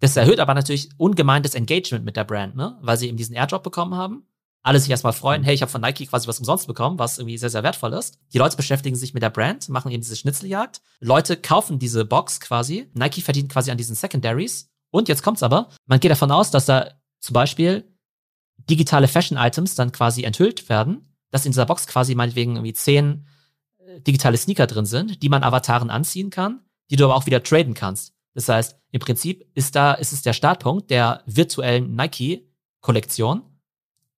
Das 0.00 0.16
erhöht 0.16 0.40
aber 0.40 0.54
natürlich 0.54 0.88
ungemein 0.96 1.42
das 1.42 1.54
Engagement 1.54 2.04
mit 2.04 2.16
der 2.16 2.24
Brand, 2.24 2.56
ne? 2.56 2.78
weil 2.80 2.96
sie 2.96 3.08
eben 3.08 3.16
diesen 3.16 3.34
Airdrop 3.34 3.62
bekommen 3.62 3.94
haben. 3.94 4.26
Alle 4.62 4.80
sich 4.80 4.90
erstmal 4.90 5.12
freuen, 5.12 5.42
mhm. 5.42 5.44
hey, 5.44 5.54
ich 5.54 5.60
habe 5.60 5.70
von 5.70 5.82
Nike 5.82 6.06
quasi 6.06 6.26
was 6.26 6.38
umsonst 6.38 6.66
bekommen, 6.66 6.98
was 6.98 7.18
irgendwie 7.18 7.36
sehr, 7.36 7.50
sehr 7.50 7.62
wertvoll 7.62 7.92
ist. 7.92 8.18
Die 8.32 8.38
Leute 8.38 8.56
beschäftigen 8.56 8.96
sich 8.96 9.12
mit 9.12 9.22
der 9.22 9.30
Brand, 9.30 9.68
machen 9.68 9.92
eben 9.92 10.02
diese 10.02 10.16
Schnitzeljagd. 10.16 10.80
Leute 11.00 11.36
kaufen 11.36 11.78
diese 11.78 12.06
Box 12.06 12.40
quasi. 12.40 12.90
Nike 12.94 13.20
verdient 13.20 13.52
quasi 13.52 13.70
an 13.70 13.76
diesen 13.76 13.94
Secondaries. 13.94 14.70
Und 14.94 15.08
jetzt 15.08 15.24
kommt's 15.24 15.42
aber, 15.42 15.70
man 15.86 15.98
geht 15.98 16.12
davon 16.12 16.30
aus, 16.30 16.52
dass 16.52 16.66
da 16.66 16.92
zum 17.18 17.34
Beispiel 17.34 17.92
digitale 18.70 19.08
Fashion-Items 19.08 19.74
dann 19.74 19.90
quasi 19.90 20.22
enthüllt 20.22 20.68
werden, 20.68 21.16
dass 21.32 21.44
in 21.44 21.50
dieser 21.50 21.66
Box 21.66 21.88
quasi 21.88 22.14
meinetwegen 22.14 22.54
irgendwie 22.54 22.74
zehn 22.74 23.26
äh, 23.78 24.00
digitale 24.02 24.36
Sneaker 24.36 24.68
drin 24.68 24.86
sind, 24.86 25.20
die 25.20 25.28
man 25.28 25.42
Avataren 25.42 25.90
anziehen 25.90 26.30
kann, 26.30 26.60
die 26.92 26.96
du 26.96 27.06
aber 27.06 27.16
auch 27.16 27.26
wieder 27.26 27.42
traden 27.42 27.74
kannst. 27.74 28.14
Das 28.34 28.48
heißt, 28.48 28.78
im 28.92 29.00
Prinzip 29.00 29.44
ist 29.54 29.74
da, 29.74 29.94
ist 29.94 30.12
es 30.12 30.22
der 30.22 30.32
Startpunkt 30.32 30.90
der 30.90 31.24
virtuellen 31.26 31.96
Nike-Kollektion. 31.96 33.42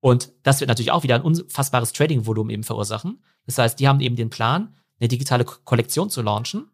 Und 0.00 0.30
das 0.42 0.60
wird 0.60 0.68
natürlich 0.68 0.92
auch 0.92 1.04
wieder 1.04 1.14
ein 1.14 1.22
unfassbares 1.22 1.94
Trading-Volumen 1.94 2.50
eben 2.50 2.64
verursachen. 2.64 3.24
Das 3.46 3.56
heißt, 3.56 3.80
die 3.80 3.88
haben 3.88 4.00
eben 4.00 4.16
den 4.16 4.28
Plan, 4.28 4.74
eine 5.00 5.08
digitale 5.08 5.46
Kollektion 5.46 6.10
zu 6.10 6.20
launchen, 6.20 6.68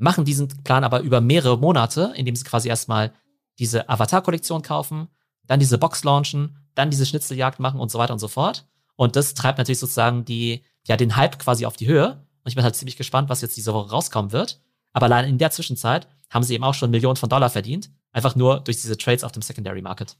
machen 0.00 0.24
diesen 0.24 0.48
Plan 0.64 0.84
aber 0.84 1.00
über 1.00 1.20
mehrere 1.20 1.58
Monate, 1.58 2.12
indem 2.16 2.34
sie 2.34 2.44
quasi 2.44 2.68
erstmal 2.68 3.12
diese 3.58 3.88
Avatar-Kollektion 3.88 4.62
kaufen, 4.62 5.08
dann 5.46 5.60
diese 5.60 5.78
Box 5.78 6.04
launchen, 6.04 6.56
dann 6.74 6.90
diese 6.90 7.06
Schnitzeljagd 7.06 7.60
machen 7.60 7.80
und 7.80 7.90
so 7.90 7.98
weiter 7.98 8.12
und 8.12 8.18
so 8.18 8.28
fort. 8.28 8.66
Und 8.96 9.16
das 9.16 9.34
treibt 9.34 9.58
natürlich 9.58 9.78
sozusagen 9.78 10.24
die, 10.24 10.64
ja, 10.86 10.96
den 10.96 11.16
Hype 11.16 11.38
quasi 11.38 11.66
auf 11.66 11.76
die 11.76 11.86
Höhe. 11.86 12.12
Und 12.12 12.48
ich 12.48 12.54
bin 12.54 12.64
halt 12.64 12.76
ziemlich 12.76 12.96
gespannt, 12.96 13.28
was 13.28 13.40
jetzt 13.40 13.56
diese 13.56 13.74
Woche 13.74 13.90
rauskommen 13.90 14.32
wird. 14.32 14.60
Aber 14.92 15.06
allein 15.06 15.28
in 15.28 15.38
der 15.38 15.50
Zwischenzeit 15.50 16.08
haben 16.30 16.42
sie 16.42 16.54
eben 16.54 16.64
auch 16.64 16.74
schon 16.74 16.90
Millionen 16.90 17.16
von 17.16 17.28
Dollar 17.28 17.50
verdient. 17.50 17.90
Einfach 18.12 18.36
nur 18.36 18.60
durch 18.60 18.80
diese 18.80 18.96
Trades 18.96 19.24
auf 19.24 19.32
dem 19.32 19.42
Secondary 19.42 19.82
Market. 19.82 20.16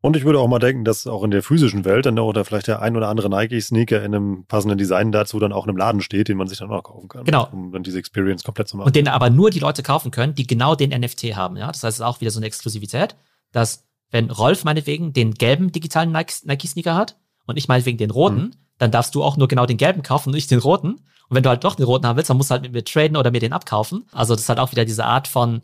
Und 0.00 0.16
ich 0.16 0.24
würde 0.24 0.38
auch 0.38 0.46
mal 0.46 0.60
denken, 0.60 0.84
dass 0.84 1.08
auch 1.08 1.24
in 1.24 1.32
der 1.32 1.42
physischen 1.42 1.84
Welt 1.84 2.06
dann 2.06 2.18
oder 2.18 2.44
vielleicht 2.44 2.68
der 2.68 2.80
ein 2.80 2.96
oder 2.96 3.08
andere 3.08 3.28
Nike-Sneaker 3.28 3.98
in 4.04 4.14
einem 4.14 4.44
passenden 4.46 4.78
Design 4.78 5.10
dazu 5.10 5.40
dann 5.40 5.52
auch 5.52 5.64
in 5.64 5.70
einem 5.70 5.78
Laden 5.78 6.00
steht, 6.00 6.28
den 6.28 6.36
man 6.36 6.46
sich 6.46 6.58
dann 6.58 6.70
auch 6.70 6.84
kaufen 6.84 7.08
kann. 7.08 7.24
Genau. 7.24 7.48
Um 7.50 7.72
dann 7.72 7.82
diese 7.82 7.98
Experience 7.98 8.44
komplett 8.44 8.68
zu 8.68 8.76
machen. 8.76 8.86
Und 8.86 8.96
den 8.96 9.08
aber 9.08 9.28
nur 9.28 9.50
die 9.50 9.58
Leute 9.58 9.82
kaufen 9.82 10.12
können, 10.12 10.34
die 10.36 10.46
genau 10.46 10.76
den 10.76 10.90
NFT 10.90 11.34
haben. 11.34 11.56
Ja, 11.56 11.66
das 11.66 11.82
heißt, 11.82 11.94
es 11.94 11.96
ist 11.96 12.06
auch 12.06 12.20
wieder 12.20 12.30
so 12.30 12.38
eine 12.38 12.46
Exklusivität, 12.46 13.16
dass 13.50 13.88
wenn 14.10 14.30
Rolf 14.30 14.64
meinetwegen 14.64 15.12
den 15.12 15.34
gelben 15.34 15.72
digitalen 15.72 16.12
Nike-Sneaker 16.12 16.94
hat 16.94 17.16
und 17.46 17.56
ich 17.56 17.66
meinetwegen 17.66 17.98
den 17.98 18.10
roten, 18.10 18.40
mhm. 18.40 18.50
dann 18.78 18.92
darfst 18.92 19.16
du 19.16 19.24
auch 19.24 19.36
nur 19.36 19.48
genau 19.48 19.66
den 19.66 19.78
gelben 19.78 20.02
kaufen 20.02 20.28
und 20.28 20.36
nicht 20.36 20.50
den 20.50 20.60
roten. 20.60 21.00
Und 21.28 21.36
wenn 21.36 21.42
du 21.42 21.50
halt 21.50 21.64
doch 21.64 21.74
den 21.74 21.84
roten 21.84 22.06
haben 22.06 22.16
willst, 22.16 22.30
dann 22.30 22.36
musst 22.36 22.50
du 22.50 22.52
halt 22.52 22.62
mit 22.62 22.72
mir 22.72 22.84
traden 22.84 23.16
oder 23.16 23.32
mir 23.32 23.40
den 23.40 23.52
abkaufen. 23.52 24.06
Also 24.12 24.34
das 24.34 24.42
ist 24.42 24.48
halt 24.48 24.60
auch 24.60 24.70
wieder 24.70 24.84
diese 24.84 25.04
Art 25.04 25.28
von 25.28 25.60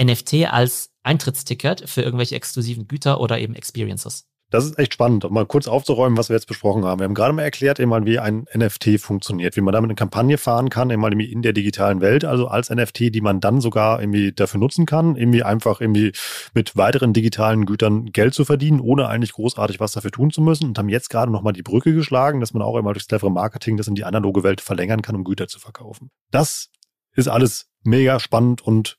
NFT 0.00 0.46
als 0.50 0.90
Eintrittsticket 1.02 1.88
für 1.88 2.02
irgendwelche 2.02 2.34
exklusiven 2.34 2.88
Güter 2.88 3.20
oder 3.20 3.38
eben 3.38 3.54
Experiences. 3.54 4.26
Das 4.50 4.64
ist 4.64 4.78
echt 4.78 4.94
spannend, 4.94 5.24
um 5.24 5.34
mal 5.34 5.44
kurz 5.44 5.66
aufzuräumen, 5.66 6.16
was 6.16 6.28
wir 6.28 6.36
jetzt 6.36 6.46
besprochen 6.46 6.84
haben. 6.84 7.00
Wir 7.00 7.06
haben 7.06 7.14
gerade 7.14 7.32
mal 7.32 7.42
erklärt, 7.42 7.80
wie 7.80 8.18
ein 8.20 8.46
NFT 8.54 9.00
funktioniert, 9.00 9.56
wie 9.56 9.60
man 9.60 9.72
damit 9.72 9.88
eine 9.88 9.96
Kampagne 9.96 10.38
fahren 10.38 10.70
kann, 10.70 10.90
immer 10.90 11.10
in 11.10 11.42
der 11.42 11.52
digitalen 11.52 12.00
Welt, 12.00 12.24
also 12.24 12.46
als 12.46 12.70
NFT, 12.70 13.12
die 13.12 13.20
man 13.20 13.40
dann 13.40 13.60
sogar 13.60 14.00
irgendwie 14.00 14.30
dafür 14.30 14.60
nutzen 14.60 14.86
kann, 14.86 15.16
irgendwie 15.16 15.42
einfach 15.42 15.80
irgendwie 15.80 16.12
mit 16.54 16.76
weiteren 16.76 17.12
digitalen 17.12 17.66
Gütern 17.66 18.06
Geld 18.12 18.34
zu 18.34 18.44
verdienen, 18.44 18.78
ohne 18.78 19.08
eigentlich 19.08 19.32
großartig 19.32 19.80
was 19.80 19.92
dafür 19.92 20.12
tun 20.12 20.30
zu 20.30 20.40
müssen 20.40 20.68
und 20.68 20.78
haben 20.78 20.88
jetzt 20.88 21.10
gerade 21.10 21.32
nochmal 21.32 21.52
die 21.52 21.64
Brücke 21.64 21.92
geschlagen, 21.92 22.38
dass 22.38 22.54
man 22.54 22.62
auch 22.62 22.76
immer 22.76 22.92
durchs 22.92 23.08
clevere 23.08 23.32
Marketing 23.32 23.76
das 23.76 23.88
in 23.88 23.96
die 23.96 24.04
analoge 24.04 24.44
Welt 24.44 24.60
verlängern 24.60 25.02
kann, 25.02 25.16
um 25.16 25.24
Güter 25.24 25.48
zu 25.48 25.58
verkaufen. 25.58 26.10
Das 26.30 26.68
ist 27.16 27.26
alles 27.26 27.66
mega 27.82 28.20
spannend 28.20 28.62
und 28.62 28.96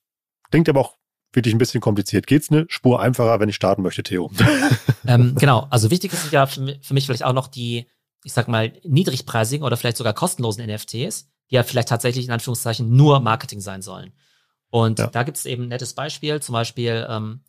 klingt 0.52 0.70
aber 0.70 0.82
auch 0.82 0.98
wirklich 1.34 1.54
ein 1.54 1.60
bisschen 1.60 1.82
kompliziert. 1.82 2.28
Geht's 2.28 2.50
eine 2.50 2.66
Spur 2.70 3.00
einfacher, 3.00 3.40
wenn 3.40 3.50
ich 3.50 3.56
starten 3.56 3.82
möchte, 3.82 4.04
Theo? 4.04 4.32
ähm, 5.08 5.36
genau, 5.36 5.68
also 5.70 5.90
wichtig 5.92 6.14
ist 6.14 6.32
ja 6.32 6.46
für 6.46 6.62
mich, 6.62 6.80
für 6.82 6.94
mich 6.94 7.06
vielleicht 7.06 7.24
auch 7.24 7.34
noch 7.34 7.48
die, 7.48 7.88
ich 8.24 8.34
sag 8.34 8.48
mal, 8.48 8.74
niedrigpreisigen 8.84 9.66
oder 9.66 9.78
vielleicht 9.78 9.98
sogar 9.98 10.14
kostenlosen 10.14 10.66
NFTs, 10.66 11.30
die 11.50 11.56
ja 11.56 11.64
vielleicht 11.64 11.90
tatsächlich 11.90 12.26
in 12.26 12.32
Anführungszeichen 12.32 12.96
nur 12.96 13.20
Marketing 13.20 13.62
sein 13.62 13.82
sollen. 13.82 14.14
Und 14.70 15.00
ja. 15.00 15.08
da 15.08 15.24
gibt 15.24 15.38
es 15.38 15.46
eben 15.46 15.64
ein 15.64 15.70
nettes 15.70 15.94
Beispiel, 15.94 16.42
zum 16.42 16.54
Beispiel 16.54 17.06
ähm, 17.10 17.42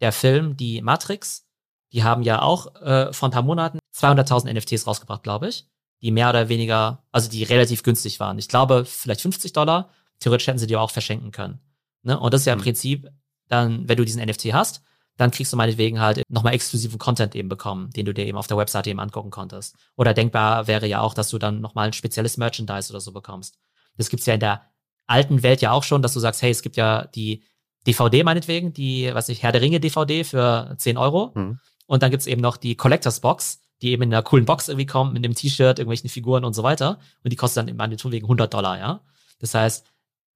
der 0.00 0.12
Film 0.12 0.56
Die 0.56 0.82
Matrix. 0.82 1.46
Die 1.92 2.04
haben 2.04 2.22
ja 2.22 2.40
auch 2.40 2.74
äh, 2.76 3.12
vor 3.12 3.28
ein 3.28 3.32
paar 3.32 3.42
Monaten 3.42 3.78
200.000 3.94 4.52
NFTs 4.52 4.86
rausgebracht, 4.86 5.22
glaube 5.22 5.48
ich, 5.48 5.68
die 6.00 6.10
mehr 6.10 6.30
oder 6.30 6.48
weniger, 6.48 7.04
also 7.12 7.28
die 7.28 7.42
relativ 7.42 7.82
günstig 7.82 8.20
waren. 8.20 8.38
Ich 8.38 8.48
glaube, 8.48 8.84
vielleicht 8.84 9.20
50 9.20 9.52
Dollar. 9.52 9.90
Theoretisch 10.20 10.46
hätten 10.46 10.58
sie 10.58 10.66
die 10.66 10.76
auch 10.76 10.90
verschenken 10.90 11.32
können. 11.32 11.60
Ne? 12.02 12.18
Und 12.18 12.32
das 12.34 12.42
ist 12.42 12.46
ja 12.46 12.52
im 12.52 12.58
mhm. 12.58 12.64
Prinzip 12.64 13.08
dann, 13.48 13.88
wenn 13.88 13.96
du 13.96 14.04
diesen 14.04 14.24
NFT 14.24 14.52
hast, 14.52 14.82
dann 15.16 15.30
kriegst 15.30 15.52
du 15.52 15.56
meinetwegen 15.56 16.00
halt 16.00 16.22
nochmal 16.28 16.54
exklusiven 16.54 16.98
Content 16.98 17.34
eben 17.34 17.48
bekommen, 17.48 17.90
den 17.90 18.06
du 18.06 18.14
dir 18.14 18.26
eben 18.26 18.38
auf 18.38 18.46
der 18.46 18.56
Webseite 18.56 18.90
eben 18.90 19.00
angucken 19.00 19.30
konntest. 19.30 19.76
Oder 19.96 20.14
denkbar 20.14 20.66
wäre 20.66 20.86
ja 20.86 21.00
auch, 21.00 21.14
dass 21.14 21.28
du 21.28 21.38
dann 21.38 21.60
nochmal 21.60 21.88
ein 21.88 21.92
spezielles 21.92 22.38
Merchandise 22.38 22.90
oder 22.90 23.00
so 23.00 23.12
bekommst. 23.12 23.58
Das 23.96 24.08
gibt's 24.08 24.26
ja 24.26 24.34
in 24.34 24.40
der 24.40 24.62
alten 25.06 25.42
Welt 25.42 25.60
ja 25.60 25.72
auch 25.72 25.82
schon, 25.82 26.02
dass 26.02 26.14
du 26.14 26.20
sagst, 26.20 26.40
hey, 26.42 26.50
es 26.50 26.62
gibt 26.62 26.76
ja 26.76 27.06
die 27.06 27.44
DVD 27.86 28.24
meinetwegen, 28.24 28.72
die, 28.72 29.10
was 29.12 29.28
ich, 29.28 29.42
Herr 29.42 29.52
der 29.52 29.60
Ringe 29.60 29.80
DVD 29.80 30.24
für 30.24 30.74
10 30.78 30.96
Euro. 30.96 31.32
Mhm. 31.34 31.58
Und 31.86 32.02
dann 32.02 32.10
gibt's 32.10 32.26
eben 32.26 32.40
noch 32.40 32.56
die 32.56 32.76
Collectors 32.76 33.20
Box, 33.20 33.60
die 33.82 33.90
eben 33.90 34.04
in 34.04 34.14
einer 34.14 34.22
coolen 34.22 34.46
Box 34.46 34.68
irgendwie 34.68 34.86
kommt, 34.86 35.12
mit 35.12 35.24
einem 35.24 35.34
T-Shirt, 35.34 35.78
irgendwelchen 35.78 36.08
Figuren 36.08 36.44
und 36.44 36.54
so 36.54 36.62
weiter. 36.62 37.00
Und 37.22 37.32
die 37.32 37.36
kostet 37.36 37.68
dann 37.68 37.76
meinetwegen 37.76 38.24
100 38.24 38.54
Dollar, 38.54 38.78
ja. 38.78 39.00
Das 39.40 39.54
heißt, 39.54 39.84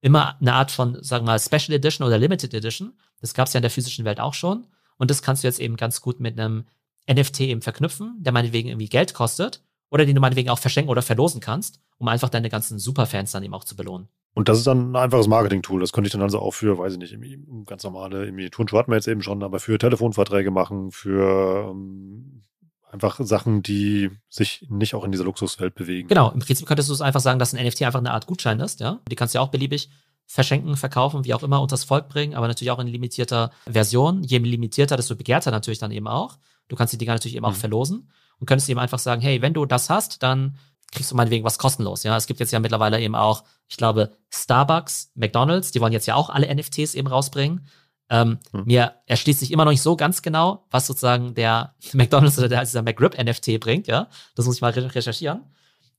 immer 0.06 0.36
eine 0.40 0.54
Art 0.54 0.70
von, 0.70 1.02
sagen 1.02 1.26
wir 1.26 1.32
mal, 1.32 1.40
Special 1.40 1.76
Edition 1.76 2.06
oder 2.06 2.16
Limited 2.16 2.54
Edition. 2.54 2.92
Das 3.20 3.34
gab 3.34 3.48
es 3.48 3.54
ja 3.54 3.58
in 3.58 3.62
der 3.62 3.72
physischen 3.72 4.04
Welt 4.04 4.20
auch 4.20 4.34
schon. 4.34 4.68
Und 4.98 5.10
das 5.10 5.20
kannst 5.20 5.42
du 5.42 5.48
jetzt 5.48 5.58
eben 5.58 5.76
ganz 5.76 6.00
gut 6.00 6.20
mit 6.20 6.38
einem 6.38 6.64
NFT 7.10 7.40
eben 7.40 7.60
verknüpfen, 7.60 8.14
der 8.20 8.32
meinetwegen 8.32 8.68
irgendwie 8.68 8.88
Geld 8.88 9.14
kostet 9.14 9.64
oder 9.90 10.06
den 10.06 10.14
du 10.14 10.20
meinetwegen 10.20 10.48
auch 10.48 10.60
verschenken 10.60 10.90
oder 10.90 11.02
verlosen 11.02 11.40
kannst, 11.40 11.80
um 11.98 12.06
einfach 12.06 12.28
deine 12.28 12.48
ganzen 12.48 12.78
Superfans 12.78 13.32
dann 13.32 13.42
eben 13.42 13.52
auch 13.52 13.64
zu 13.64 13.74
belohnen. 13.74 14.08
Und 14.32 14.48
das 14.48 14.58
ist 14.58 14.66
dann 14.68 14.92
ein 14.92 14.96
einfaches 14.96 15.26
Marketing-Tool. 15.26 15.80
Das 15.80 15.92
könnte 15.92 16.06
ich 16.06 16.12
dann 16.12 16.22
also 16.22 16.38
auch 16.38 16.52
für, 16.52 16.78
weiß 16.78 16.92
ich 16.92 16.98
nicht, 16.98 17.18
ganz 17.66 17.82
normale, 17.82 18.30
Turnschuhe 18.50 18.78
hatten 18.78 18.92
wir 18.92 18.96
jetzt 18.96 19.08
eben 19.08 19.22
schon, 19.22 19.42
aber 19.42 19.58
für 19.58 19.76
Telefonverträge 19.76 20.52
machen, 20.52 20.92
für 20.92 21.70
ähm, 21.70 22.42
einfach 22.90 23.18
Sachen, 23.20 23.62
die 23.62 24.10
sich 24.28 24.66
nicht 24.68 24.94
auch 24.94 25.04
in 25.04 25.12
dieser 25.12 25.24
Luxuswelt 25.24 25.74
bewegen. 25.74 26.08
Genau, 26.08 26.30
im 26.30 26.40
Prinzip 26.40 26.66
könntest 26.66 26.88
du 26.88 26.94
es 26.94 27.00
einfach 27.00 27.20
sagen, 27.20 27.38
dass 27.38 27.54
ein 27.54 27.64
NFT 27.64 27.82
einfach 27.82 27.98
eine 27.98 28.12
Art 28.12 28.26
Gutschein 28.26 28.60
ist, 28.60 28.80
ja. 28.80 29.00
Die 29.10 29.16
kannst 29.16 29.34
du 29.34 29.38
ja 29.38 29.42
auch 29.42 29.48
beliebig 29.48 29.90
verschenken, 30.26 30.76
verkaufen, 30.76 31.24
wie 31.24 31.34
auch 31.34 31.42
immer, 31.42 31.60
unters 31.60 31.84
Volk 31.84 32.08
bringen, 32.08 32.34
aber 32.34 32.48
natürlich 32.48 32.70
auch 32.70 32.78
in 32.78 32.88
limitierter 32.88 33.50
Version. 33.66 34.22
Je 34.24 34.38
limitierter, 34.38 34.96
desto 34.96 35.14
begehrter 35.14 35.50
natürlich 35.50 35.78
dann 35.78 35.92
eben 35.92 36.08
auch. 36.08 36.38
Du 36.68 36.76
kannst 36.76 36.92
die 36.92 36.98
Dinger 36.98 37.12
natürlich 37.12 37.36
eben 37.36 37.46
mhm. 37.46 37.52
auch 37.52 37.56
verlosen 37.56 38.10
und 38.40 38.46
könntest 38.46 38.68
eben 38.68 38.80
einfach 38.80 38.98
sagen, 38.98 39.22
hey, 39.22 39.40
wenn 39.40 39.54
du 39.54 39.66
das 39.66 39.88
hast, 39.88 40.22
dann 40.22 40.58
kriegst 40.92 41.10
du 41.10 41.16
meinetwegen 41.16 41.44
was 41.44 41.58
kostenlos. 41.58 42.02
Ja, 42.02 42.16
es 42.16 42.26
gibt 42.26 42.40
jetzt 42.40 42.52
ja 42.52 42.60
mittlerweile 42.60 43.00
eben 43.00 43.14
auch, 43.14 43.44
ich 43.68 43.76
glaube, 43.76 44.12
Starbucks, 44.30 45.12
McDonalds, 45.14 45.70
die 45.70 45.80
wollen 45.80 45.92
jetzt 45.92 46.06
ja 46.06 46.14
auch 46.14 46.30
alle 46.30 46.52
NFTs 46.52 46.94
eben 46.94 47.08
rausbringen. 47.08 47.66
Ähm, 48.08 48.38
hm. 48.52 48.64
Mir 48.64 48.94
erschließt 49.06 49.40
sich 49.40 49.52
immer 49.52 49.64
noch 49.64 49.72
nicht 49.72 49.82
so 49.82 49.96
ganz 49.96 50.22
genau, 50.22 50.66
was 50.70 50.86
sozusagen 50.86 51.34
der 51.34 51.74
McDonalds 51.92 52.38
oder 52.38 52.48
der, 52.48 52.60
dieser 52.60 52.82
McRib 52.82 53.18
NFT 53.18 53.58
bringt. 53.60 53.86
Ja, 53.86 54.08
das 54.34 54.46
muss 54.46 54.56
ich 54.56 54.60
mal 54.60 54.70
recherchieren. 54.70 55.44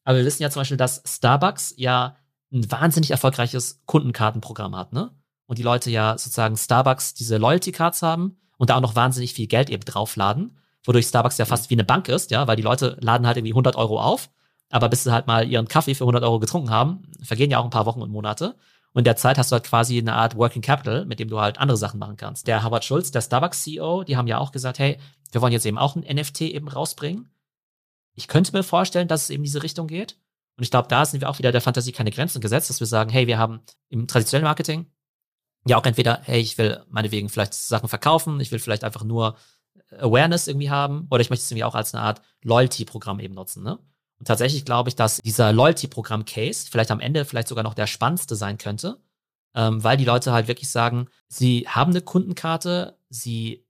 Aber 0.03 0.17
wir 0.17 0.25
wissen 0.25 0.41
ja 0.41 0.49
zum 0.49 0.61
Beispiel, 0.61 0.77
dass 0.77 1.03
Starbucks 1.05 1.73
ja 1.77 2.15
ein 2.51 2.69
wahnsinnig 2.71 3.11
erfolgreiches 3.11 3.81
Kundenkartenprogramm 3.85 4.75
hat, 4.75 4.93
ne? 4.93 5.11
Und 5.47 5.57
die 5.57 5.63
Leute 5.63 5.89
ja 5.89 6.17
sozusagen 6.17 6.57
Starbucks 6.57 7.13
diese 7.13 7.37
Loyalty 7.37 7.71
Cards 7.71 8.01
haben 8.01 8.37
und 8.57 8.69
da 8.69 8.75
auch 8.75 8.81
noch 8.81 8.95
wahnsinnig 8.95 9.33
viel 9.33 9.47
Geld 9.47 9.69
eben 9.69 9.83
draufladen, 9.83 10.57
wodurch 10.83 11.07
Starbucks 11.07 11.37
ja 11.37 11.45
hm. 11.45 11.49
fast 11.49 11.69
wie 11.69 11.75
eine 11.75 11.83
Bank 11.83 12.07
ist, 12.09 12.31
ja, 12.31 12.47
weil 12.47 12.55
die 12.55 12.63
Leute 12.63 12.97
laden 13.01 13.27
halt 13.27 13.37
irgendwie 13.37 13.53
100 13.53 13.75
Euro 13.75 13.99
auf 14.01 14.29
aber 14.69 14.89
bis 14.89 15.03
sie 15.03 15.11
halt 15.11 15.27
mal 15.27 15.47
ihren 15.47 15.67
Kaffee 15.67 15.95
für 15.95 16.03
100 16.03 16.23
Euro 16.23 16.39
getrunken 16.39 16.69
haben, 16.69 17.03
vergehen 17.21 17.51
ja 17.51 17.59
auch 17.59 17.63
ein 17.63 17.69
paar 17.69 17.85
Wochen 17.85 18.01
und 18.01 18.11
Monate. 18.11 18.55
Und 18.93 19.02
in 19.02 19.06
der 19.06 19.15
Zeit 19.15 19.38
hast 19.38 19.52
du 19.52 19.54
halt 19.54 19.65
quasi 19.65 19.97
eine 19.97 20.13
Art 20.13 20.36
Working 20.36 20.62
Capital, 20.62 21.06
mit 21.06 21.19
dem 21.19 21.30
du 21.30 21.39
halt 21.39 21.60
andere 21.60 21.78
Sachen 21.78 22.00
machen 22.00 22.17
kannst. 22.17 22.47
Der 22.47 22.63
Howard 22.63 22.84
Schulz, 22.84 23.12
der 23.12 23.21
Starbucks 23.21 23.63
CEO, 23.63 24.04
die 24.04 24.17
haben 24.17 24.28
ja 24.28 24.39
auch 24.39 24.52
gesagt, 24.52 24.80
hey, 24.80 24.97
wir 25.32 25.41
wollen 25.41 25.54
jetzt 25.54 25.65
eben 25.65 25.78
auch 25.78 25.95
ein 25.95 26.02
NFT 26.02 26.41
eben 26.41 26.67
rausbringen. 26.67 27.30
Ich 28.15 28.28
könnte 28.28 28.54
mir 28.54 28.63
vorstellen, 28.63 29.08
dass 29.08 29.23
es 29.23 29.30
eben 29.30 29.43
diese 29.43 29.62
Richtung 29.62 29.88
geht. 29.88 30.17
Und 30.58 30.63
ich 30.63 30.71
glaube, 30.71 30.88
da 30.88 31.06
sind 31.06 31.21
wir 31.21 31.30
auch 31.30 31.38
wieder 31.38 31.52
der 31.52 31.62
Fantasie 31.62 31.91
keine 31.91 32.10
Grenzen 32.10 32.41
gesetzt, 32.41 32.69
dass 32.69 32.80
wir 32.80 32.88
sagen, 32.88 33.12
hey, 33.12 33.28
wir 33.28 33.38
haben 33.38 33.62
im 33.89 34.08
traditionellen 34.08 34.47
Marketing 34.47 34.88
ja 35.67 35.78
auch 35.78 35.86
entweder, 35.86 36.21
hey, 36.23 36.39
ich 36.39 36.58
will 36.58 36.84
meinetwegen 36.89 37.30
vielleicht 37.30 37.54
Sachen 37.54 37.89
verkaufen, 37.89 38.39
ich 38.39 38.52
will 38.52 38.60
vielleicht 38.60 38.84
einfach 38.84 39.04
nur 39.04 39.38
Awareness 40.00 40.47
irgendwie 40.47 40.69
haben, 40.69 41.08
oder 41.12 41.21
ich 41.21 41.30
möchte 41.30 41.43
es 41.43 41.52
irgendwie 41.52 41.65
auch 41.65 41.76
als 41.76 41.93
eine 41.93 42.04
Art 42.04 42.21
Loyalty-Programm 42.43 43.19
eben 43.19 43.36
nutzen, 43.36 43.63
ne? 43.63 43.78
Und 44.19 44.27
tatsächlich 44.27 44.65
glaube 44.65 44.89
ich, 44.89 44.95
dass 44.95 45.17
dieser 45.17 45.53
Loyalty-Programm-Case 45.53 46.67
vielleicht 46.69 46.91
am 46.91 46.99
Ende 46.99 47.25
vielleicht 47.25 47.47
sogar 47.47 47.63
noch 47.63 47.75
der 47.75 47.88
spannendste 47.88 48.36
sein 48.36 48.58
könnte, 48.58 48.99
ähm, 49.53 49.84
weil 49.84 49.97
die 49.97 50.06
Leute 50.06 50.32
halt 50.32 50.47
wirklich 50.47 50.69
sagen, 50.69 51.08
sie 51.27 51.67
haben 51.67 51.91
eine 51.91 52.01
Kundenkarte, 52.01 52.97
sie 53.10 53.65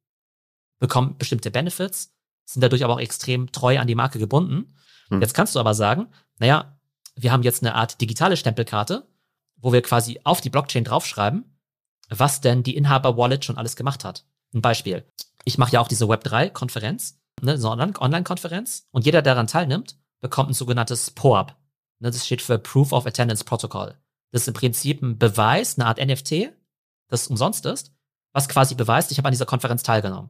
bekommen 0.80 1.18
bestimmte 1.18 1.52
Benefits, 1.52 2.14
sind 2.46 2.62
dadurch 2.62 2.84
aber 2.84 2.94
auch 2.94 3.00
extrem 3.00 3.52
treu 3.52 3.78
an 3.80 3.88
die 3.88 3.96
Marke 3.96 4.20
gebunden. 4.20 4.76
Hm. 5.10 5.22
Jetzt 5.22 5.34
kannst 5.34 5.56
du 5.56 5.60
aber 5.60 5.74
sagen, 5.74 6.08
naja, 6.40 6.78
wir 7.16 7.32
haben 7.32 7.44
jetzt 7.44 7.64
eine 7.64 7.76
Art 7.76 8.00
digitale 8.00 8.38
Stempelkarte, 8.38 9.08
wo 9.58 9.74
wir 9.74 9.82
quasi 9.82 10.20
auf 10.24 10.40
die 10.40 10.50
Blockchain 10.50 10.84
draufschreiben, 10.84 11.58
was 12.10 12.42
denn 12.42 12.64
die 12.64 12.76
Inhaber-Wallet 12.78 13.44
schon 13.44 13.58
alles 13.58 13.76
gemacht 13.76 14.06
hat. 14.06 14.26
Ein 14.54 14.62
Beispiel. 14.62 15.04
Ich 15.44 15.58
mache 15.58 15.74
ja 15.74 15.82
auch 15.82 15.88
diese 15.88 16.06
Web3-Konferenz, 16.06 17.20
ne, 17.42 17.58
so 17.58 17.70
eine 17.70 17.92
Online-Konferenz, 18.00 18.88
und 18.92 19.06
jeder, 19.06 19.22
der 19.22 19.34
daran 19.34 19.48
teilnimmt, 19.48 19.98
bekommt 20.20 20.50
ein 20.50 20.54
sogenanntes 20.54 21.12
POAP. 21.12 21.56
Ne, 22.00 22.12
das 22.12 22.26
steht 22.26 22.42
für 22.42 22.60
Proof 22.60 22.92
of 22.92 23.06
Attendance 23.06 23.44
Protocol. 23.44 23.96
Das 24.32 24.44
ist 24.44 24.48
im 24.48 24.54
Prinzip 24.54 25.02
ein 25.02 25.18
Beweis, 25.18 25.78
eine 25.78 25.88
Art 25.88 26.00
NFT, 26.04 26.52
das 27.08 27.28
umsonst 27.28 27.66
ist, 27.66 27.94
was 28.34 28.50
quasi 28.50 28.76
beweist, 28.76 29.12
ich 29.12 29.18
habe 29.18 29.28
an 29.28 29.32
dieser 29.32 29.46
Konferenz 29.46 29.84
teilgenommen. 29.84 30.30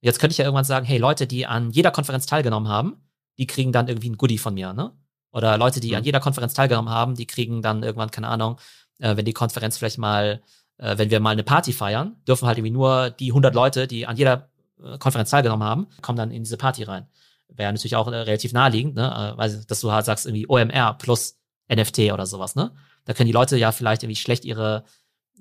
Jetzt 0.00 0.18
könnte 0.18 0.32
ich 0.32 0.38
ja 0.38 0.44
irgendwann 0.44 0.64
sagen, 0.64 0.86
hey, 0.86 0.98
Leute, 0.98 1.26
die 1.26 1.46
an 1.46 1.70
jeder 1.70 1.90
Konferenz 1.90 2.26
teilgenommen 2.26 2.68
haben, 2.68 2.96
die 3.38 3.46
kriegen 3.46 3.72
dann 3.72 3.88
irgendwie 3.88 4.10
ein 4.10 4.16
Goodie 4.16 4.38
von 4.38 4.54
mir, 4.54 4.72
ne? 4.72 4.92
Oder 5.32 5.58
Leute, 5.58 5.80
die 5.80 5.90
mhm. 5.90 5.96
an 5.96 6.04
jeder 6.04 6.20
Konferenz 6.20 6.54
teilgenommen 6.54 6.92
haben, 6.92 7.16
die 7.16 7.26
kriegen 7.26 7.62
dann 7.62 7.82
irgendwann, 7.82 8.10
keine 8.10 8.28
Ahnung, 8.28 8.58
äh, 8.98 9.16
wenn 9.16 9.24
die 9.24 9.32
Konferenz 9.32 9.78
vielleicht 9.78 9.98
mal, 9.98 10.42
äh, 10.78 10.96
wenn 10.98 11.10
wir 11.10 11.20
mal 11.20 11.30
eine 11.30 11.42
Party 11.42 11.72
feiern, 11.72 12.16
dürfen 12.26 12.46
halt 12.46 12.58
irgendwie 12.58 12.72
nur 12.72 13.10
die 13.10 13.30
100 13.30 13.54
Leute, 13.54 13.86
die 13.86 14.06
an 14.06 14.16
jeder 14.16 14.48
äh, 14.82 14.98
Konferenz 14.98 15.30
teilgenommen 15.30 15.66
haben, 15.66 15.88
kommen 16.02 16.16
dann 16.16 16.30
in 16.30 16.44
diese 16.44 16.56
Party 16.56 16.84
rein 16.84 17.08
wäre 17.48 17.72
natürlich 17.72 17.96
auch 17.96 18.08
äh, 18.08 18.16
relativ 18.16 18.52
naheliegend, 18.52 18.94
ne? 18.94 19.34
Weil, 19.36 19.64
dass 19.66 19.80
du 19.80 19.92
halt 19.92 20.04
sagst, 20.04 20.26
irgendwie 20.26 20.48
OMR 20.48 20.94
plus 20.98 21.38
NFT 21.72 22.12
oder 22.12 22.26
sowas, 22.26 22.54
ne? 22.56 22.72
Da 23.04 23.14
können 23.14 23.26
die 23.26 23.32
Leute 23.32 23.56
ja 23.56 23.72
vielleicht 23.72 24.02
irgendwie 24.02 24.16
schlecht 24.16 24.44
ihre 24.44 24.84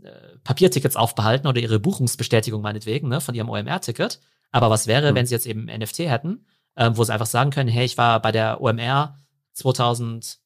äh, 0.02 0.38
Papiertickets 0.44 0.96
aufbehalten 0.96 1.48
oder 1.48 1.62
ihre 1.62 1.80
Buchungsbestätigung 1.80 2.62
meinetwegen, 2.62 3.08
ne, 3.08 3.22
von 3.22 3.36
ihrem 3.36 3.50
OMR-Ticket. 3.50 4.20
Aber 4.52 4.70
was 4.70 4.88
wäre, 4.88 5.12
mhm. 5.12 5.16
wenn 5.16 5.26
sie 5.26 5.34
jetzt 5.34 5.46
eben 5.46 5.66
NFT 5.66 6.00
hätten, 6.00 6.46
äh, 6.76 6.92
wo 6.94 7.04
sie 7.04 7.14
einfach 7.14 7.28
sagen 7.28 7.52
können, 7.52 7.70
hey, 7.70 7.86
ich 7.86 7.98
war 7.98 8.22
bei 8.22 8.32
der 8.32 8.62
OMR 8.62 9.20
2014 9.54 10.38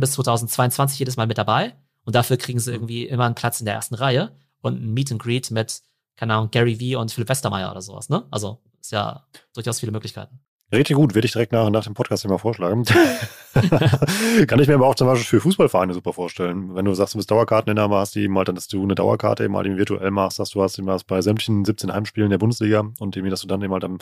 bis 0.00 0.12
2022 0.12 0.98
jedes 0.98 1.16
Mal 1.16 1.26
mit 1.26 1.38
dabei 1.38 1.74
und 2.04 2.14
dafür 2.14 2.36
kriegen 2.36 2.58
sie 2.58 2.72
hm. 2.72 2.76
irgendwie 2.76 3.06
immer 3.06 3.26
einen 3.26 3.34
Platz 3.34 3.60
in 3.60 3.66
der 3.66 3.74
ersten 3.74 3.94
Reihe 3.94 4.34
und 4.60 4.80
ein 4.82 4.94
Meet 4.94 5.12
and 5.12 5.22
Greet 5.22 5.50
mit, 5.50 5.82
keine 6.16 6.34
Ahnung, 6.34 6.50
Gary 6.50 6.80
Vee 6.80 6.96
und 6.96 7.12
Philipp 7.12 7.28
Westermeier 7.28 7.70
oder 7.70 7.82
sowas, 7.82 8.08
ne? 8.08 8.24
Also 8.30 8.62
ist 8.86 8.92
ja 8.92 9.26
durchaus 9.54 9.80
viele 9.80 9.92
Möglichkeiten. 9.92 10.40
Richtig 10.72 10.96
gut, 10.96 11.14
werde 11.14 11.26
ich 11.26 11.32
direkt 11.32 11.52
nach, 11.52 11.70
nach 11.70 11.84
dem 11.84 11.94
Podcast 11.94 12.24
immer 12.24 12.40
vorschlagen. 12.40 12.84
Kann 14.48 14.58
ich 14.58 14.66
mir 14.66 14.74
aber 14.74 14.88
auch 14.88 14.96
zum 14.96 15.06
Beispiel 15.06 15.24
für 15.24 15.40
Fußballvereine 15.40 15.94
super 15.94 16.12
vorstellen. 16.12 16.74
Wenn 16.74 16.84
du 16.84 16.92
sagst, 16.92 17.14
du 17.14 17.18
bist 17.18 17.30
Dauerkarteninhaber, 17.30 18.00
hast 18.00 18.16
du 18.16 18.20
eben 18.20 18.36
halt 18.36 18.48
dann, 18.48 18.56
dass 18.56 18.66
du 18.66 18.82
eine 18.82 18.96
Dauerkarte 18.96 19.44
eben 19.44 19.56
halt 19.56 19.68
virtuell 19.76 20.10
machst, 20.10 20.40
dass 20.40 20.50
du 20.50 20.62
hast 20.62 20.76
eben 20.78 20.88
was 20.88 21.04
bei 21.04 21.22
sämtlichen 21.22 21.64
17 21.64 21.92
Heimspielen 21.92 22.30
der 22.30 22.38
Bundesliga 22.38 22.84
und 22.98 23.16
eben, 23.16 23.30
dass 23.30 23.42
du 23.42 23.46
dann 23.46 23.62
eben 23.62 23.72
halt 23.72 23.84
am, 23.84 23.98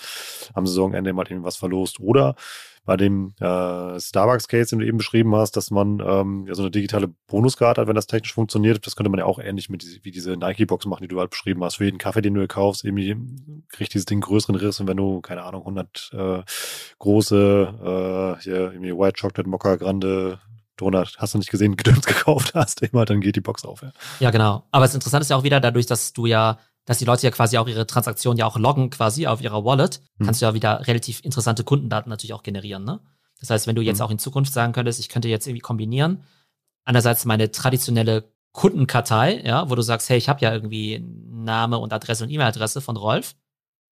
am 0.55 0.67
Saisonende 0.67 1.11
eben 1.11 1.19
halt 1.19 1.31
eben 1.31 1.45
was 1.45 1.57
verlost. 1.57 2.01
Oder 2.01 2.35
bei 2.85 2.97
dem 2.97 3.35
äh, 3.41 3.99
Starbucks-Case, 3.99 4.71
den 4.71 4.81
du 4.81 4.87
eben 4.87 4.99
beschrieben 4.99 5.35
hast, 5.35 5.57
dass 5.57 5.71
man 5.71 6.01
ähm, 6.05 6.47
ja 6.47 6.55
so 6.55 6.63
eine 6.63 6.71
digitale 6.71 7.09
Bonuskarte 7.27 7.81
hat, 7.81 7.89
wenn 7.89 7.95
das 7.95 8.07
technisch 8.07 8.35
funktioniert. 8.35 8.87
Das 8.87 8.95
könnte 8.95 9.11
man 9.11 9.19
ja 9.19 9.25
auch 9.25 9.39
ähnlich 9.39 9.71
mit 9.71 9.85
wie 10.03 10.11
diese 10.11 10.37
Nike-Box 10.37 10.87
machen, 10.87 11.03
die 11.03 11.09
du 11.09 11.19
halt 11.19 11.31
beschrieben 11.31 11.65
hast. 11.65 11.77
Für 11.77 11.85
jeden 11.85 11.99
Kaffee, 11.99 12.23
den 12.23 12.35
du 12.35 12.47
kaufst, 12.47 12.85
irgendwie 12.85 13.17
kriegt 13.71 13.95
dieses 13.95 14.05
Ding 14.05 14.21
größeren 14.21 14.57
Riss 14.57 14.81
und 14.81 14.89
wenn 14.89 14.97
du, 14.97 15.21
keine 15.21 15.45
Ahnung, 15.45 15.63
100 15.63 16.11
äh, 16.13 16.43
große, 16.99 18.37
äh, 18.39 18.43
hier 18.43 18.73
irgendwie 18.73 18.93
White 18.93 19.21
Chocolate 19.21 19.49
Mocha 19.49 19.77
Grande 19.77 20.41
Donut, 20.77 21.17
hast 21.19 21.35
du 21.35 21.39
nicht 21.39 21.51
gesehen, 21.51 21.77
Gedöns 21.77 22.05
gekauft 22.05 22.53
hast, 22.55 22.83
immer, 22.83 23.05
dann 23.05 23.21
geht 23.21 23.37
die 23.37 23.41
Box 23.41 23.65
auf. 23.65 23.83
Ja. 23.83 23.93
ja, 24.21 24.31
genau. 24.31 24.65
Aber 24.71 24.85
das 24.85 24.95
Interessante 24.95 25.23
ist 25.23 25.31
ja 25.31 25.37
auch 25.37 25.45
wieder 25.45 25.61
dadurch, 25.61 25.87
dass 25.87 26.13
du 26.13 26.27
ja 26.27 26.59
dass 26.85 26.99
die 26.99 27.05
Leute 27.05 27.23
ja 27.23 27.31
quasi 27.31 27.59
auch 27.59 27.67
ihre 27.67 27.87
Transaktionen 27.87 28.39
ja 28.39 28.47
auch 28.47 28.59
loggen 28.59 28.91
quasi 28.91 29.27
auf 29.27 29.41
ihrer 29.41 29.65
Wallet, 29.65 30.01
mhm. 30.19 30.27
kannst 30.27 30.43
du 30.43 30.47
ja 30.47 30.55
wieder 30.55 30.87
relativ 30.87 31.25
interessante 31.25 31.65
Kundendaten 31.65 32.11
natürlich 32.11 32.35
auch 32.35 32.43
generieren. 32.43 32.85
Ne? 32.85 33.01
Das 33.41 33.51
heißt, 33.51 33.67
wenn 33.67 33.77
du 33.77 33.83
jetzt 33.83 33.99
mhm. 33.99 34.05
auch 34.05 34.11
in 34.11 34.19
Zukunft 34.19 34.53
sagen 34.53 34.73
könntest, 34.73 35.01
ich 35.01 35.09
könnte 35.09 35.29
jetzt 35.29 35.47
irgendwie 35.47 35.61
kombinieren, 35.61 36.25
einerseits 36.85 37.25
meine 37.25 37.51
traditionelle 37.51 38.33
Kundenkartei, 38.53 39.43
ja, 39.45 39.69
wo 39.69 39.75
du 39.75 39.83
sagst, 39.83 40.09
hey, 40.09 40.19
ich 40.19 40.29
habe 40.29 40.41
ja 40.41 40.53
irgendwie 40.53 41.01
Name 41.01 41.79
und 41.79 41.93
Adresse 41.93 42.25
und 42.25 42.31
E-Mail-Adresse 42.31 42.81
von 42.81 42.97
Rolf, 42.97 43.35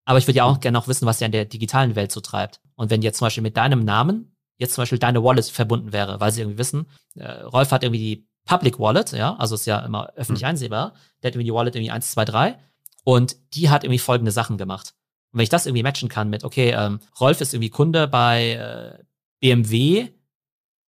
aber 0.04 0.18
ich 0.18 0.26
würde 0.26 0.38
ja 0.38 0.44
auch 0.44 0.56
mhm. 0.56 0.60
gerne 0.60 0.78
noch 0.78 0.88
wissen, 0.88 1.06
was 1.06 1.20
er 1.20 1.26
in 1.26 1.32
der 1.32 1.44
digitalen 1.44 1.94
Welt 1.96 2.12
so 2.12 2.20
treibt. 2.20 2.60
Und 2.74 2.90
wenn 2.90 3.02
jetzt 3.02 3.18
zum 3.18 3.26
Beispiel 3.26 3.42
mit 3.42 3.56
deinem 3.56 3.84
Namen 3.84 4.36
jetzt 4.56 4.74
zum 4.74 4.82
Beispiel 4.82 4.98
deine 4.98 5.24
Wallet 5.24 5.46
verbunden 5.46 5.92
wäre, 5.92 6.20
weil 6.20 6.32
sie 6.32 6.42
irgendwie 6.42 6.58
wissen, 6.58 6.86
äh, 7.14 7.30
Rolf 7.30 7.72
hat 7.72 7.82
irgendwie 7.82 7.98
die 7.98 8.28
Public 8.44 8.78
Wallet, 8.78 9.12
ja, 9.12 9.36
also 9.36 9.54
ist 9.54 9.66
ja 9.66 9.78
immer 9.80 10.10
öffentlich 10.16 10.42
mhm. 10.42 10.48
einsehbar, 10.48 10.94
der 11.22 11.28
hat 11.28 11.34
irgendwie 11.34 11.46
die 11.46 11.54
Wallet 11.54 11.74
irgendwie 11.76 11.90
1, 11.90 12.10
2, 12.10 12.24
3 12.26 12.58
und 13.04 13.36
die 13.54 13.70
hat 13.70 13.84
irgendwie 13.84 13.98
folgende 13.98 14.32
Sachen 14.32 14.58
gemacht. 14.58 14.94
Und 15.32 15.38
wenn 15.38 15.44
ich 15.44 15.48
das 15.48 15.66
irgendwie 15.66 15.82
matchen 15.82 16.08
kann 16.08 16.28
mit, 16.28 16.44
okay, 16.44 16.72
ähm, 16.76 17.00
Rolf 17.20 17.40
ist 17.40 17.54
irgendwie 17.54 17.70
Kunde 17.70 18.08
bei 18.08 18.52
äh, 18.52 19.04
BMW, 19.40 20.08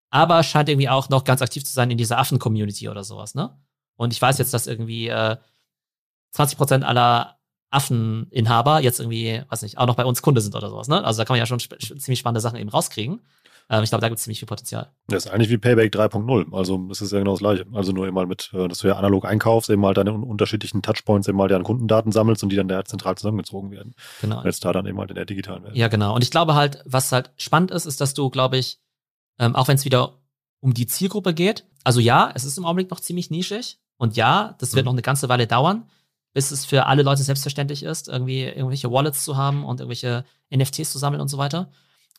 aber 0.09 0.43
scheint 0.43 0.69
irgendwie 0.69 0.89
auch 0.89 1.09
noch 1.09 1.23
ganz 1.23 1.41
aktiv 1.41 1.65
zu 1.65 1.73
sein 1.73 1.91
in 1.91 1.97
dieser 1.97 2.17
Affen-Community 2.17 2.89
oder 2.89 3.03
sowas, 3.03 3.35
ne? 3.35 3.57
Und 3.95 4.13
ich 4.13 4.21
weiß 4.21 4.37
jetzt, 4.37 4.53
dass 4.53 4.67
irgendwie 4.67 5.07
äh, 5.07 5.37
20% 6.35 6.83
aller 6.83 7.37
Affeninhaber 7.69 8.79
jetzt 8.79 8.99
irgendwie, 8.99 9.43
weiß 9.49 9.63
nicht, 9.63 9.77
auch 9.77 9.87
noch 9.87 9.95
bei 9.95 10.05
uns 10.05 10.21
Kunde 10.21 10.39
sind 10.41 10.55
oder 10.55 10.69
sowas, 10.69 10.87
ne? 10.87 11.03
Also 11.03 11.17
da 11.17 11.25
kann 11.25 11.33
man 11.33 11.39
ja 11.39 11.45
schon 11.45 11.59
sp 11.59 11.75
ziemlich 11.77 12.19
spannende 12.19 12.41
Sachen 12.41 12.59
eben 12.59 12.69
rauskriegen. 12.69 13.21
Ähm, 13.69 13.83
ich 13.83 13.89
glaube, 13.89 14.01
da 14.01 14.07
gibt 14.07 14.17
es 14.17 14.23
ziemlich 14.23 14.39
viel 14.39 14.47
Potenzial. 14.47 14.91
Das 15.07 15.25
ist 15.25 15.31
eigentlich 15.31 15.49
wie 15.49 15.57
Payback 15.57 15.93
3.0. 15.93 16.53
Also 16.55 16.87
es 16.89 17.01
ist 17.01 17.11
ja 17.11 17.19
genau 17.19 17.31
das 17.31 17.39
gleiche. 17.39 17.65
Also 17.73 17.91
nur 17.91 18.07
immer 18.07 18.25
mit, 18.25 18.51
äh, 18.53 18.67
dass 18.67 18.79
du 18.79 18.87
ja 18.87 18.95
analog 18.95 19.25
einkaufst, 19.25 19.69
eben 19.69 19.81
mal 19.81 19.93
deine 19.93 20.13
unterschiedlichen 20.13 20.81
Touchpoints 20.81 21.27
eben 21.27 21.37
mal 21.37 21.47
deren 21.47 21.63
Kundendaten 21.63 22.11
sammelst 22.11 22.43
und 22.43 22.49
die 22.49 22.55
dann 22.55 22.67
da 22.67 22.85
zentral 22.85 23.15
zusammengezogen 23.15 23.71
werden. 23.71 23.93
Genau. 24.21 24.39
Und 24.39 24.45
jetzt 24.45 24.63
da 24.63 24.71
dann 24.71 24.85
eben 24.85 24.97
halt 24.99 25.09
in 25.09 25.15
der 25.15 25.25
digitalen 25.25 25.63
Welt. 25.63 25.75
Ja, 25.75 25.89
genau. 25.89 26.15
Und 26.15 26.23
ich 26.23 26.31
glaube 26.31 26.55
halt, 26.55 26.81
was 26.85 27.11
halt 27.11 27.31
spannend 27.37 27.71
ist, 27.71 27.85
ist, 27.85 27.99
dass 27.99 28.13
du, 28.13 28.29
glaube 28.29 28.57
ich, 28.57 28.79
ähm, 29.39 29.55
auch 29.55 29.67
wenn 29.67 29.75
es 29.75 29.85
wieder 29.85 30.13
um 30.59 30.73
die 30.73 30.87
Zielgruppe 30.87 31.33
geht, 31.33 31.65
also 31.83 31.99
ja, 31.99 32.31
es 32.33 32.43
ist 32.43 32.57
im 32.57 32.65
Augenblick 32.65 32.89
noch 32.89 32.99
ziemlich 32.99 33.29
nischig 33.29 33.79
und 33.97 34.15
ja, 34.15 34.55
das 34.59 34.73
wird 34.73 34.85
mhm. 34.85 34.87
noch 34.87 34.93
eine 34.93 35.01
ganze 35.01 35.29
Weile 35.29 35.47
dauern, 35.47 35.83
bis 36.33 36.51
es 36.51 36.65
für 36.65 36.85
alle 36.85 37.03
Leute 37.03 37.23
selbstverständlich 37.23 37.83
ist, 37.83 38.07
irgendwie 38.07 38.43
irgendwelche 38.43 38.91
Wallets 38.91 39.23
zu 39.23 39.37
haben 39.37 39.63
und 39.63 39.79
irgendwelche 39.79 40.25
NFTs 40.53 40.91
zu 40.91 40.97
sammeln 40.99 41.21
und 41.21 41.27
so 41.27 41.37
weiter. 41.37 41.69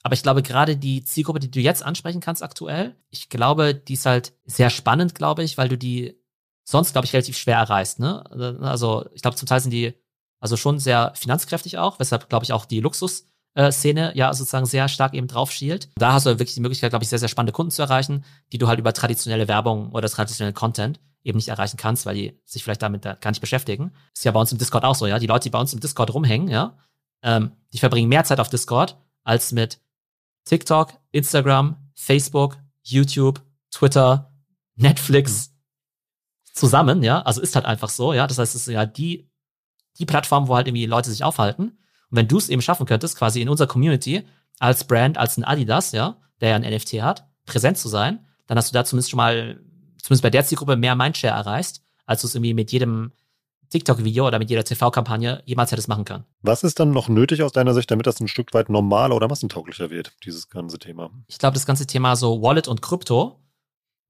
Aber 0.08 0.14
ich 0.14 0.22
glaube, 0.22 0.42
gerade 0.42 0.74
die 0.74 1.04
Zielgruppe, 1.04 1.38
die 1.38 1.50
du 1.50 1.60
jetzt 1.60 1.82
ansprechen 1.82 2.22
kannst 2.22 2.42
aktuell, 2.42 2.96
ich 3.10 3.28
glaube, 3.28 3.74
die 3.74 3.92
ist 3.92 4.06
halt 4.06 4.32
sehr 4.46 4.70
spannend, 4.70 5.14
glaube 5.14 5.42
ich, 5.42 5.58
weil 5.58 5.68
du 5.68 5.76
die 5.76 6.18
sonst, 6.64 6.92
glaube 6.92 7.04
ich, 7.04 7.12
relativ 7.12 7.36
schwer 7.36 7.58
erreichst. 7.58 7.98
Ne? 7.98 8.24
Also 8.62 9.04
ich 9.12 9.20
glaube, 9.20 9.36
zum 9.36 9.46
Teil 9.46 9.60
sind 9.60 9.70
die 9.70 9.92
also 10.40 10.56
schon 10.56 10.78
sehr 10.78 11.12
finanzkräftig 11.14 11.76
auch, 11.76 11.98
weshalb, 11.98 12.30
glaube 12.30 12.44
ich, 12.44 12.54
auch 12.54 12.64
die 12.64 12.80
Luxus-Szene 12.80 14.12
ja 14.14 14.32
sozusagen 14.32 14.64
sehr 14.64 14.88
stark 14.88 15.12
eben 15.12 15.26
drauf 15.26 15.52
schielt. 15.52 15.90
Da 15.96 16.14
hast 16.14 16.24
du 16.24 16.30
wirklich 16.30 16.54
die 16.54 16.62
Möglichkeit, 16.62 16.88
glaube 16.88 17.02
ich, 17.02 17.10
sehr, 17.10 17.18
sehr 17.18 17.28
spannende 17.28 17.52
Kunden 17.52 17.70
zu 17.70 17.82
erreichen, 17.82 18.24
die 18.54 18.56
du 18.56 18.66
halt 18.66 18.78
über 18.78 18.94
traditionelle 18.94 19.46
Werbung 19.46 19.92
oder 19.92 20.08
traditionellen 20.08 20.54
Content 20.54 21.00
eben 21.22 21.36
nicht 21.36 21.48
erreichen 21.48 21.76
kannst, 21.76 22.06
weil 22.06 22.14
die 22.14 22.40
sich 22.46 22.64
vielleicht 22.64 22.80
damit 22.80 23.02
gar 23.02 23.30
nicht 23.30 23.42
beschäftigen. 23.42 23.92
Ist 24.14 24.24
ja 24.24 24.32
bei 24.32 24.40
uns 24.40 24.52
im 24.52 24.56
Discord 24.56 24.84
auch 24.84 24.94
so, 24.94 25.06
ja. 25.06 25.18
Die 25.18 25.26
Leute, 25.26 25.42
die 25.42 25.50
bei 25.50 25.60
uns 25.60 25.74
im 25.74 25.80
Discord 25.80 26.14
rumhängen, 26.14 26.48
ja, 26.48 26.78
ähm, 27.22 27.52
die 27.74 27.78
verbringen 27.78 28.08
mehr 28.08 28.24
Zeit 28.24 28.40
auf 28.40 28.48
Discord 28.48 28.96
als 29.22 29.52
mit 29.52 29.82
TikTok, 30.48 30.94
Instagram, 31.12 31.76
Facebook, 31.94 32.56
YouTube, 32.82 33.42
Twitter, 33.70 34.32
Netflix 34.76 35.54
zusammen, 36.54 37.02
ja. 37.02 37.20
Also 37.22 37.42
ist 37.42 37.54
halt 37.54 37.66
einfach 37.66 37.90
so, 37.90 38.14
ja. 38.14 38.26
Das 38.26 38.38
heißt, 38.38 38.54
es 38.54 38.66
ist 38.66 38.72
ja 38.72 38.86
die, 38.86 39.30
die 39.98 40.06
Plattform, 40.06 40.48
wo 40.48 40.56
halt 40.56 40.66
irgendwie 40.66 40.86
Leute 40.86 41.10
sich 41.10 41.22
aufhalten. 41.22 41.64
Und 42.10 42.16
wenn 42.16 42.28
du 42.28 42.38
es 42.38 42.48
eben 42.48 42.62
schaffen 42.62 42.86
könntest, 42.86 43.18
quasi 43.18 43.42
in 43.42 43.48
unserer 43.48 43.68
Community 43.68 44.26
als 44.58 44.84
Brand, 44.84 45.18
als 45.18 45.36
ein 45.36 45.44
Adidas, 45.44 45.92
ja, 45.92 46.16
der 46.40 46.50
ja 46.50 46.56
ein 46.56 46.62
NFT 46.62 46.94
hat, 47.02 47.28
präsent 47.44 47.76
zu 47.76 47.88
sein, 47.88 48.26
dann 48.46 48.56
hast 48.56 48.70
du 48.70 48.74
da 48.74 48.84
zumindest 48.84 49.10
schon 49.10 49.18
mal, 49.18 49.60
zumindest 50.02 50.22
bei 50.22 50.30
der 50.30 50.46
Zielgruppe 50.46 50.76
mehr 50.76 50.96
Mindshare 50.96 51.34
erreicht, 51.34 51.82
als 52.06 52.22
du 52.22 52.26
es 52.26 52.34
irgendwie 52.34 52.54
mit 52.54 52.72
jedem 52.72 53.12
TikTok-Video 53.70 54.26
oder 54.26 54.38
mit 54.38 54.50
jeder 54.50 54.64
TV-Kampagne 54.64 55.42
jemals 55.44 55.72
hättest 55.72 55.88
machen 55.88 56.04
können. 56.04 56.24
Was 56.42 56.62
ist 56.62 56.80
dann 56.80 56.90
noch 56.90 57.08
nötig 57.08 57.42
aus 57.42 57.52
deiner 57.52 57.74
Sicht, 57.74 57.90
damit 57.90 58.06
das 58.06 58.20
ein 58.20 58.28
Stück 58.28 58.54
weit 58.54 58.68
normaler 58.68 59.14
oder 59.14 59.28
massentauglicher 59.28 59.90
wird, 59.90 60.12
dieses 60.24 60.48
ganze 60.48 60.78
Thema? 60.78 61.10
Ich 61.26 61.38
glaube, 61.38 61.54
das 61.54 61.66
ganze 61.66 61.86
Thema 61.86 62.16
so 62.16 62.42
Wallet 62.42 62.68
und 62.68 62.82
Krypto, 62.82 63.40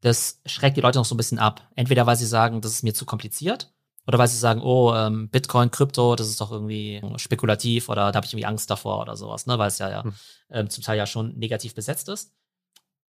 das 0.00 0.40
schreckt 0.46 0.76
die 0.76 0.80
Leute 0.80 0.98
noch 0.98 1.04
so 1.04 1.14
ein 1.14 1.18
bisschen 1.18 1.38
ab. 1.38 1.68
Entweder 1.74 2.06
weil 2.06 2.16
sie 2.16 2.26
sagen, 2.26 2.60
das 2.60 2.72
ist 2.72 2.82
mir 2.82 2.94
zu 2.94 3.04
kompliziert, 3.04 3.72
oder 4.08 4.18
weil 4.18 4.28
sie 4.28 4.38
sagen, 4.38 4.62
oh, 4.62 4.94
ähm, 4.94 5.28
Bitcoin, 5.28 5.70
Krypto, 5.70 6.16
das 6.16 6.28
ist 6.28 6.40
doch 6.40 6.50
irgendwie 6.50 7.02
spekulativ 7.16 7.90
oder 7.90 8.10
da 8.10 8.16
habe 8.16 8.24
ich 8.24 8.32
irgendwie 8.32 8.46
Angst 8.46 8.70
davor 8.70 9.02
oder 9.02 9.16
sowas, 9.16 9.44
ne? 9.44 9.58
weil 9.58 9.68
es 9.68 9.78
ja, 9.78 9.90
ja 9.90 10.02
hm. 10.02 10.14
ähm, 10.50 10.70
zum 10.70 10.82
Teil 10.82 10.96
ja 10.96 11.04
schon 11.04 11.36
negativ 11.36 11.74
besetzt 11.74 12.08
ist. 12.08 12.32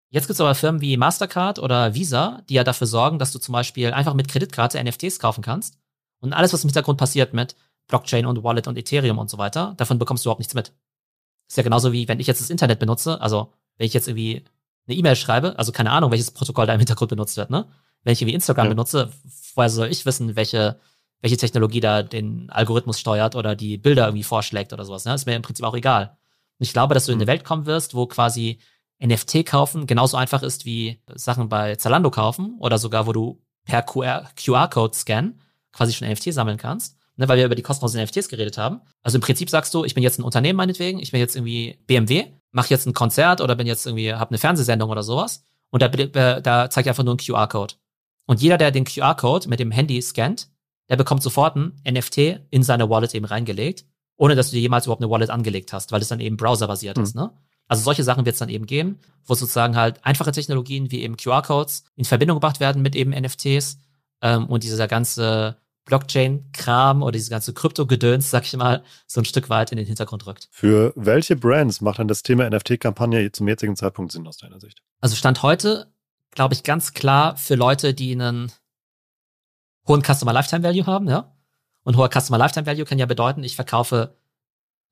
Jetzt 0.10 0.28
gibt 0.28 0.36
es 0.36 0.42
aber 0.42 0.54
Firmen 0.54 0.82
wie 0.82 0.96
Mastercard 0.96 1.58
oder 1.58 1.96
Visa, 1.96 2.44
die 2.48 2.54
ja 2.54 2.64
dafür 2.64 2.86
sorgen, 2.86 3.18
dass 3.18 3.32
du 3.32 3.40
zum 3.40 3.54
Beispiel 3.54 3.92
einfach 3.92 4.14
mit 4.14 4.28
Kreditkarte 4.28 4.82
NFTs 4.84 5.18
kaufen 5.18 5.42
kannst 5.42 5.80
und 6.24 6.34
alles, 6.34 6.54
was 6.54 6.64
im 6.64 6.70
Hintergrund 6.70 6.98
passiert 6.98 7.34
mit 7.34 7.56
Blockchain 7.88 8.26
und 8.26 8.44
Wallet 8.44 8.68
und 8.68 8.78
Ethereum 8.78 9.18
und 9.18 9.30
so 9.30 9.38
weiter, 9.38 9.74
davon 9.78 10.00
bekommst 10.00 10.24
du 10.24 10.30
überhaupt 10.30 10.40
nichts 10.40 10.54
mit. 10.54 10.72
Ist 11.48 11.58
ja 11.58 11.64
genauso 11.64 11.92
wie, 11.92 12.08
wenn 12.08 12.20
ich 12.20 12.28
jetzt 12.28 12.42
das 12.42 12.50
Internet 12.50 12.80
benutze, 12.80 13.20
also 13.22 13.52
wenn 13.78 13.86
ich 13.86 13.94
jetzt 13.94 14.08
irgendwie 14.08 14.46
eine 14.88 14.98
E-Mail 14.98 15.16
schreibe, 15.16 15.58
also 15.60 15.72
keine 15.72 15.92
Ahnung, 15.92 16.12
welches 16.12 16.32
Protokoll 16.32 16.66
da 16.66 16.74
im 16.74 16.80
Hintergrund 16.80 17.10
benutzt 17.10 17.38
wird, 17.38 17.50
ne? 17.50 17.68
Wenn 18.04 18.14
ich 18.14 18.22
irgendwie 18.22 18.36
Instagram 18.36 18.66
ja. 18.66 18.70
benutze, 18.70 19.12
woher 19.56 19.70
soll 19.70 19.88
ich 19.88 20.06
wissen, 20.06 20.36
welche, 20.36 20.80
welche 21.22 21.38
Technologie 21.38 21.80
da 21.80 22.04
den 22.04 22.50
Algorithmus 22.50 23.00
steuert 23.00 23.36
oder 23.36 23.56
die 23.56 23.78
Bilder 23.78 24.06
irgendwie 24.08 24.24
vorschlägt 24.24 24.74
oder 24.74 24.86
sowas, 24.86 25.06
ne? 25.06 25.14
Ist 25.14 25.26
mir 25.26 25.36
im 25.36 25.42
Prinzip 25.42 25.66
auch 25.66 25.76
egal. 25.76 26.18
Und 26.60 26.66
ich 26.66 26.74
glaube, 26.74 26.94
dass 26.94 27.06
du 27.06 27.12
in 27.12 27.18
eine 27.18 27.26
mhm. 27.26 27.30
Welt 27.30 27.44
kommen 27.44 27.66
wirst, 27.66 27.96
wo 27.96 28.08
quasi 28.08 28.60
NFT 29.04 29.46
kaufen 29.46 29.88
genauso 29.88 30.16
einfach 30.16 30.44
ist 30.44 30.66
wie 30.66 31.02
Sachen 31.16 31.50
bei 31.50 31.76
Zalando 31.76 32.12
kaufen 32.12 32.58
oder 32.60 32.78
sogar, 32.78 33.08
wo 33.08 33.12
du 33.12 33.42
per 33.66 33.82
QR-Code 33.82 34.96
scannen 34.96 35.42
quasi 35.74 35.92
schon 35.92 36.08
NFT 36.08 36.34
sammeln 36.34 36.58
kannst, 36.58 36.98
ne, 37.18 37.28
weil 37.28 37.38
wir 37.38 37.46
über 37.46 37.56
die 37.56 37.62
kostenlosen 37.62 38.02
NFTs 38.02 38.30
geredet 38.30 38.58
haben. 38.58 38.82
Also 39.02 39.18
im 39.18 39.22
Prinzip 39.22 39.50
sagst 39.50 39.74
du, 39.74 39.84
ich 39.84 39.94
bin 39.94 40.04
jetzt 40.04 40.20
ein 40.20 40.24
Unternehmen 40.24 40.58
meinetwegen, 40.58 41.00
ich 41.00 41.12
bin 41.12 41.20
jetzt 41.20 41.36
irgendwie 41.36 41.80
BMW, 41.88 42.28
mache 42.52 42.70
jetzt 42.70 42.86
ein 42.86 42.94
Konzert 42.94 43.42
oder 43.42 43.56
bin 43.56 43.68
jetzt 43.68 43.86
irgendwie, 43.86 44.14
habe 44.14 44.32
eine 44.32 44.38
Fernsehsendung 44.38 44.90
oder 44.90 45.04
sowas 45.04 45.46
und 45.72 45.82
da, 45.82 45.90
da 45.90 46.70
zeige 46.70 46.86
ich 46.86 46.90
einfach 46.90 47.04
nur 47.04 47.14
einen 47.14 47.20
QR-Code. 47.20 47.74
Und 48.26 48.42
jeder, 48.42 48.58
der 48.58 48.72
den 48.72 48.86
QR-Code 48.86 49.50
mit 49.50 49.60
dem 49.60 49.72
Handy 49.72 50.02
scannt, 50.02 50.48
der 50.90 50.96
bekommt 50.96 51.24
sofort 51.24 51.56
ein 51.56 51.74
NFT 51.90 52.42
in 52.50 52.64
seine 52.64 52.90
Wallet 52.90 53.16
eben 53.16 53.26
reingelegt, 53.26 53.86
ohne 54.16 54.36
dass 54.36 54.50
du 54.50 54.56
dir 54.56 54.62
jemals 54.62 54.86
überhaupt 54.86 55.02
eine 55.02 55.10
Wallet 55.10 55.30
angelegt 55.30 55.74
hast, 55.74 55.92
weil 55.92 56.02
es 56.02 56.08
dann 56.08 56.20
eben 56.20 56.38
browserbasiert 56.38 56.98
mhm. 56.98 57.04
ist. 57.04 57.16
Ne? 57.16 57.32
Also 57.68 57.84
solche 57.84 58.04
Sachen 58.04 58.26
wird 58.26 58.34
es 58.34 58.40
dann 58.40 58.50
eben 58.50 58.66
geben, 58.66 59.00
wo 59.26 59.34
sozusagen 59.34 59.76
halt 59.76 60.06
einfache 60.06 60.32
Technologien 60.32 60.92
wie 60.92 61.02
eben 61.02 61.18
QR-Codes 61.18 61.86
in 61.96 62.06
Verbindung 62.06 62.38
gebracht 62.38 62.60
werden 62.60 62.82
mit 62.82 62.96
eben 62.96 63.12
NFTs 63.12 63.80
ähm, 64.22 64.46
und 64.48 64.64
dieser 64.64 64.88
ganze 64.88 65.58
Blockchain-Kram 65.86 67.04
oder 67.04 67.12
dieses 67.12 67.30
ganze 67.30 67.54
Krypto-Gedöns, 67.54 68.30
sag 68.30 68.46
ich 68.46 68.56
mal, 68.56 68.84
so 69.06 69.22
ein 69.22 69.26
Stück 69.26 69.50
weit 69.50 69.72
in 69.72 69.78
den 69.78 69.86
Hintergrund 69.86 70.26
rückt. 70.26 70.48
Für 70.52 70.94
welche 70.96 71.36
Brands 71.36 71.82
macht 71.82 72.00
dann 72.00 72.08
das 72.08 72.24
Thema 72.24 72.50
NFT-Kampagne 72.50 73.32
zum 73.32 73.48
jetzigen 73.48 73.76
Zeitpunkt 73.76 74.12
Sinn 74.12 74.28
aus 74.28 74.38
deiner 74.38 74.60
Sicht? 74.60 74.82
Also 75.02 75.16
Stand 75.16 75.44
heute, 75.44 75.92
glaube 76.32 76.54
ich, 76.54 76.64
ganz 76.64 76.94
klar 76.94 77.36
für 77.36 77.56
Leute, 77.56 77.94
die 77.94 78.14
einen 78.14 78.52
hohen 79.88 80.04
Customer 80.04 80.32
Lifetime 80.32 80.64
Value 80.64 80.86
haben, 80.86 81.10
ja. 81.10 81.36
Und 81.84 81.98
hoher 81.98 82.10
Customer 82.10 82.38
Lifetime 82.38 82.66
Value 82.66 82.86
kann 82.86 83.00
ja 83.00 83.06
bedeuten, 83.06 83.44
ich 83.44 83.58
verkaufe 83.58 84.16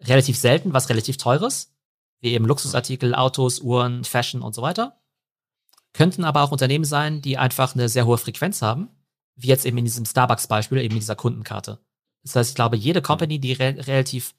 relativ 0.01 0.37
selten 0.37 0.73
was 0.73 0.89
relativ 0.89 1.15
teures, 1.15 1.73
wie 2.19 2.33
eben 2.33 2.45
Luxusartikel, 2.45 3.15
Autos, 3.15 3.59
Uhren, 3.59 4.03
Fashion 4.03 4.41
und 4.41 4.53
so 4.53 4.61
weiter. 4.61 4.97
Könnten 5.93 6.25
aber 6.25 6.41
auch 6.41 6.51
Unternehmen 6.51 6.85
sein, 6.85 7.21
die 7.21 7.37
einfach 7.37 7.75
eine 7.75 7.87
sehr 7.87 8.05
hohe 8.05 8.17
Frequenz 8.17 8.61
haben 8.61 8.89
wie 9.35 9.47
jetzt 9.47 9.65
eben 9.65 9.77
in 9.77 9.85
diesem 9.85 10.05
Starbucks-Beispiel, 10.05 10.79
eben 10.79 10.93
in 10.93 10.99
dieser 10.99 11.15
Kundenkarte. 11.15 11.79
Das 12.23 12.35
heißt, 12.35 12.49
ich 12.51 12.55
glaube, 12.55 12.77
jede 12.77 13.01
Company, 13.01 13.39
die 13.39 13.53
re 13.53 13.75
relativ 13.87 14.35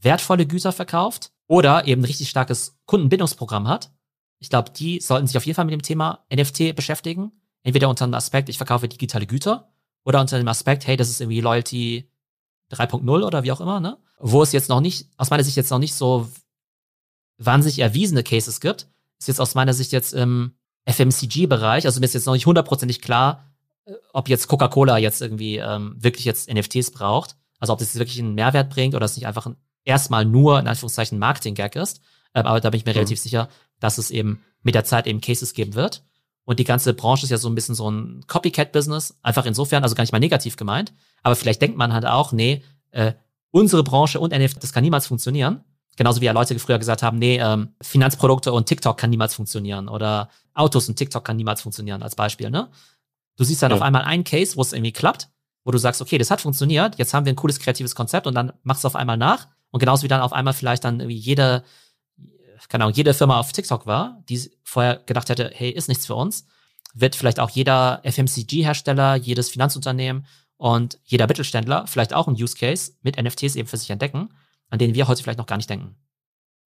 wertvolle 0.00 0.46
Güter 0.46 0.72
verkauft 0.72 1.32
oder 1.46 1.86
eben 1.86 2.02
ein 2.02 2.06
richtig 2.06 2.28
starkes 2.28 2.78
Kundenbindungsprogramm 2.86 3.68
hat, 3.68 3.90
ich 4.38 4.50
glaube, 4.50 4.70
die 4.70 5.00
sollten 5.00 5.26
sich 5.26 5.36
auf 5.36 5.46
jeden 5.46 5.56
Fall 5.56 5.64
mit 5.64 5.72
dem 5.72 5.82
Thema 5.82 6.26
NFT 6.32 6.76
beschäftigen. 6.76 7.32
Entweder 7.62 7.88
unter 7.88 8.06
dem 8.06 8.14
Aspekt, 8.14 8.48
ich 8.48 8.58
verkaufe 8.58 8.88
digitale 8.88 9.26
Güter 9.26 9.72
oder 10.04 10.20
unter 10.20 10.38
dem 10.38 10.48
Aspekt, 10.48 10.86
hey, 10.86 10.96
das 10.96 11.08
ist 11.08 11.20
irgendwie 11.20 11.40
Loyalty 11.40 12.10
3.0 12.70 13.26
oder 13.26 13.42
wie 13.42 13.52
auch 13.52 13.60
immer, 13.60 13.80
ne? 13.80 13.98
Wo 14.18 14.42
es 14.42 14.52
jetzt 14.52 14.68
noch 14.68 14.80
nicht, 14.80 15.08
aus 15.16 15.30
meiner 15.30 15.44
Sicht 15.44 15.56
jetzt 15.56 15.70
noch 15.70 15.78
nicht 15.78 15.94
so 15.94 16.28
wahnsinnig 17.38 17.80
erwiesene 17.80 18.22
Cases 18.22 18.60
gibt, 18.60 18.88
ist 19.18 19.28
jetzt 19.28 19.40
aus 19.40 19.54
meiner 19.54 19.74
Sicht 19.74 19.92
jetzt 19.92 20.14
im 20.14 20.52
FMCG-Bereich, 20.84 21.84
also 21.86 22.00
mir 22.00 22.06
ist 22.06 22.14
jetzt 22.14 22.26
noch 22.26 22.34
nicht 22.34 22.46
hundertprozentig 22.46 23.02
klar, 23.02 23.44
ob 24.12 24.28
jetzt 24.28 24.48
Coca-Cola 24.48 24.98
jetzt 24.98 25.22
irgendwie 25.22 25.56
ähm, 25.56 25.96
wirklich 25.98 26.24
jetzt 26.24 26.52
NFTs 26.52 26.90
braucht, 26.90 27.36
also 27.58 27.72
ob 27.72 27.78
das 27.78 27.94
wirklich 27.96 28.18
einen 28.18 28.34
Mehrwert 28.34 28.70
bringt 28.70 28.94
oder 28.94 29.04
es 29.04 29.16
nicht 29.16 29.26
einfach 29.26 29.46
ein, 29.46 29.56
erstmal 29.84 30.24
nur 30.24 30.58
in 30.58 30.66
Anführungszeichen 30.66 31.18
Marketing-Gag 31.18 31.76
ist. 31.76 32.00
Ähm, 32.34 32.46
aber 32.46 32.60
da 32.60 32.70
bin 32.70 32.78
ich 32.78 32.84
mir 32.84 32.92
mhm. 32.92 32.98
relativ 32.98 33.18
sicher, 33.18 33.48
dass 33.80 33.98
es 33.98 34.10
eben 34.10 34.42
mit 34.62 34.74
der 34.74 34.84
Zeit 34.84 35.06
eben 35.06 35.20
Cases 35.20 35.52
geben 35.54 35.74
wird. 35.74 36.02
Und 36.44 36.58
die 36.60 36.64
ganze 36.64 36.94
Branche 36.94 37.24
ist 37.24 37.30
ja 37.30 37.38
so 37.38 37.48
ein 37.48 37.54
bisschen 37.54 37.74
so 37.74 37.90
ein 37.90 38.24
Copycat-Business, 38.26 39.18
einfach 39.22 39.46
insofern, 39.46 39.82
also 39.82 39.94
gar 39.94 40.02
nicht 40.02 40.12
mal 40.12 40.20
negativ 40.20 40.56
gemeint. 40.56 40.92
Aber 41.22 41.34
vielleicht 41.34 41.60
denkt 41.60 41.76
man 41.76 41.92
halt 41.92 42.06
auch, 42.06 42.32
nee, 42.32 42.62
äh, 42.92 43.14
unsere 43.50 43.82
Branche 43.82 44.20
und 44.20 44.32
NFT, 44.32 44.62
das 44.62 44.72
kann 44.72 44.84
niemals 44.84 45.06
funktionieren. 45.06 45.64
Genauso 45.96 46.20
wie 46.20 46.26
ja 46.26 46.32
Leute 46.32 46.58
früher 46.58 46.78
gesagt 46.78 47.02
haben, 47.02 47.18
nee, 47.18 47.38
ähm, 47.38 47.74
Finanzprodukte 47.80 48.52
und 48.52 48.66
TikTok 48.66 48.98
kann 48.98 49.10
niemals 49.10 49.34
funktionieren 49.34 49.88
oder 49.88 50.28
Autos 50.52 50.88
und 50.88 50.96
TikTok 50.96 51.24
kann 51.24 51.36
niemals 51.36 51.62
funktionieren, 51.62 52.02
als 52.02 52.14
Beispiel, 52.14 52.50
ne? 52.50 52.68
Du 53.36 53.44
siehst 53.44 53.62
dann 53.62 53.70
ja. 53.70 53.76
auf 53.76 53.82
einmal 53.82 54.02
einen 54.02 54.24
Case, 54.24 54.56
wo 54.56 54.62
es 54.62 54.72
irgendwie 54.72 54.92
klappt, 54.92 55.28
wo 55.64 55.70
du 55.70 55.78
sagst, 55.78 56.00
okay, 56.00 56.18
das 56.18 56.30
hat 56.30 56.40
funktioniert, 56.40 56.96
jetzt 56.98 57.12
haben 57.12 57.26
wir 57.26 57.32
ein 57.32 57.36
cooles 57.36 57.58
kreatives 57.58 57.94
Konzept 57.94 58.26
und 58.26 58.34
dann 58.34 58.52
machst 58.62 58.84
du 58.84 58.88
auf 58.88 58.96
einmal 58.96 59.16
nach. 59.16 59.48
Und 59.70 59.80
genauso 59.80 60.04
wie 60.04 60.08
dann 60.08 60.20
auf 60.20 60.32
einmal 60.32 60.54
vielleicht 60.54 60.84
dann 60.84 61.00
irgendwie 61.00 61.18
jede, 61.18 61.64
keine 62.68 62.84
Ahnung, 62.84 62.94
jede 62.94 63.14
Firma 63.14 63.38
auf 63.38 63.52
TikTok 63.52 63.86
war, 63.86 64.22
die 64.28 64.50
vorher 64.62 65.02
gedacht 65.06 65.28
hätte, 65.28 65.50
hey, 65.52 65.70
ist 65.70 65.88
nichts 65.88 66.06
für 66.06 66.14
uns, 66.14 66.46
wird 66.94 67.14
vielleicht 67.14 67.40
auch 67.40 67.50
jeder 67.50 68.00
FMCG-Hersteller, 68.04 69.16
jedes 69.16 69.50
Finanzunternehmen 69.50 70.26
und 70.56 70.98
jeder 71.04 71.26
Mittelständler 71.26 71.86
vielleicht 71.86 72.14
auch 72.14 72.26
einen 72.26 72.40
Use 72.40 72.56
Case 72.56 72.92
mit 73.02 73.20
NFTs 73.20 73.56
eben 73.56 73.68
für 73.68 73.76
sich 73.76 73.90
entdecken, 73.90 74.30
an 74.70 74.78
denen 74.78 74.94
wir 74.94 75.08
heute 75.08 75.22
vielleicht 75.22 75.38
noch 75.38 75.46
gar 75.46 75.56
nicht 75.56 75.68
denken. 75.68 75.96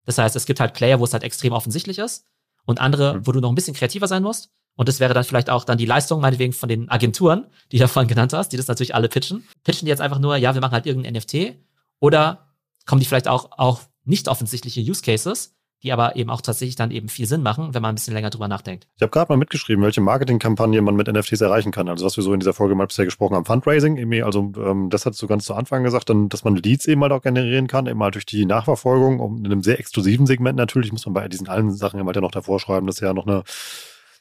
Das 0.05 0.19
heißt, 0.19 0.37
es 0.37 0.47
gibt 0.47 0.61
halt 0.61 0.75
Player, 0.75 1.01
wo 1.01 1.05
es 1.05 1.13
halt 1.13 1.23
extrem 1.23 1.53
offensichtlich 1.53 1.99
ist 1.99 2.27
und 2.65 2.81
andere, 2.81 3.15
mhm. 3.15 3.27
wo 3.27 3.33
du 3.33 3.41
noch 3.41 3.51
ein 3.51 3.55
bisschen 3.55 3.75
kreativer 3.75 4.09
sein 4.09 4.23
musst. 4.23 4.51
Und 4.77 4.89
das 4.89 5.01
wäre 5.01 5.13
dann 5.13 5.25
vielleicht 5.25 5.51
auch 5.51 5.65
dann 5.65 5.79
die 5.79 5.87
Leistung, 5.87 6.21
meinetwegen, 6.21 6.53
von 6.53 6.69
den 6.69 6.89
Agenturen, 6.89 7.47
die 7.73 7.79
du 7.79 7.89
vorhin 7.89 8.09
genannt 8.09 8.33
hast, 8.33 8.51
die 8.51 8.57
das 8.57 8.69
natürlich 8.69 8.95
alle 8.95 9.09
pitchen. 9.09 9.47
Pitchen 9.65 9.87
die 9.87 9.91
jetzt 9.91 10.01
einfach 10.01 10.19
nur, 10.19 10.37
ja, 10.37 10.55
wir 10.55 10.61
machen 10.61 10.73
halt 10.73 10.87
irgendein 10.87 11.15
NFT. 11.15 11.57
Oder 12.01 12.49
kommen 12.87 13.01
die 13.01 13.07
vielleicht 13.07 13.29
auch, 13.29 13.51
auch 13.59 13.83
nicht 14.05 14.29
offensichtliche 14.29 14.81
Use 14.81 15.03
Cases, 15.03 15.55
die 15.83 15.93
aber 15.93 16.17
eben 16.17 16.29
auch 16.31 16.43
tatsächlich 16.43 16.77
dann 16.77 16.91
eben 16.91 17.09
viel 17.09 17.27
Sinn 17.27 17.43
machen, 17.43 17.73
wenn 17.73 17.81
man 17.81 17.93
ein 17.93 17.95
bisschen 17.95 18.13
länger 18.13 18.31
drüber 18.31 18.49
nachdenkt. 18.49 18.87
Ich 18.97 19.03
habe 19.03 19.11
gerade 19.11 19.33
mal 19.33 19.39
mitgeschrieben, 19.39 19.83
welche 19.83 20.01
Marketingkampagne 20.01 20.83
man 20.83 20.95
mit 20.95 21.09
NFTs 21.09 21.41
erreichen 21.41 21.73
kann. 21.73 21.89
Also 21.89 22.05
was 22.05 22.17
wir 22.17 22.25
so 22.25 22.35
in 22.35 22.41
dieser 22.41 22.53
Folge 22.53 22.75
mal 22.75 22.87
bisher 22.87 23.07
gesprochen 23.07 23.35
haben, 23.35 23.47
Fundraising, 23.47 23.97
irgendwie, 23.97 24.23
also 24.23 24.53
ähm, 24.57 24.91
das 24.91 25.07
hast 25.07 25.21
du 25.23 25.27
ganz 25.27 25.45
zu 25.45 25.55
Anfang 25.55 25.83
gesagt, 25.83 26.11
dann, 26.11 26.29
dass 26.29 26.45
man 26.45 26.57
Leads 26.57 26.87
eben 26.87 27.01
halt 27.03 27.13
auch 27.13 27.23
generieren 27.23 27.67
kann, 27.67 27.87
eben 27.87 28.03
halt 28.03 28.15
durch 28.15 28.27
die 28.27 28.45
Nachverfolgung, 28.45 29.21
um 29.21 29.39
in 29.39 29.47
einem 29.47 29.63
sehr 29.63 29.79
exklusiven 29.79 30.27
Segment 30.27 30.57
natürlich, 30.57 30.93
muss 30.93 31.07
man 31.07 31.15
bei 31.15 31.29
diesen 31.29 31.49
allen 31.49 31.71
Sachen 31.71 31.99
immer 31.99 32.09
halt 32.09 32.17
ja 32.17 32.23
noch 32.23 32.31
davor 32.31 32.61
schreiben, 32.61 32.87
dass 32.87 33.01
ja 33.01 33.15
noch 33.15 33.27
eine 33.27 33.43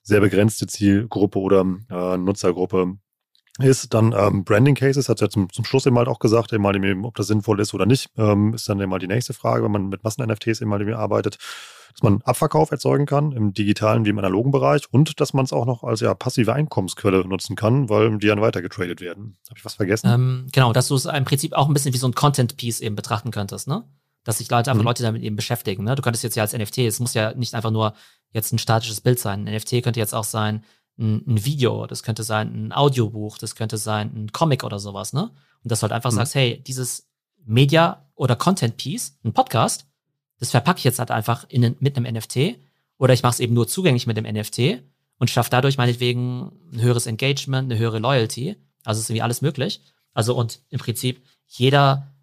sehr 0.10 0.20
begrenzte 0.20 0.68
Zielgruppe 0.68 1.40
oder 1.40 1.66
äh, 1.90 2.18
Nutzergruppe 2.18 2.98
ist 3.60 3.94
dann 3.94 4.14
ähm, 4.18 4.44
Branding 4.44 4.76
Cases, 4.76 5.10
hat 5.10 5.22
er 5.22 5.26
ja 5.26 5.30
zum, 5.30 5.52
zum 5.52 5.66
Schluss 5.66 5.86
eben 5.86 5.98
halt 5.98 6.08
auch 6.08 6.20
gesagt, 6.20 6.54
eben 6.54 6.66
halt 6.66 6.78
eben, 6.78 7.06
ob 7.06 7.16
das 7.16 7.28
sinnvoll 7.28 7.60
ist 7.60 7.74
oder 7.74 7.86
nicht, 7.86 8.10
ähm, 8.18 8.54
ist 8.54 8.70
dann 8.70 8.80
eben 8.80 8.90
mal 8.90 9.00
die 9.00 9.08
nächste 9.08 9.34
Frage, 9.34 9.64
wenn 9.64 9.72
man 9.72 9.90
mit 9.90 10.04
Massen-NFTs 10.04 10.62
eben 10.62 10.72
halt 10.72 10.82
eben 10.82 10.94
arbeitet, 10.94 11.38
dass 11.92 12.04
man 12.04 12.22
Abverkauf 12.22 12.72
erzeugen 12.72 13.06
kann 13.06 13.32
im 13.32 13.54
digitalen 13.54 14.06
wie 14.06 14.10
im 14.10 14.20
analogen 14.20 14.52
Bereich 14.52 14.84
und 14.92 15.20
dass 15.20 15.34
man 15.34 15.46
es 15.46 15.52
auch 15.52 15.66
noch 15.66 15.84
als 15.84 16.00
ja 16.00 16.14
passive 16.14 16.54
Einkommensquelle 16.54 17.28
nutzen 17.28 17.56
kann, 17.56 17.90
weil 17.90 18.18
die 18.18 18.28
dann 18.28 18.42
weitergetradet 18.42 19.02
werden. 19.02 19.38
Habe 19.50 19.58
ich 19.58 19.66
was 19.66 19.74
vergessen? 19.74 20.08
Ähm, 20.10 20.48
genau, 20.52 20.72
dass 20.72 20.88
du 20.88 20.96
es 20.96 21.06
im 21.06 21.26
Prinzip 21.26 21.54
auch 21.54 21.68
ein 21.68 21.74
bisschen 21.74 21.94
wie 21.94 21.98
so 21.98 22.08
ein 22.08 22.16
Content-Piece 22.16 22.80
eben 22.82 22.96
betrachten 22.96 23.32
könntest, 23.32 23.68
ne? 23.68 23.84
Dass 24.24 24.38
sich 24.38 24.50
Leute 24.50 24.70
einfach 24.70 24.84
mhm. 24.84 24.88
Leute 24.88 25.04
damit 25.04 25.24
eben 25.24 25.36
beschäftigen. 25.36 25.84
Ne? 25.86 25.96
Du 25.96 26.02
könntest 26.02 26.24
jetzt 26.24 26.36
ja 26.36 26.44
als 26.44 26.54
NFT, 26.54 26.80
es 26.80 27.00
muss 27.00 27.14
ja 27.14 27.34
nicht 27.34 27.56
einfach 27.56 27.72
nur 27.72 27.94
jetzt 28.32 28.54
ein 28.54 28.60
statisches 28.60 29.02
Bild 29.02 29.20
sein. 29.20 29.48
Ein 29.48 29.56
NFT 29.56 29.84
könnte 29.84 30.00
jetzt 30.00 30.14
auch 30.14 30.24
sein, 30.24 30.64
ein, 30.98 31.24
ein, 31.28 31.46
Video, 31.46 31.88
das 31.88 32.04
könnte 32.04 32.24
sein 32.24 32.68
ein 32.68 32.74
Audiobuch, 32.74 33.38
das 33.38 33.56
könnte 33.56 33.78
sein 33.78 34.12
ein 34.16 34.32
Comic 34.32 34.64
oder 34.64 34.80
sowas, 34.80 35.14
ne? 35.14 35.32
Und 35.64 35.72
dass 35.72 35.80
du 35.80 35.84
halt 35.84 35.94
einfach 35.94 36.12
mhm. 36.12 36.18
sagst, 36.18 36.36
hey, 36.36 36.62
dieses 36.66 37.10
Media 37.46 38.06
oder 38.16 38.36
Content 38.36 38.78
Piece, 38.78 39.18
ein 39.24 39.34
Podcast, 39.34 39.86
das 40.40 40.52
verpacke 40.52 40.80
ich 40.80 40.84
jetzt 40.84 41.00
halt 41.00 41.12
einfach 41.12 41.46
in, 41.50 41.76
mit 41.80 41.98
einem 41.98 42.14
NFT 42.14 42.58
oder 42.98 43.14
ich 43.14 43.24
mache 43.24 43.34
es 43.34 43.40
eben 43.40 43.54
nur 43.54 43.68
zugänglich 43.68 44.08
mit 44.08 44.18
dem 44.18 44.26
NFT 44.26 44.84
und 45.18 45.30
schaffe 45.30 45.50
dadurch 45.50 45.78
meinetwegen 45.78 46.52
ein 46.72 46.82
höheres 46.82 47.08
Engagement, 47.08 47.72
eine 47.72 47.80
höhere 47.80 48.00
Loyalty. 48.00 48.56
Also 48.84 49.02
ist 49.02 49.10
irgendwie 49.10 49.22
alles 49.22 49.42
möglich. 49.42 49.82
Also 50.14 50.36
und 50.36 50.62
im 50.70 50.80
Prinzip 50.80 51.22
jeder 51.46 52.14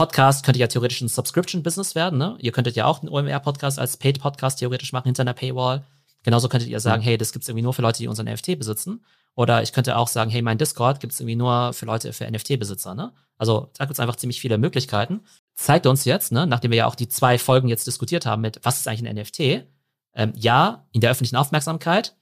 Podcast 0.00 0.46
könnte 0.46 0.58
ja 0.58 0.66
theoretisch 0.66 1.02
ein 1.02 1.08
Subscription-Business 1.08 1.94
werden. 1.94 2.18
Ne? 2.18 2.34
Ihr 2.38 2.52
könntet 2.52 2.74
ja 2.74 2.86
auch 2.86 3.02
einen 3.02 3.10
OMR-Podcast 3.10 3.78
als 3.78 3.98
Paid-Podcast 3.98 4.58
theoretisch 4.58 4.94
machen 4.94 5.04
hinter 5.04 5.20
einer 5.20 5.34
Paywall. 5.34 5.84
Genauso 6.22 6.48
könntet 6.48 6.70
ihr 6.70 6.80
sagen, 6.80 7.02
hey, 7.02 7.18
das 7.18 7.32
gibt's 7.32 7.50
irgendwie 7.50 7.64
nur 7.64 7.74
für 7.74 7.82
Leute, 7.82 7.98
die 7.98 8.08
unseren 8.08 8.24
NFT 8.24 8.58
besitzen. 8.58 9.04
Oder 9.34 9.62
ich 9.62 9.74
könnte 9.74 9.98
auch 9.98 10.08
sagen, 10.08 10.30
hey, 10.30 10.40
mein 10.40 10.56
Discord 10.56 11.00
gibt's 11.00 11.20
irgendwie 11.20 11.36
nur 11.36 11.74
für 11.74 11.84
Leute, 11.84 12.14
für 12.14 12.24
NFT-Besitzer. 12.30 12.94
Ne? 12.94 13.12
Also 13.36 13.68
da 13.76 13.84
gibt's 13.84 14.00
einfach 14.00 14.16
ziemlich 14.16 14.40
viele 14.40 14.56
Möglichkeiten. 14.56 15.20
Zeigt 15.54 15.86
uns 15.86 16.06
jetzt, 16.06 16.32
ne, 16.32 16.46
nachdem 16.46 16.70
wir 16.70 16.78
ja 16.78 16.86
auch 16.86 16.94
die 16.94 17.08
zwei 17.08 17.36
Folgen 17.36 17.68
jetzt 17.68 17.86
diskutiert 17.86 18.24
haben 18.24 18.40
mit, 18.40 18.58
was 18.62 18.78
ist 18.78 18.88
eigentlich 18.88 19.06
ein 19.06 19.16
NFT? 19.16 19.66
Ähm, 20.14 20.32
ja, 20.34 20.86
in 20.92 21.02
der 21.02 21.10
öffentlichen 21.10 21.36
Aufmerksamkeit, 21.36 22.16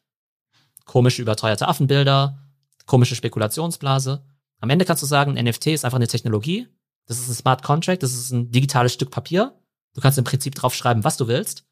komische 0.85 1.22
überteuerte 1.22 1.68
Affenbilder, 1.68 2.41
komische 2.87 3.14
Spekulationsblase. 3.14 4.24
Am 4.59 4.68
Ende 4.68 4.85
kannst 4.85 5.05
du 5.05 5.07
sagen, 5.07 5.39
ein 5.39 5.45
NFT 5.45 5.68
ist 5.68 5.85
einfach 5.85 5.99
eine 5.99 6.09
Technologie. 6.09 6.66
Das 7.09 7.18
ist 7.18 7.28
ein 7.28 7.34
Smart 7.34 7.62
Contract, 7.62 8.02
das 8.02 8.12
ist 8.12 8.30
ein 8.30 8.52
digitales 8.52 8.92
Stück 8.92 9.11
Papier. 9.11 9.59
Du 9.94 10.00
kannst 10.00 10.18
im 10.18 10.24
Prinzip 10.24 10.54
drauf 10.54 10.74
schreiben, 10.74 11.04
was 11.04 11.16
du 11.16 11.26
willst. 11.26 11.66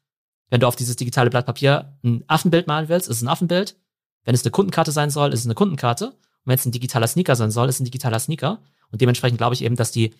Wenn 0.49 0.59
du 0.59 0.67
auf 0.67 0.75
dieses 0.75 0.95
digitale 0.95 1.29
Blatt 1.29 1.45
Papier 1.45 1.97
ein 2.03 2.23
Affenbild 2.27 2.67
malen 2.67 2.89
willst, 2.89 3.07
ist 3.07 3.17
es 3.17 3.21
ein 3.21 3.27
Affenbild. 3.27 3.77
Wenn 4.23 4.35
es 4.35 4.43
eine 4.43 4.51
Kundenkarte 4.51 4.91
sein 4.91 5.09
soll, 5.09 5.31
ist 5.31 5.41
es 5.41 5.45
eine 5.45 5.55
Kundenkarte. 5.55 6.07
Und 6.07 6.17
wenn 6.45 6.55
es 6.55 6.65
ein 6.65 6.71
digitaler 6.71 7.07
Sneaker 7.07 7.35
sein 7.35 7.51
soll, 7.51 7.69
ist 7.69 7.75
es 7.75 7.81
ein 7.81 7.85
digitaler 7.85 8.19
Sneaker. 8.19 8.61
Und 8.91 9.01
dementsprechend 9.01 9.37
glaube 9.37 9.53
ich 9.53 9.63
eben, 9.63 9.75
dass 9.75 9.91
die 9.91 10.15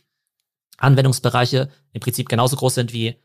Anwendungsbereiche 0.78 1.70
im 1.92 2.02
Prinzip 2.02 2.30
genauso 2.30 2.56
groß 2.56 2.76
sind 2.76 2.94
wie, 2.94 3.16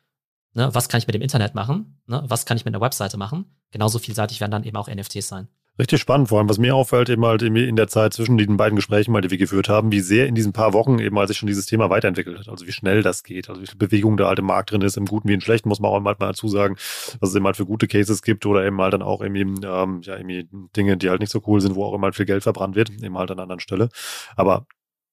ne, 0.54 0.74
was 0.74 0.88
kann 0.88 0.98
ich 0.98 1.06
mit 1.06 1.14
dem 1.14 1.22
Internet 1.22 1.54
machen, 1.54 2.00
ne, 2.06 2.22
was 2.26 2.46
kann 2.46 2.56
ich 2.56 2.64
mit 2.64 2.74
einer 2.74 2.82
Webseite 2.82 3.18
machen. 3.18 3.44
Genauso 3.70 3.98
vielseitig 3.98 4.40
werden 4.40 4.52
dann 4.52 4.64
eben 4.64 4.76
auch 4.76 4.88
NFTs 4.88 5.28
sein. 5.28 5.48
Richtig 5.78 6.02
spannend, 6.02 6.28
vor 6.28 6.38
allem, 6.38 6.50
was 6.50 6.58
mir 6.58 6.76
auffällt, 6.76 7.08
eben 7.08 7.24
halt 7.24 7.40
in 7.40 7.76
der 7.76 7.88
Zeit 7.88 8.12
zwischen 8.12 8.36
den 8.36 8.58
beiden 8.58 8.76
Gesprächen, 8.76 9.18
die 9.22 9.30
wir 9.30 9.38
geführt 9.38 9.70
haben, 9.70 9.90
wie 9.90 10.00
sehr 10.00 10.26
in 10.26 10.34
diesen 10.34 10.52
paar 10.52 10.74
Wochen 10.74 10.98
eben 10.98 11.18
halt 11.18 11.28
sich 11.28 11.38
schon 11.38 11.46
dieses 11.46 11.64
Thema 11.64 11.88
weiterentwickelt 11.88 12.38
hat. 12.38 12.48
Also 12.50 12.66
wie 12.66 12.72
schnell 12.72 13.02
das 13.02 13.22
geht, 13.22 13.48
also 13.48 13.62
wie 13.62 13.66
viel 13.66 13.78
Bewegung 13.78 14.18
da 14.18 14.28
halt 14.28 14.38
im 14.38 14.44
Markt 14.44 14.70
drin 14.70 14.82
ist, 14.82 14.98
im 14.98 15.06
Guten 15.06 15.28
wie 15.28 15.32
im 15.32 15.40
Schlechten, 15.40 15.70
muss 15.70 15.80
man 15.80 15.90
auch 15.90 15.98
mal 16.00 16.14
dazu 16.14 16.46
sagen, 16.46 16.76
was 17.20 17.30
es 17.30 17.34
eben 17.34 17.46
halt 17.46 17.56
für 17.56 17.64
gute 17.64 17.88
Cases 17.88 18.20
gibt 18.20 18.44
oder 18.44 18.66
eben 18.66 18.78
halt 18.82 18.92
dann 18.92 19.00
auch 19.00 19.22
irgendwie, 19.22 19.66
ähm, 19.66 20.02
ja, 20.02 20.16
irgendwie 20.16 20.46
Dinge, 20.76 20.98
die 20.98 21.08
halt 21.08 21.20
nicht 21.20 21.32
so 21.32 21.40
cool 21.46 21.62
sind, 21.62 21.74
wo 21.74 21.84
auch 21.84 21.94
immer 21.94 22.04
halt 22.04 22.16
viel 22.16 22.26
Geld 22.26 22.42
verbrannt 22.42 22.76
wird, 22.76 22.90
eben 22.90 23.16
halt 23.16 23.30
an 23.30 23.40
anderen 23.40 23.60
Stelle. 23.60 23.88
Aber 24.36 24.66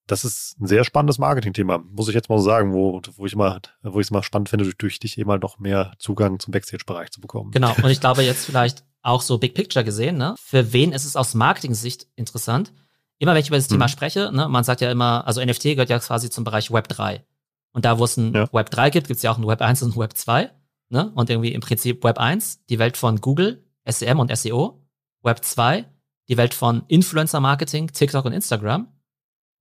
das 0.07 0.25
ist 0.25 0.59
ein 0.59 0.67
sehr 0.67 0.83
spannendes 0.83 1.19
Marketingthema, 1.19 1.77
muss 1.77 2.09
ich 2.09 2.15
jetzt 2.15 2.29
mal 2.29 2.37
so 2.37 2.43
sagen, 2.43 2.73
wo, 2.73 3.01
wo 3.15 3.25
ich 3.25 3.35
mal, 3.35 3.61
wo 3.81 3.99
ich 4.01 4.07
es 4.07 4.11
mal 4.11 4.23
spannend 4.23 4.49
finde, 4.49 4.65
durch, 4.65 4.77
durch 4.77 4.99
dich 4.99 5.17
eben 5.17 5.29
halt 5.29 5.43
noch 5.43 5.59
mehr 5.59 5.93
Zugang 5.99 6.39
zum 6.39 6.51
Backstage-Bereich 6.51 7.11
zu 7.11 7.21
bekommen. 7.21 7.51
Genau. 7.51 7.73
Und 7.81 7.89
ich 7.89 8.01
glaube 8.01 8.23
jetzt 8.23 8.45
vielleicht 8.45 8.83
auch 9.09 9.21
so 9.21 9.37
Big 9.37 9.53
Picture 9.53 9.83
gesehen, 9.83 10.17
ne? 10.17 10.35
Für 10.39 10.73
wen 10.73 10.91
ist 10.91 11.05
es 11.05 11.15
aus 11.15 11.33
Marketing-Sicht 11.33 12.07
interessant? 12.15 12.71
Immer 13.17 13.33
wenn 13.33 13.41
ich 13.41 13.49
über 13.49 13.57
das 13.57 13.67
Thema 13.67 13.85
hm. 13.85 13.89
spreche, 13.89 14.31
ne, 14.31 14.47
man 14.47 14.63
sagt 14.63 14.81
ja 14.81 14.89
immer, 14.89 15.27
also 15.27 15.43
NFT 15.43 15.63
gehört 15.63 15.89
ja 15.89 15.99
quasi 15.99 16.29
zum 16.29 16.45
Bereich 16.45 16.71
Web 16.71 16.87
3. 16.87 17.25
Und 17.73 17.85
da, 17.85 17.99
wo 17.99 18.05
es 18.05 18.17
ein 18.17 18.33
ja. 18.33 18.51
Web 18.53 18.69
3 18.71 18.89
gibt, 18.89 19.07
gibt 19.07 19.17
es 19.17 19.23
ja 19.23 19.31
auch 19.31 19.37
ein 19.37 19.45
Web 19.45 19.61
1 19.61 19.83
und 19.83 19.95
ein 19.95 19.99
Web 19.99 20.15
2. 20.15 20.51
Ne? 20.89 21.11
Und 21.13 21.29
irgendwie 21.29 21.53
im 21.53 21.61
Prinzip 21.61 22.03
Web 22.03 22.17
1, 22.17 22.65
die 22.65 22.79
Welt 22.79 22.97
von 22.97 23.19
Google, 23.21 23.63
SEM 23.85 24.19
und 24.19 24.35
SEO. 24.35 24.81
Web 25.21 25.43
2, 25.43 25.85
die 26.29 26.37
Welt 26.37 26.53
von 26.53 26.83
Influencer-Marketing, 26.87 27.91
TikTok 27.91 28.25
und 28.25 28.33
Instagram. 28.33 28.87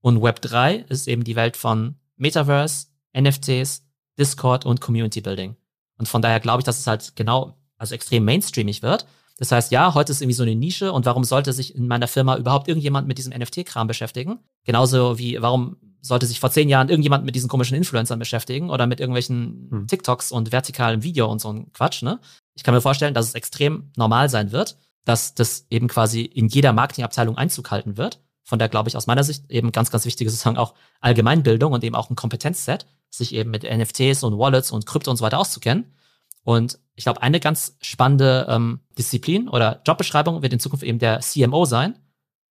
Und 0.00 0.22
Web 0.22 0.40
3 0.40 0.76
ist 0.88 1.08
eben 1.08 1.24
die 1.24 1.36
Welt 1.36 1.56
von 1.56 1.96
Metaverse, 2.16 2.86
NFTs, 3.18 3.84
Discord 4.18 4.64
und 4.64 4.80
Community 4.80 5.20
Building. 5.20 5.56
Und 5.98 6.08
von 6.08 6.22
daher 6.22 6.40
glaube 6.40 6.60
ich, 6.60 6.64
dass 6.64 6.78
es 6.78 6.86
halt 6.86 7.16
genau, 7.16 7.58
also 7.76 7.94
extrem 7.94 8.24
mainstreamig 8.24 8.82
wird. 8.82 9.06
Das 9.38 9.52
heißt, 9.52 9.70
ja, 9.70 9.94
heute 9.94 10.10
ist 10.10 10.20
irgendwie 10.20 10.34
so 10.34 10.42
eine 10.42 10.56
Nische 10.56 10.92
und 10.92 11.06
warum 11.06 11.22
sollte 11.22 11.52
sich 11.52 11.74
in 11.74 11.86
meiner 11.86 12.08
Firma 12.08 12.36
überhaupt 12.36 12.66
irgendjemand 12.66 13.06
mit 13.06 13.18
diesem 13.18 13.32
NFT-Kram 13.32 13.86
beschäftigen? 13.86 14.40
Genauso 14.64 15.16
wie, 15.18 15.40
warum 15.40 15.76
sollte 16.00 16.26
sich 16.26 16.40
vor 16.40 16.50
zehn 16.50 16.68
Jahren 16.68 16.88
irgendjemand 16.88 17.24
mit 17.24 17.36
diesen 17.36 17.48
komischen 17.48 17.76
Influencern 17.76 18.18
beschäftigen 18.18 18.68
oder 18.68 18.86
mit 18.86 18.98
irgendwelchen 18.98 19.68
hm. 19.70 19.86
TikToks 19.86 20.32
und 20.32 20.50
vertikalem 20.50 21.02
Video 21.02 21.30
und 21.30 21.40
so 21.40 21.52
ein 21.52 21.72
Quatsch, 21.72 22.02
ne? 22.02 22.20
Ich 22.54 22.64
kann 22.64 22.74
mir 22.74 22.80
vorstellen, 22.80 23.14
dass 23.14 23.28
es 23.28 23.34
extrem 23.34 23.92
normal 23.96 24.28
sein 24.28 24.50
wird, 24.50 24.76
dass 25.04 25.34
das 25.34 25.66
eben 25.70 25.86
quasi 25.86 26.22
in 26.22 26.48
jeder 26.48 26.72
Marketingabteilung 26.72 27.38
Einzug 27.38 27.70
halten 27.70 27.96
wird. 27.96 28.20
Von 28.42 28.58
der 28.58 28.68
glaube 28.68 28.88
ich 28.88 28.96
aus 28.96 29.06
meiner 29.06 29.22
Sicht 29.22 29.48
eben 29.50 29.70
ganz, 29.70 29.92
ganz 29.92 30.04
wichtig 30.04 30.26
ist 30.26 30.32
sozusagen 30.34 30.58
auch 30.58 30.74
Allgemeinbildung 31.00 31.72
und 31.72 31.84
eben 31.84 31.94
auch 31.94 32.10
ein 32.10 32.16
Kompetenzset, 32.16 32.86
sich 33.10 33.34
eben 33.34 33.50
mit 33.50 33.62
NFTs 33.62 34.24
und 34.24 34.38
Wallets 34.38 34.72
und 34.72 34.86
Krypto 34.86 35.10
und 35.10 35.16
so 35.16 35.24
weiter 35.24 35.38
auszukennen. 35.38 35.94
Und 36.42 36.78
ich 36.94 37.04
glaube, 37.04 37.22
eine 37.22 37.40
ganz 37.40 37.76
spannende 37.80 38.46
ähm, 38.48 38.80
Disziplin 38.96 39.48
oder 39.48 39.82
Jobbeschreibung 39.86 40.42
wird 40.42 40.52
in 40.52 40.60
Zukunft 40.60 40.84
eben 40.84 40.98
der 40.98 41.20
CMO 41.20 41.64
sein. 41.64 41.98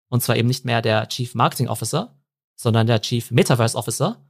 Und 0.09 0.23
zwar 0.23 0.37
eben 0.37 0.47
nicht 0.47 0.65
mehr 0.65 0.81
der 0.81 1.07
Chief 1.09 1.35
Marketing 1.35 1.67
Officer, 1.67 2.17
sondern 2.55 2.87
der 2.87 3.01
Chief 3.01 3.31
Metaverse 3.31 3.77
Officer. 3.77 4.26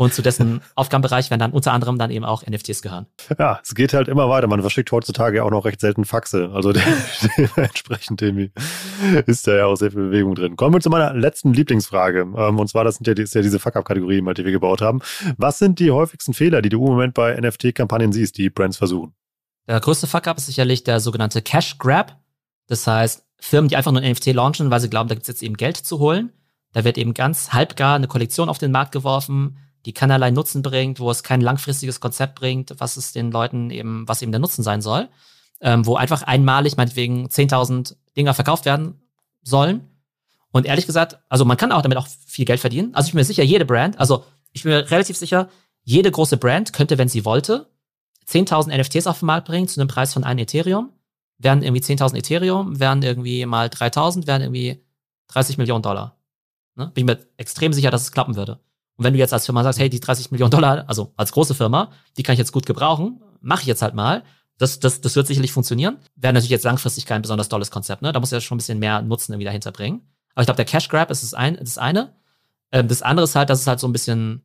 Und 0.00 0.14
zu 0.14 0.22
dessen 0.22 0.62
Aufgabenbereich 0.76 1.28
werden 1.28 1.40
dann 1.40 1.52
unter 1.52 1.74
anderem 1.74 1.98
dann 1.98 2.10
eben 2.10 2.24
auch 2.24 2.42
NFTs 2.46 2.80
gehören. 2.80 3.04
Ja, 3.38 3.60
es 3.62 3.74
geht 3.74 3.92
halt 3.92 4.08
immer 4.08 4.30
weiter. 4.30 4.46
Man 4.46 4.62
verschickt 4.62 4.90
heutzutage 4.92 5.36
ja 5.36 5.42
auch 5.42 5.50
noch 5.50 5.66
recht 5.66 5.78
selten 5.78 6.06
Faxe. 6.06 6.50
Also 6.54 6.72
dementsprechend 7.36 8.22
ist 8.22 9.46
da 9.46 9.54
ja 9.54 9.66
auch 9.66 9.76
sehr 9.76 9.90
viel 9.90 10.04
Bewegung 10.04 10.34
drin. 10.34 10.56
Kommen 10.56 10.72
wir 10.72 10.80
zu 10.80 10.88
meiner 10.88 11.12
letzten 11.12 11.52
Lieblingsfrage. 11.52 12.20
Ähm, 12.20 12.58
und 12.58 12.66
zwar, 12.66 12.84
das 12.84 12.94
sind 12.94 13.08
ja, 13.08 13.12
ist 13.12 13.34
ja 13.34 13.42
diese 13.42 13.58
Fuck-Up-Kategorien, 13.58 14.24
die 14.32 14.42
wir 14.42 14.52
gebaut 14.52 14.80
haben. 14.80 15.02
Was 15.36 15.58
sind 15.58 15.78
die 15.80 15.90
häufigsten 15.90 16.32
Fehler, 16.32 16.62
die 16.62 16.70
du 16.70 16.78
im 16.78 16.92
Moment 16.92 17.12
bei 17.12 17.38
NFT-Kampagnen 17.38 18.12
siehst, 18.12 18.38
die 18.38 18.48
Brands 18.48 18.78
versuchen? 18.78 19.12
Der 19.68 19.80
größte 19.80 20.06
Fuck-Up 20.06 20.38
ist 20.38 20.46
sicherlich 20.46 20.82
der 20.82 21.00
sogenannte 21.00 21.42
Cash 21.42 21.76
Grab. 21.76 22.18
Das 22.68 22.86
heißt, 22.86 23.26
Firmen, 23.38 23.68
die 23.68 23.76
einfach 23.76 23.92
nur 23.92 24.00
ein 24.00 24.12
NFT 24.12 24.32
launchen, 24.32 24.70
weil 24.70 24.80
sie 24.80 24.88
glauben, 24.88 25.10
da 25.10 25.14
gibt 25.14 25.24
es 25.24 25.28
jetzt 25.28 25.42
eben 25.42 25.58
Geld 25.58 25.76
zu 25.76 25.98
holen. 25.98 26.32
Da 26.72 26.84
wird 26.84 26.96
eben 26.96 27.12
ganz 27.12 27.52
halbgar 27.52 27.96
eine 27.96 28.08
Kollektion 28.08 28.48
auf 28.48 28.56
den 28.56 28.72
Markt 28.72 28.92
geworfen 28.92 29.58
die 29.86 29.92
keinerlei 29.92 30.30
Nutzen 30.30 30.62
bringt, 30.62 31.00
wo 31.00 31.10
es 31.10 31.22
kein 31.22 31.40
langfristiges 31.40 32.00
Konzept 32.00 32.34
bringt, 32.34 32.74
was 32.78 32.96
es 32.96 33.12
den 33.12 33.30
Leuten 33.30 33.70
eben, 33.70 34.06
was 34.06 34.22
eben 34.22 34.32
der 34.32 34.40
Nutzen 34.40 34.62
sein 34.62 34.82
soll, 34.82 35.08
ähm, 35.60 35.86
wo 35.86 35.96
einfach 35.96 36.22
einmalig 36.22 36.76
meinetwegen 36.76 37.26
10.000 37.26 37.96
Dinger 38.16 38.34
verkauft 38.34 38.64
werden 38.64 39.00
sollen. 39.42 39.88
Und 40.52 40.66
ehrlich 40.66 40.86
gesagt, 40.86 41.18
also 41.28 41.44
man 41.44 41.56
kann 41.56 41.72
auch 41.72 41.82
damit 41.82 41.98
auch 41.98 42.08
viel 42.26 42.44
Geld 42.44 42.60
verdienen. 42.60 42.94
Also 42.94 43.08
ich 43.08 43.12
bin 43.12 43.20
mir 43.20 43.24
sicher, 43.24 43.44
jede 43.44 43.64
Brand, 43.64 43.98
also 43.98 44.24
ich 44.52 44.64
bin 44.64 44.72
mir 44.72 44.90
relativ 44.90 45.16
sicher, 45.16 45.48
jede 45.82 46.10
große 46.10 46.36
Brand 46.36 46.72
könnte, 46.72 46.98
wenn 46.98 47.08
sie 47.08 47.24
wollte, 47.24 47.70
10.000 48.28 48.76
NFTs 48.76 49.06
auf 49.06 49.20
den 49.20 49.26
Markt 49.26 49.46
bringen 49.46 49.68
zu 49.68 49.80
einem 49.80 49.88
Preis 49.88 50.12
von 50.12 50.24
einem 50.24 50.40
Ethereum. 50.40 50.90
Wären 51.38 51.62
irgendwie 51.62 51.82
10.000 51.82 52.16
Ethereum, 52.16 52.78
wären 52.78 53.02
irgendwie 53.02 53.46
mal 53.46 53.68
3.000, 53.68 54.26
wären 54.26 54.42
irgendwie 54.42 54.84
30 55.28 55.56
Millionen 55.56 55.82
Dollar. 55.82 56.18
Ne? 56.74 56.90
Bin 56.94 57.08
ich 57.08 57.16
mir 57.16 57.26
extrem 57.36 57.72
sicher, 57.72 57.90
dass 57.90 58.02
es 58.02 58.12
klappen 58.12 58.36
würde. 58.36 58.60
Und 59.00 59.04
wenn 59.04 59.14
du 59.14 59.18
jetzt 59.18 59.32
als 59.32 59.46
Firma 59.46 59.62
sagst, 59.62 59.78
hey, 59.78 59.88
die 59.88 59.98
30 59.98 60.30
Millionen 60.30 60.50
Dollar, 60.50 60.84
also 60.86 61.14
als 61.16 61.32
große 61.32 61.54
Firma, 61.54 61.90
die 62.18 62.22
kann 62.22 62.34
ich 62.34 62.38
jetzt 62.38 62.52
gut 62.52 62.66
gebrauchen, 62.66 63.22
mache 63.40 63.62
ich 63.62 63.66
jetzt 63.66 63.80
halt 63.80 63.94
mal. 63.94 64.24
Das, 64.58 64.78
das, 64.78 65.00
das 65.00 65.16
wird 65.16 65.26
sicherlich 65.26 65.52
funktionieren. 65.52 65.96
Wäre 66.16 66.34
natürlich 66.34 66.50
jetzt 66.50 66.64
langfristig 66.64 67.06
kein 67.06 67.22
besonders 67.22 67.48
tolles 67.48 67.70
Konzept, 67.70 68.02
ne? 68.02 68.12
Da 68.12 68.20
muss 68.20 68.30
ja 68.30 68.42
schon 68.42 68.56
ein 68.56 68.58
bisschen 68.58 68.78
mehr 68.78 69.00
Nutzen 69.00 69.32
irgendwie 69.32 69.46
dahinter 69.46 69.72
bringen. 69.72 70.02
Aber 70.34 70.42
ich 70.42 70.46
glaube, 70.46 70.56
der 70.56 70.66
Cash 70.66 70.90
Grab 70.90 71.10
ist 71.10 71.22
das, 71.22 71.32
ein, 71.32 71.56
das 71.56 71.78
eine. 71.78 72.14
Ähm, 72.72 72.88
das 72.88 73.00
andere 73.00 73.24
ist 73.24 73.34
halt, 73.34 73.48
dass 73.48 73.62
es 73.62 73.66
halt 73.66 73.80
so 73.80 73.88
ein 73.88 73.92
bisschen 73.94 74.44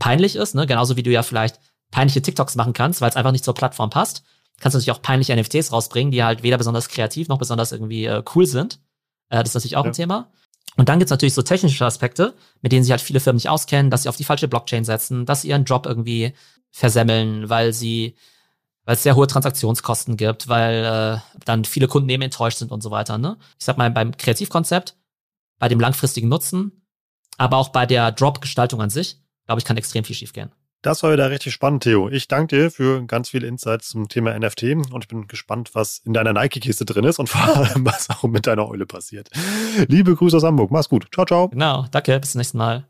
peinlich 0.00 0.34
ist, 0.34 0.56
ne? 0.56 0.66
Genauso 0.66 0.96
wie 0.96 1.04
du 1.04 1.12
ja 1.12 1.22
vielleicht 1.22 1.60
peinliche 1.92 2.20
TikToks 2.20 2.56
machen 2.56 2.72
kannst, 2.72 3.00
weil 3.00 3.10
es 3.10 3.16
einfach 3.16 3.30
nicht 3.30 3.44
zur 3.44 3.54
Plattform 3.54 3.90
passt. 3.90 4.24
Kannst 4.58 4.74
du 4.74 4.78
natürlich 4.78 4.90
auch 4.90 5.02
peinliche 5.02 5.36
NFTs 5.36 5.70
rausbringen, 5.70 6.10
die 6.10 6.24
halt 6.24 6.42
weder 6.42 6.58
besonders 6.58 6.88
kreativ 6.88 7.28
noch 7.28 7.38
besonders 7.38 7.70
irgendwie 7.70 8.06
äh, 8.06 8.24
cool 8.34 8.44
sind. 8.44 8.80
Äh, 9.28 9.38
das 9.38 9.50
ist 9.50 9.54
natürlich 9.54 9.76
auch 9.76 9.84
ja. 9.84 9.90
ein 9.90 9.94
Thema. 9.94 10.32
Und 10.78 10.88
dann 10.88 11.00
gibt's 11.00 11.10
natürlich 11.10 11.34
so 11.34 11.42
technische 11.42 11.84
Aspekte, 11.84 12.34
mit 12.62 12.70
denen 12.70 12.84
sich 12.84 12.92
halt 12.92 13.00
viele 13.00 13.18
Firmen 13.18 13.38
nicht 13.38 13.48
auskennen, 13.48 13.90
dass 13.90 14.04
sie 14.04 14.08
auf 14.08 14.16
die 14.16 14.22
falsche 14.22 14.46
Blockchain 14.46 14.84
setzen, 14.84 15.26
dass 15.26 15.42
sie 15.42 15.48
ihren 15.48 15.64
Job 15.64 15.86
irgendwie 15.86 16.34
versemmeln, 16.70 17.48
weil 17.48 17.72
sie, 17.72 18.14
weil 18.84 18.94
es 18.94 19.02
sehr 19.02 19.16
hohe 19.16 19.26
Transaktionskosten 19.26 20.16
gibt, 20.16 20.46
weil 20.46 20.84
äh, 20.84 21.40
dann 21.44 21.64
viele 21.64 21.88
Kunden 21.88 22.08
eben 22.08 22.22
enttäuscht 22.22 22.58
sind 22.58 22.70
und 22.70 22.80
so 22.80 22.92
weiter. 22.92 23.18
Ne? 23.18 23.38
Ich 23.58 23.64
sag 23.64 23.76
mal, 23.76 23.90
beim 23.90 24.16
Kreativkonzept, 24.16 24.94
bei 25.58 25.68
dem 25.68 25.80
langfristigen 25.80 26.28
Nutzen, 26.28 26.86
aber 27.38 27.56
auch 27.56 27.70
bei 27.70 27.84
der 27.84 28.12
Drop-Gestaltung 28.12 28.80
an 28.80 28.90
sich, 28.90 29.20
glaube 29.46 29.58
ich, 29.58 29.64
kann 29.64 29.76
extrem 29.76 30.04
viel 30.04 30.14
schiefgehen. 30.14 30.52
Das 30.82 31.02
war 31.02 31.12
wieder 31.12 31.28
richtig 31.30 31.52
spannend, 31.52 31.82
Theo. 31.82 32.08
Ich 32.08 32.28
danke 32.28 32.56
dir 32.56 32.70
für 32.70 33.04
ganz 33.04 33.30
viele 33.30 33.48
Insights 33.48 33.88
zum 33.88 34.08
Thema 34.08 34.38
NFT 34.38 34.62
und 34.92 34.98
ich 35.02 35.08
bin 35.08 35.26
gespannt, 35.26 35.70
was 35.74 36.02
in 36.04 36.12
deiner 36.12 36.32
Nike-Kiste 36.32 36.84
drin 36.84 37.04
ist 37.04 37.18
und 37.18 37.28
vor 37.28 37.40
allem, 37.56 37.84
was 37.84 38.08
auch 38.10 38.22
mit 38.24 38.46
deiner 38.46 38.68
Eule 38.68 38.86
passiert. 38.86 39.28
Liebe 39.88 40.14
Grüße 40.14 40.36
aus 40.36 40.44
Hamburg. 40.44 40.70
Mach's 40.70 40.88
gut. 40.88 41.08
Ciao, 41.12 41.26
ciao. 41.26 41.48
Genau. 41.48 41.86
Danke. 41.90 42.20
Bis 42.20 42.32
zum 42.32 42.38
nächsten 42.38 42.58
Mal. 42.58 42.84